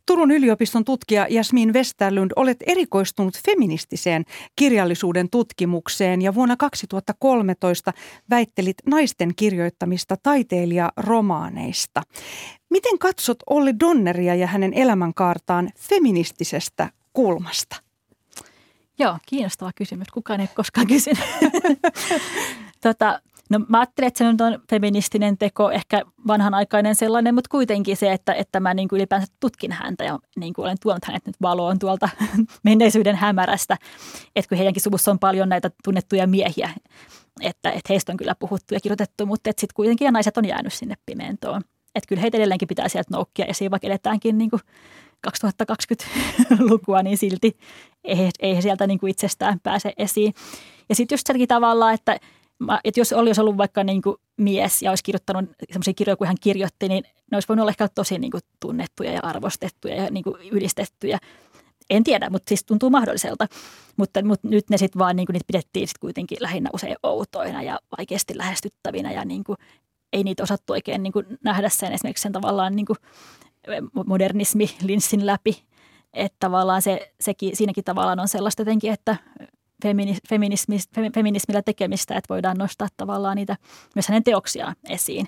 Turun 0.05 0.31
yliopiston 0.31 0.85
tutkija 0.85 1.27
Jasmin 1.29 1.73
Westerlund, 1.73 2.31
olet 2.35 2.57
erikoistunut 2.67 3.39
feministiseen 3.45 4.23
kirjallisuuden 4.55 5.29
tutkimukseen 5.29 6.21
ja 6.21 6.33
vuonna 6.33 6.57
2013 6.57 7.93
väittelit 8.29 8.77
naisten 8.85 9.35
kirjoittamista 9.35 10.15
taiteilijaromaaneista. 10.23 12.01
Miten 12.69 12.99
katsot 12.99 13.37
Olli 13.49 13.79
Donneria 13.79 14.35
ja 14.35 14.47
hänen 14.47 14.73
elämänkaartaan 14.73 15.69
feministisestä 15.77 16.89
kulmasta? 17.13 17.75
Joo, 18.99 19.17
kiinnostava 19.25 19.71
kysymys. 19.75 20.07
Kukaan 20.07 20.39
ei 20.39 20.47
koskaan 20.47 20.87
kysynyt. 20.87 21.19
tota, 22.83 23.21
No 23.49 23.59
mä 23.67 23.79
ajattelen, 23.79 24.07
että 24.07 24.17
se 24.17 24.43
on 24.43 24.61
feministinen 24.69 25.37
teko, 25.37 25.71
ehkä 25.71 26.01
vanhanaikainen 26.27 26.95
sellainen, 26.95 27.35
mutta 27.35 27.49
kuitenkin 27.49 27.97
se, 27.97 28.13
että, 28.13 28.33
että 28.33 28.59
mä 28.59 28.73
niin 28.73 28.87
kuin 28.87 28.97
ylipäänsä 28.97 29.27
tutkin 29.39 29.71
häntä 29.71 30.03
ja 30.03 30.19
niin 30.39 30.53
kuin 30.53 30.65
olen 30.65 30.77
tuonut 30.81 31.05
hänet 31.05 31.25
nyt 31.25 31.35
valoon 31.41 31.79
tuolta 31.79 32.09
menneisyyden 32.63 33.15
hämärästä. 33.15 33.77
Että 34.35 34.49
kun 34.49 34.57
heidänkin 34.57 34.83
suvussa 34.83 35.11
on 35.11 35.19
paljon 35.19 35.49
näitä 35.49 35.71
tunnettuja 35.83 36.27
miehiä, 36.27 36.69
että, 37.41 37.71
että 37.71 37.87
heistä 37.89 38.11
on 38.11 38.17
kyllä 38.17 38.35
puhuttu 38.35 38.73
ja 38.73 38.79
kirjoitettu, 38.79 39.25
mutta 39.25 39.49
sitten 39.49 39.75
kuitenkin 39.75 40.05
ja 40.05 40.11
naiset 40.11 40.37
on 40.37 40.45
jäänyt 40.45 40.73
sinne 40.73 40.95
pimentoon. 41.05 41.61
Että 41.95 42.07
kyllä 42.07 42.21
heitä 42.21 42.37
edelleenkin 42.37 42.67
pitää 42.67 42.87
sieltä 42.87 43.09
noukkia 43.11 43.45
esiin, 43.45 43.71
vaikka 43.71 43.87
edetäänkin 43.87 44.37
niin 44.37 44.49
kuin 44.49 44.61
2020-lukua, 45.27 47.03
niin 47.03 47.17
silti 47.17 47.57
ei, 48.03 48.29
ei 48.39 48.61
sieltä 48.61 48.87
niin 48.87 48.99
kuin 48.99 49.11
itsestään 49.11 49.59
pääse 49.63 49.93
esiin. 49.97 50.33
Ja 50.89 50.95
sitten 50.95 51.15
just 51.15 51.27
selläkin 51.27 51.47
tavalla, 51.47 51.91
että– 51.91 52.19
mä, 52.59 52.79
että 52.83 52.99
jos 52.99 53.13
olisi 53.13 53.41
ollut 53.41 53.57
vaikka 53.57 53.83
niin 53.83 54.01
kuin 54.01 54.15
mies 54.37 54.81
ja 54.81 54.91
olisi 54.91 55.03
kirjoittanut 55.03 55.49
sellaisia 55.71 55.93
kirjoja 55.93 56.15
kuin 56.15 56.27
hän 56.27 56.37
kirjoitti, 56.41 56.87
niin 56.87 57.03
ne 57.31 57.35
olisi 57.35 57.47
voinut 57.47 57.63
olla 57.63 57.71
ehkä 57.71 57.87
tosi 57.95 58.19
niin 58.19 58.31
kuin 58.31 58.41
tunnettuja 58.59 59.11
ja 59.11 59.19
arvostettuja 59.23 59.95
ja 59.95 60.07
niin 60.11 60.23
kuin 60.23 60.41
yhdistettyjä. 60.51 61.19
En 61.89 62.03
tiedä, 62.03 62.29
mutta 62.29 62.49
siis 62.49 62.63
tuntuu 62.63 62.89
mahdolliselta. 62.89 63.47
Mutta, 63.97 64.25
mutta 64.25 64.47
nyt 64.47 64.69
ne 64.69 64.77
sitten 64.77 64.99
vaan 64.99 65.15
niin 65.15 65.25
kuin 65.25 65.33
niitä 65.33 65.47
pidettiin 65.47 65.87
sit 65.87 65.97
kuitenkin 65.97 66.37
lähinnä 66.41 66.69
usein 66.73 66.95
outoina 67.03 67.63
ja 67.63 67.79
vaikeasti 67.97 68.37
lähestyttävinä 68.37 69.11
ja 69.11 69.25
niin 69.25 69.43
kuin, 69.43 69.57
ei 70.13 70.23
niitä 70.23 70.43
osattu 70.43 70.73
oikein 70.73 71.03
niin 71.03 71.13
kuin 71.13 71.25
nähdä 71.43 71.69
sen 71.69 71.91
esimerkiksi 71.91 72.21
sen 72.21 72.31
tavallaan 72.31 72.75
niin 72.75 72.85
kuin 72.85 72.97
modernismi 74.05 74.69
linssin 74.81 75.25
läpi. 75.25 75.63
Että 76.13 76.35
tavallaan 76.39 76.81
se, 76.81 77.13
sekin, 77.19 77.55
siinäkin 77.55 77.83
tavallaan 77.83 78.19
on 78.19 78.27
sellaista 78.27 78.61
jotenkin, 78.61 78.93
että 78.93 79.15
feminismillä 81.13 81.61
tekemistä, 81.61 82.15
että 82.15 82.33
voidaan 82.33 82.57
nostaa 82.57 82.87
tavallaan 82.97 83.35
niitä 83.35 83.57
myös 83.95 84.07
hänen 84.07 84.23
teoksiaan 84.23 84.75
esiin, 84.89 85.27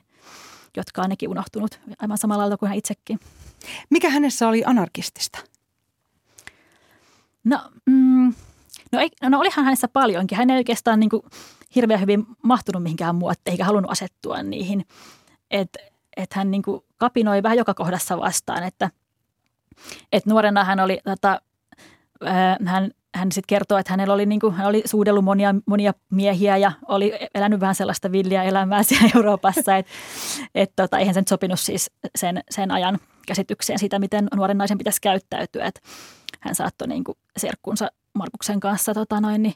jotka 0.78 1.02
on 1.02 1.10
nekin 1.10 1.30
unohtunut 1.30 1.80
aivan 2.00 2.18
samalla 2.18 2.42
lailla 2.42 2.58
kuin 2.58 2.70
hän 2.70 2.78
itsekin. 2.78 3.20
Mikä 3.90 4.10
hänessä 4.10 4.48
oli 4.48 4.64
anarkistista? 4.66 5.40
No, 7.44 7.60
mm, 7.86 8.34
no, 8.92 9.00
ei, 9.00 9.10
no 9.22 9.40
olihan 9.40 9.66
hänessä 9.66 9.88
paljonkin. 9.88 10.38
Hän 10.38 10.50
ei 10.50 10.58
oikeastaan 10.58 11.00
niin 11.00 11.10
kuin 11.10 11.24
hirveän 11.76 12.02
hyvin 12.02 12.26
mahtunut 12.44 12.84
mihinkään 12.84 13.16
muotteihin 13.16 13.54
eikä 13.54 13.66
halunnut 13.66 13.92
asettua 13.92 14.44
niihin. 14.44 14.86
Että 15.52 15.80
et 16.18 16.34
hän 16.34 16.52
niin 16.52 16.64
kuin 16.64 16.82
kapinoi 16.98 17.44
vähän 17.44 17.58
joka 17.58 17.74
kohdassa 17.74 18.18
vastaan, 18.18 18.64
että 18.64 18.90
et 20.12 20.26
nuorena 20.26 20.64
hän 20.64 20.80
oli 20.80 21.00
tota, 21.04 21.42
hän 22.66 22.92
hän 23.16 23.32
sitten 23.32 23.48
kertoo, 23.48 23.78
että 23.78 23.94
hänellä 23.94 24.14
oli, 24.14 24.26
niin 24.26 24.40
kuin, 24.40 24.54
hän 24.54 24.68
oli 24.68 24.82
suudellut 24.86 25.24
monia, 25.24 25.56
monia 25.66 25.94
miehiä 26.12 26.58
ja 26.58 26.72
oli 26.88 27.14
elänyt 27.36 27.60
vähän 27.60 27.76
sellaista 27.76 28.12
villiä 28.12 28.44
elämää 28.44 28.84
siellä 28.90 29.10
Euroopassa, 29.16 29.78
että 29.78 29.92
et, 30.56 30.72
tota, 30.76 31.00
eihän 31.00 31.14
sen 31.14 31.24
sopinut 31.30 31.60
siis 31.60 31.92
sen, 32.16 32.44
sen 32.52 32.72
ajan 32.72 33.00
käsitykseen 33.28 33.80
siitä, 33.80 34.00
miten 34.00 34.28
nuoren 34.36 34.58
naisen 34.58 34.78
pitäisi 34.78 35.02
käyttäytyä. 35.02 35.66
Et 35.66 35.82
hän 36.40 36.56
saattoi 36.56 36.88
niin 36.88 37.04
kuin 37.04 37.18
serkkunsa 37.38 37.92
Markuksen 38.14 38.60
kanssa 38.60 38.94
tota 38.94 39.22
noin, 39.22 39.44
niin, 39.44 39.56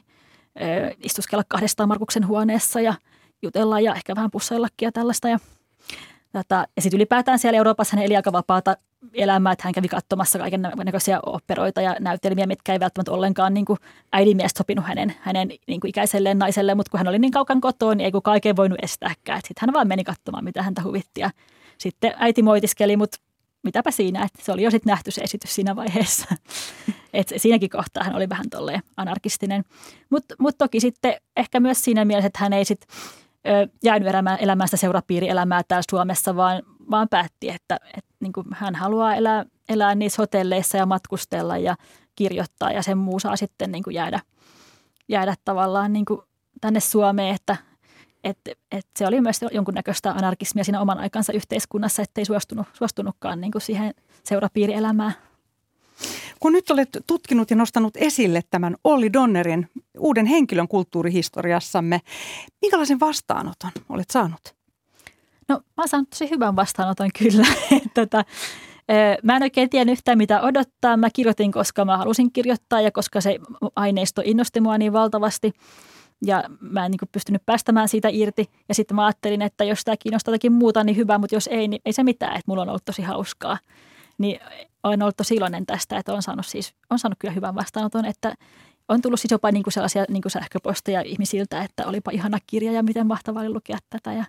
ö, 0.60 0.94
istuskella 1.02 1.44
kahdestaan 1.48 1.88
Markuksen 1.88 2.26
huoneessa 2.26 2.80
ja 2.80 2.94
jutella 3.42 3.80
ja 3.80 3.94
ehkä 3.94 4.16
vähän 4.16 4.30
pussaillakin 4.30 4.86
ja 4.86 4.92
tällaista. 4.92 5.28
Ja, 5.28 5.38
tota, 6.32 6.66
ja 6.76 6.82
sitten 6.82 6.98
ylipäätään 6.98 7.38
siellä 7.38 7.56
Euroopassa 7.56 7.96
hän 7.96 8.04
eli 8.04 8.16
aika 8.16 8.32
vapaata 8.32 8.76
elämää, 9.14 9.52
että 9.52 9.64
hän 9.64 9.72
kävi 9.72 9.88
katsomassa 9.88 10.38
kaiken 10.38 10.62
näköisiä 10.84 11.20
operoita 11.26 11.80
ja 11.80 11.96
näytelmiä, 12.00 12.46
mitkä 12.46 12.72
ei 12.72 12.80
välttämättä 12.80 13.12
ollenkaan 13.12 13.54
niin 13.54 13.64
kuin 13.64 13.78
äidinmiestä 14.12 14.58
sopinut 14.58 14.84
hänen, 14.84 15.14
hänen 15.20 15.48
niin 15.66 15.80
kuin 15.80 15.88
ikäiselleen 15.88 16.38
naiselle, 16.38 16.74
mutta 16.74 16.90
kun 16.90 16.98
hän 16.98 17.08
oli 17.08 17.18
niin 17.18 17.30
kaukan 17.30 17.60
kotoa, 17.60 17.94
niin 17.94 18.04
ei 18.04 18.12
kun 18.12 18.22
kaiken 18.22 18.56
voinut 18.56 18.78
estääkään. 18.82 19.40
Sitten 19.44 19.66
hän 19.66 19.72
vaan 19.72 19.88
meni 19.88 20.04
katsomaan, 20.04 20.44
mitä 20.44 20.62
häntä 20.62 20.82
huvitti 20.82 21.20
ja 21.20 21.30
sitten 21.78 22.14
äiti 22.16 22.42
moitiskeli, 22.42 22.96
mutta 22.96 23.18
mitäpä 23.62 23.90
siinä, 23.90 24.24
että 24.24 24.44
se 24.44 24.52
oli 24.52 24.62
jo 24.62 24.70
sitten 24.70 24.90
nähty 24.90 25.10
se 25.10 25.20
esitys 25.20 25.54
siinä 25.54 25.76
vaiheessa. 25.76 26.26
Et 27.12 27.32
siinäkin 27.36 27.70
kohtaa 27.70 28.04
hän 28.04 28.16
oli 28.16 28.28
vähän 28.28 28.50
tolleen 28.50 28.82
anarkistinen. 28.96 29.64
Mutta 30.10 30.34
mut 30.38 30.58
toki 30.58 30.80
sitten 30.80 31.14
ehkä 31.36 31.60
myös 31.60 31.84
siinä 31.84 32.04
mielessä, 32.04 32.26
että 32.26 32.38
hän 32.38 32.52
ei 32.52 32.64
sitten 32.64 32.88
jäänyt 33.84 34.08
elämään, 34.40 34.68
sitä 34.68 34.76
seurapiirielämää 34.76 35.62
täällä 35.68 35.82
Suomessa, 35.90 36.36
vaan, 36.36 36.62
vaan 36.90 37.08
päätti, 37.08 37.48
että, 37.48 37.78
että 37.96 38.14
niin 38.20 38.32
kuin 38.32 38.46
hän 38.52 38.74
haluaa 38.74 39.14
elää, 39.14 39.44
elää 39.68 39.94
niissä 39.94 40.22
hotelleissa 40.22 40.76
ja 40.76 40.86
matkustella 40.86 41.58
ja 41.58 41.76
kirjoittaa 42.16 42.72
ja 42.72 42.82
sen 42.82 42.98
muu 42.98 43.20
saa 43.20 43.36
sitten 43.36 43.72
niin 43.72 43.82
kuin 43.82 43.94
jäädä, 43.94 44.20
jäädä 45.08 45.34
tavallaan 45.44 45.92
niin 45.92 46.04
kuin 46.04 46.20
tänne 46.60 46.80
Suomeen, 46.80 47.34
että 47.34 47.56
et, 48.24 48.38
et 48.72 48.86
se 48.98 49.06
oli 49.06 49.20
myös 49.20 49.40
jonkunnäköistä 49.52 50.10
anarkismia 50.10 50.64
siinä 50.64 50.80
oman 50.80 50.98
aikansa 50.98 51.32
yhteiskunnassa, 51.32 52.02
ettei 52.02 52.24
suostunut, 52.24 52.66
suostunutkaan 52.72 53.40
niin 53.40 53.52
kuin 53.52 53.62
siihen 53.62 53.94
seurapiirielämään. 54.24 55.12
Kun 56.40 56.52
nyt 56.52 56.70
olet 56.70 56.88
tutkinut 57.06 57.50
ja 57.50 57.56
nostanut 57.56 57.96
esille 57.96 58.42
tämän 58.50 58.76
Olli 58.84 59.12
Donnerin 59.12 59.70
uuden 59.98 60.26
henkilön 60.26 60.68
kulttuurihistoriassamme, 60.68 62.00
minkälaisen 62.62 63.00
vastaanoton 63.00 63.70
olet 63.88 64.10
saanut? 64.10 64.56
No 65.48 65.56
mä 65.56 65.82
oon 65.82 65.88
saanut 65.88 66.10
tosi 66.10 66.30
hyvän 66.30 66.56
vastaanoton 66.56 67.10
kyllä. 67.18 67.46
tota, 67.94 68.24
Mä 69.22 69.36
en 69.36 69.42
oikein 69.42 69.70
tiedä 69.70 69.92
yhtään 69.92 70.18
mitä 70.18 70.40
odottaa. 70.40 70.96
Mä 70.96 71.10
kirjoitin, 71.10 71.52
koska 71.52 71.84
mä 71.84 71.96
halusin 71.96 72.32
kirjoittaa 72.32 72.80
ja 72.80 72.92
koska 72.92 73.20
se 73.20 73.38
aineisto 73.76 74.22
innosti 74.24 74.60
mua 74.60 74.78
niin 74.78 74.92
valtavasti. 74.92 75.52
Ja 76.26 76.44
mä 76.60 76.84
en 76.84 76.90
niin 76.90 77.08
pystynyt 77.12 77.46
päästämään 77.46 77.88
siitä 77.88 78.08
irti. 78.12 78.50
Ja 78.68 78.74
sitten 78.74 78.94
mä 78.94 79.06
ajattelin, 79.06 79.42
että 79.42 79.64
jos 79.64 79.84
tämä 79.84 79.96
kiinnostaa 79.96 80.32
jotakin 80.32 80.52
muuta, 80.52 80.84
niin 80.84 80.96
hyvä, 80.96 81.18
mutta 81.18 81.36
jos 81.36 81.46
ei, 81.52 81.68
niin 81.68 81.82
ei 81.84 81.92
se 81.92 82.02
mitään. 82.02 82.32
Että 82.32 82.44
mulla 82.46 82.62
on 82.62 82.68
ollut 82.68 82.84
tosi 82.84 83.02
hauskaa. 83.02 83.58
Niin 84.18 84.40
olen 84.82 85.02
ollut 85.02 85.16
tosi 85.16 85.34
iloinen 85.34 85.66
tästä, 85.66 85.98
että 85.98 86.14
on 86.14 86.22
saanut, 86.22 86.46
siis, 86.46 86.74
on 86.90 86.98
saanut 86.98 87.18
kyllä 87.18 87.34
hyvän 87.34 87.54
vastaanoton, 87.54 88.04
että 88.04 88.34
on 88.88 89.02
tullut 89.02 89.20
siis 89.20 89.30
jopa 89.30 89.50
niin 89.50 89.62
kuin 89.62 89.72
sellaisia 89.72 90.04
niin 90.08 90.22
kuin 90.22 90.32
sähköposteja 90.32 91.00
ihmisiltä, 91.00 91.62
että 91.62 91.86
olipa 91.86 92.10
ihana 92.10 92.38
kirja 92.46 92.72
ja 92.72 92.82
miten 92.82 93.06
mahtavaa 93.06 93.42
oli 93.42 93.50
lukea 93.50 93.78
tätä. 93.90 94.12
Ja, 94.12 94.24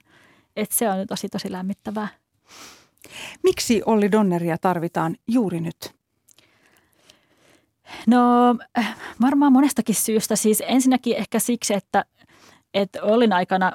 että 0.58 0.76
se 0.76 0.90
on 0.90 1.08
tosi, 1.08 1.30
tosi 1.30 1.52
lämmittävää. 1.52 2.08
Miksi 3.44 3.82
Olli 3.86 4.12
Donneria 4.12 4.58
tarvitaan 4.58 5.16
juuri 5.28 5.62
nyt? 5.62 5.96
No 8.08 8.22
varmaan 9.22 9.54
monestakin 9.54 9.96
syystä. 9.96 10.36
Siis 10.36 10.64
ensinnäkin 10.68 11.18
ehkä 11.18 11.40
siksi, 11.40 11.74
että, 11.74 12.06
että 12.74 13.04
Ollin 13.04 13.34
aikana 13.34 13.72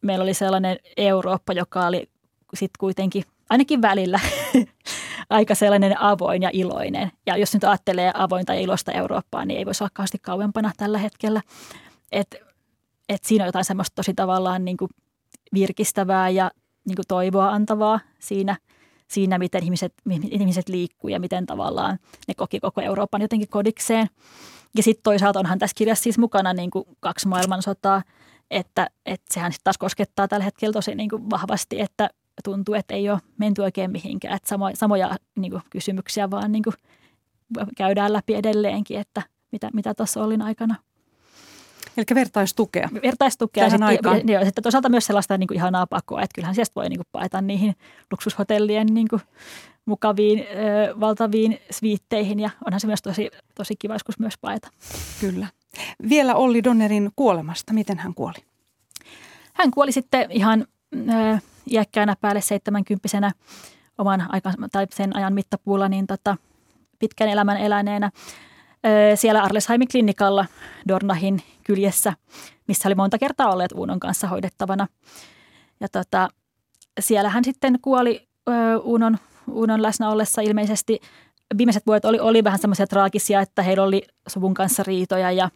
meillä 0.00 0.22
oli 0.22 0.34
sellainen 0.34 0.78
Eurooppa, 0.96 1.52
joka 1.52 1.86
oli 1.86 2.08
sitten 2.54 2.78
kuitenkin 2.78 3.24
ainakin 3.50 3.82
välillä 3.82 4.20
aika 5.30 5.54
sellainen 5.54 6.00
avoin 6.00 6.42
ja 6.42 6.50
iloinen. 6.52 7.12
Ja 7.26 7.36
jos 7.36 7.54
nyt 7.54 7.64
ajattelee 7.64 8.12
avointa 8.14 8.54
ja 8.54 8.60
iloista 8.60 8.92
Eurooppaa, 8.92 9.44
niin 9.44 9.58
ei 9.58 9.66
voisi 9.66 9.84
olla 9.84 9.90
kauheasti 9.94 10.18
kauempana 10.18 10.72
tällä 10.76 10.98
hetkellä. 10.98 11.42
Et, 12.12 12.34
et 13.08 13.24
siinä 13.24 13.44
on 13.44 13.48
jotain 13.48 13.64
semmoista 13.64 13.94
tosi 13.94 14.14
tavallaan 14.14 14.64
niin 14.64 14.76
kuin 14.76 14.90
virkistävää 15.54 16.28
ja 16.28 16.50
niin 16.84 16.96
kuin 16.96 17.06
toivoa 17.08 17.50
antavaa 17.50 18.00
siinä, 18.18 18.56
siinä, 19.08 19.38
miten 19.38 19.64
ihmiset, 19.64 19.94
ihmiset 20.30 20.68
liikkuu 20.68 21.10
ja 21.10 21.20
miten 21.20 21.46
tavallaan 21.46 21.98
ne 22.28 22.34
koki 22.34 22.60
koko 22.60 22.80
Euroopan 22.80 23.22
jotenkin 23.22 23.48
kodikseen. 23.48 24.06
Ja 24.76 24.82
sitten 24.82 25.02
toisaalta 25.02 25.38
onhan 25.38 25.58
tässä 25.58 25.74
kirjassa 25.74 26.02
siis 26.02 26.18
mukana 26.18 26.52
niin 26.52 26.70
kuin 26.70 26.84
kaksi 27.00 27.28
maailmansotaa, 27.28 28.02
että, 28.50 28.90
että 29.06 29.34
sehän 29.34 29.52
sitten 29.52 29.64
taas 29.64 29.78
koskettaa 29.78 30.28
tällä 30.28 30.44
hetkellä 30.44 30.72
tosi 30.72 30.94
niin 30.94 31.10
kuin 31.10 31.30
vahvasti, 31.30 31.80
että 31.80 32.10
tuntuu, 32.44 32.74
että 32.74 32.94
ei 32.94 33.10
ole 33.10 33.20
menty 33.38 33.62
oikein 33.62 33.90
mihinkään. 33.90 34.36
Että 34.36 34.48
samo, 34.48 34.70
samoja 34.74 35.16
niin 35.38 35.50
kuin, 35.50 35.62
kysymyksiä 35.70 36.30
vaan 36.30 36.52
niin 36.52 36.62
kuin, 36.62 36.74
käydään 37.76 38.12
läpi 38.12 38.34
edelleenkin, 38.34 39.00
että 39.00 39.22
mitä, 39.52 39.70
mitä 39.72 39.94
tuossa 39.94 40.24
olin 40.24 40.42
aikana. 40.42 40.74
Eli 41.98 42.04
vertaistukea. 42.14 42.88
Vertaistukea. 43.02 43.64
Tähän 43.64 43.70
sitten, 43.70 43.88
aikaan. 43.88 44.28
Ja, 44.28 44.38
ja 44.38 44.44
sitten 44.44 44.62
toisaalta 44.62 44.88
myös 44.88 45.06
sellaista 45.06 45.38
niin 45.38 45.48
kuin 45.48 45.56
ihanaa 45.56 45.86
pakoa, 45.86 46.22
että 46.22 46.34
kyllähän 46.34 46.54
sieltä 46.54 46.72
voi 46.76 46.88
niin 46.88 46.98
kuin 46.98 47.06
paeta 47.12 47.40
niihin 47.40 47.74
luksushotellien 48.10 48.86
niin 48.86 49.08
kuin 49.08 49.22
mukaviin, 49.84 50.38
ö, 50.38 51.00
valtaviin 51.00 51.60
sviitteihin 51.70 52.40
ja 52.40 52.50
onhan 52.66 52.80
se 52.80 52.86
myös 52.86 53.02
tosi, 53.02 53.30
tosi 53.54 53.74
kiva 53.78 53.94
joskus 53.94 54.18
myös 54.18 54.34
paeta. 54.40 54.68
Kyllä. 55.20 55.46
Vielä 56.08 56.34
Olli 56.34 56.64
Donnerin 56.64 57.10
kuolemasta. 57.16 57.72
Miten 57.72 57.98
hän 57.98 58.14
kuoli? 58.14 58.38
Hän 59.54 59.70
kuoli 59.70 59.92
sitten 59.92 60.30
ihan 60.30 60.66
ö, 60.94 61.38
iäkkäänä 61.70 62.16
päälle 62.20 62.40
70 62.40 63.32
oman 63.98 64.26
aikan, 64.28 64.54
tai 64.72 64.86
sen 64.94 65.16
ajan 65.16 65.34
mittapuulla 65.34 65.88
niin 65.88 66.06
tota, 66.06 66.36
pitkän 66.98 67.28
elämän 67.28 67.56
eläneenä 67.56 68.10
siellä 69.14 69.42
Arlesheimin 69.42 69.88
klinikalla 69.88 70.46
Dornahin 70.88 71.42
kyljessä, 71.64 72.12
missä 72.68 72.88
oli 72.88 72.94
monta 72.94 73.18
kertaa 73.18 73.52
olleet 73.52 73.72
Uunon 73.72 74.00
kanssa 74.00 74.28
hoidettavana. 74.28 74.86
Ja 75.80 75.88
tota, 75.88 76.28
siellä 77.00 77.28
hän 77.28 77.44
sitten 77.44 77.78
kuoli 77.82 78.28
Uunon, 78.82 79.18
Uunon 79.50 79.82
läsnä 79.82 80.10
ollessa 80.10 80.40
ilmeisesti. 80.40 81.00
Viimeiset 81.58 81.86
vuodet 81.86 82.04
oli, 82.04 82.20
oli 82.20 82.44
vähän 82.44 82.58
semmoisia 82.58 82.86
traagisia, 82.86 83.40
että 83.40 83.62
heillä 83.62 83.82
oli 83.82 84.02
suvun 84.28 84.54
kanssa 84.54 84.82
riitoja 84.82 85.32
ja 85.32 85.50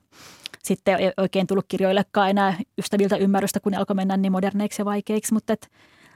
sitten 0.62 0.96
ei 0.96 1.12
oikein 1.16 1.46
tullut 1.46 1.64
kirjoillekaan 1.68 2.30
enää 2.30 2.54
ystäviltä 2.78 3.16
ymmärrystä, 3.16 3.60
kun 3.60 3.72
ne 3.72 3.78
alkoi 3.78 3.96
mennä 3.96 4.16
niin 4.16 4.32
moderneiksi 4.32 4.82
ja 4.82 4.84
vaikeiksi. 4.84 5.34
Mutta 5.34 5.52
et, 5.52 5.68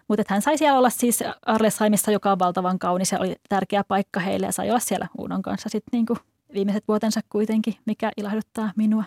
mutta 0.09 0.21
et 0.21 0.29
hän 0.29 0.43
sai 0.43 0.59
siellä 0.59 0.79
olla 0.79 0.91
siis 0.91 1.25
Arlesheimissa, 1.47 2.11
joka 2.11 2.33
on 2.33 2.39
valtavan 2.39 2.79
kaunis 2.79 3.13
ja 3.13 3.19
oli 3.19 3.37
tärkeä 3.49 3.85
paikka 3.85 4.21
heille 4.21 4.47
ja 4.47 4.53
sai 4.53 4.71
olla 4.71 4.81
siellä 4.81 5.09
Uunon 5.19 5.43
kanssa 5.43 5.69
sitten 5.69 5.99
niin 5.99 6.07
viimeiset 6.55 6.85
vuotensa 6.89 7.21
kuitenkin, 7.29 7.75
mikä 7.87 8.11
ilahduttaa 8.17 8.73
minua. 8.77 9.05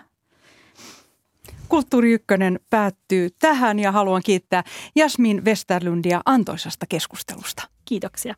Kulttuuri 1.70 2.12
Ykkönen 2.14 2.60
päättyy 2.70 3.30
tähän 3.40 3.80
ja 3.80 3.92
haluan 3.92 4.22
kiittää 4.26 4.64
Jasmin 4.96 5.46
Westerlundia 5.46 6.22
antoisasta 6.26 6.86
keskustelusta. 6.90 7.64
Kiitoksia. 7.86 8.36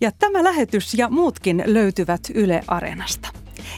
Ja 0.00 0.12
tämä 0.18 0.44
lähetys 0.44 0.94
ja 0.94 1.08
muutkin 1.08 1.62
löytyvät 1.66 2.20
Yle 2.34 2.64
Areenasta. 2.66 3.28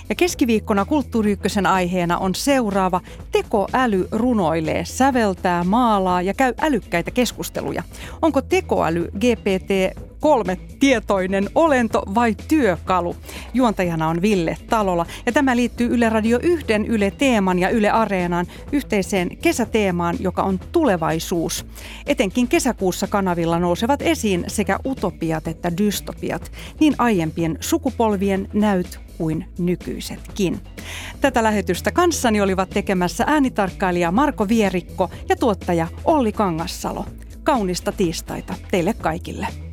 Ja 0.08 0.14
keskiviikkona 0.14 0.84
Kulttuuri 0.84 1.32
Ykkösen 1.32 1.66
aiheena 1.66 2.18
on 2.18 2.34
seuraava 2.34 3.00
Tekoäly 3.32 4.08
runoilee, 4.12 4.84
säveltää, 4.84 5.64
maalaa 5.64 6.22
ja 6.22 6.34
käy 6.34 6.54
älykkäitä 6.60 7.10
keskusteluja. 7.10 7.82
Onko 8.22 8.42
tekoäly 8.42 9.10
GPT 9.10 9.98
kolme 10.24 10.58
tietoinen 10.80 11.50
olento 11.54 12.02
vai 12.14 12.34
työkalu? 12.48 13.16
Juontajana 13.54 14.08
on 14.08 14.22
Ville 14.22 14.56
Talola 14.70 15.06
ja 15.26 15.32
tämä 15.32 15.56
liittyy 15.56 15.94
Yle 15.94 16.08
Radio 16.08 16.38
1, 16.42 16.66
Yle 16.86 17.10
Teeman 17.10 17.58
ja 17.58 17.68
Yle 17.68 17.90
Areenaan 17.90 18.46
yhteiseen 18.72 19.36
kesäteemaan, 19.36 20.16
joka 20.20 20.42
on 20.42 20.60
tulevaisuus. 20.72 21.66
Etenkin 22.06 22.48
kesäkuussa 22.48 23.06
kanavilla 23.06 23.58
nousevat 23.58 24.02
esiin 24.02 24.44
sekä 24.46 24.78
utopiat 24.86 25.48
että 25.48 25.76
dystopiat, 25.76 26.52
niin 26.80 26.94
aiempien 26.98 27.58
sukupolvien 27.60 28.48
näyt 28.52 29.00
kuin 29.18 29.44
nykyisetkin. 29.58 30.60
Tätä 31.20 31.42
lähetystä 31.42 31.92
kanssani 31.92 32.40
olivat 32.40 32.70
tekemässä 32.70 33.24
äänitarkkailija 33.26 34.12
Marko 34.12 34.48
Vierikko 34.48 35.10
ja 35.28 35.36
tuottaja 35.36 35.86
Olli 36.04 36.32
Kangassalo. 36.32 37.06
Kaunista 37.42 37.92
tiistaita 37.92 38.54
teille 38.70 38.94
kaikille. 38.94 39.63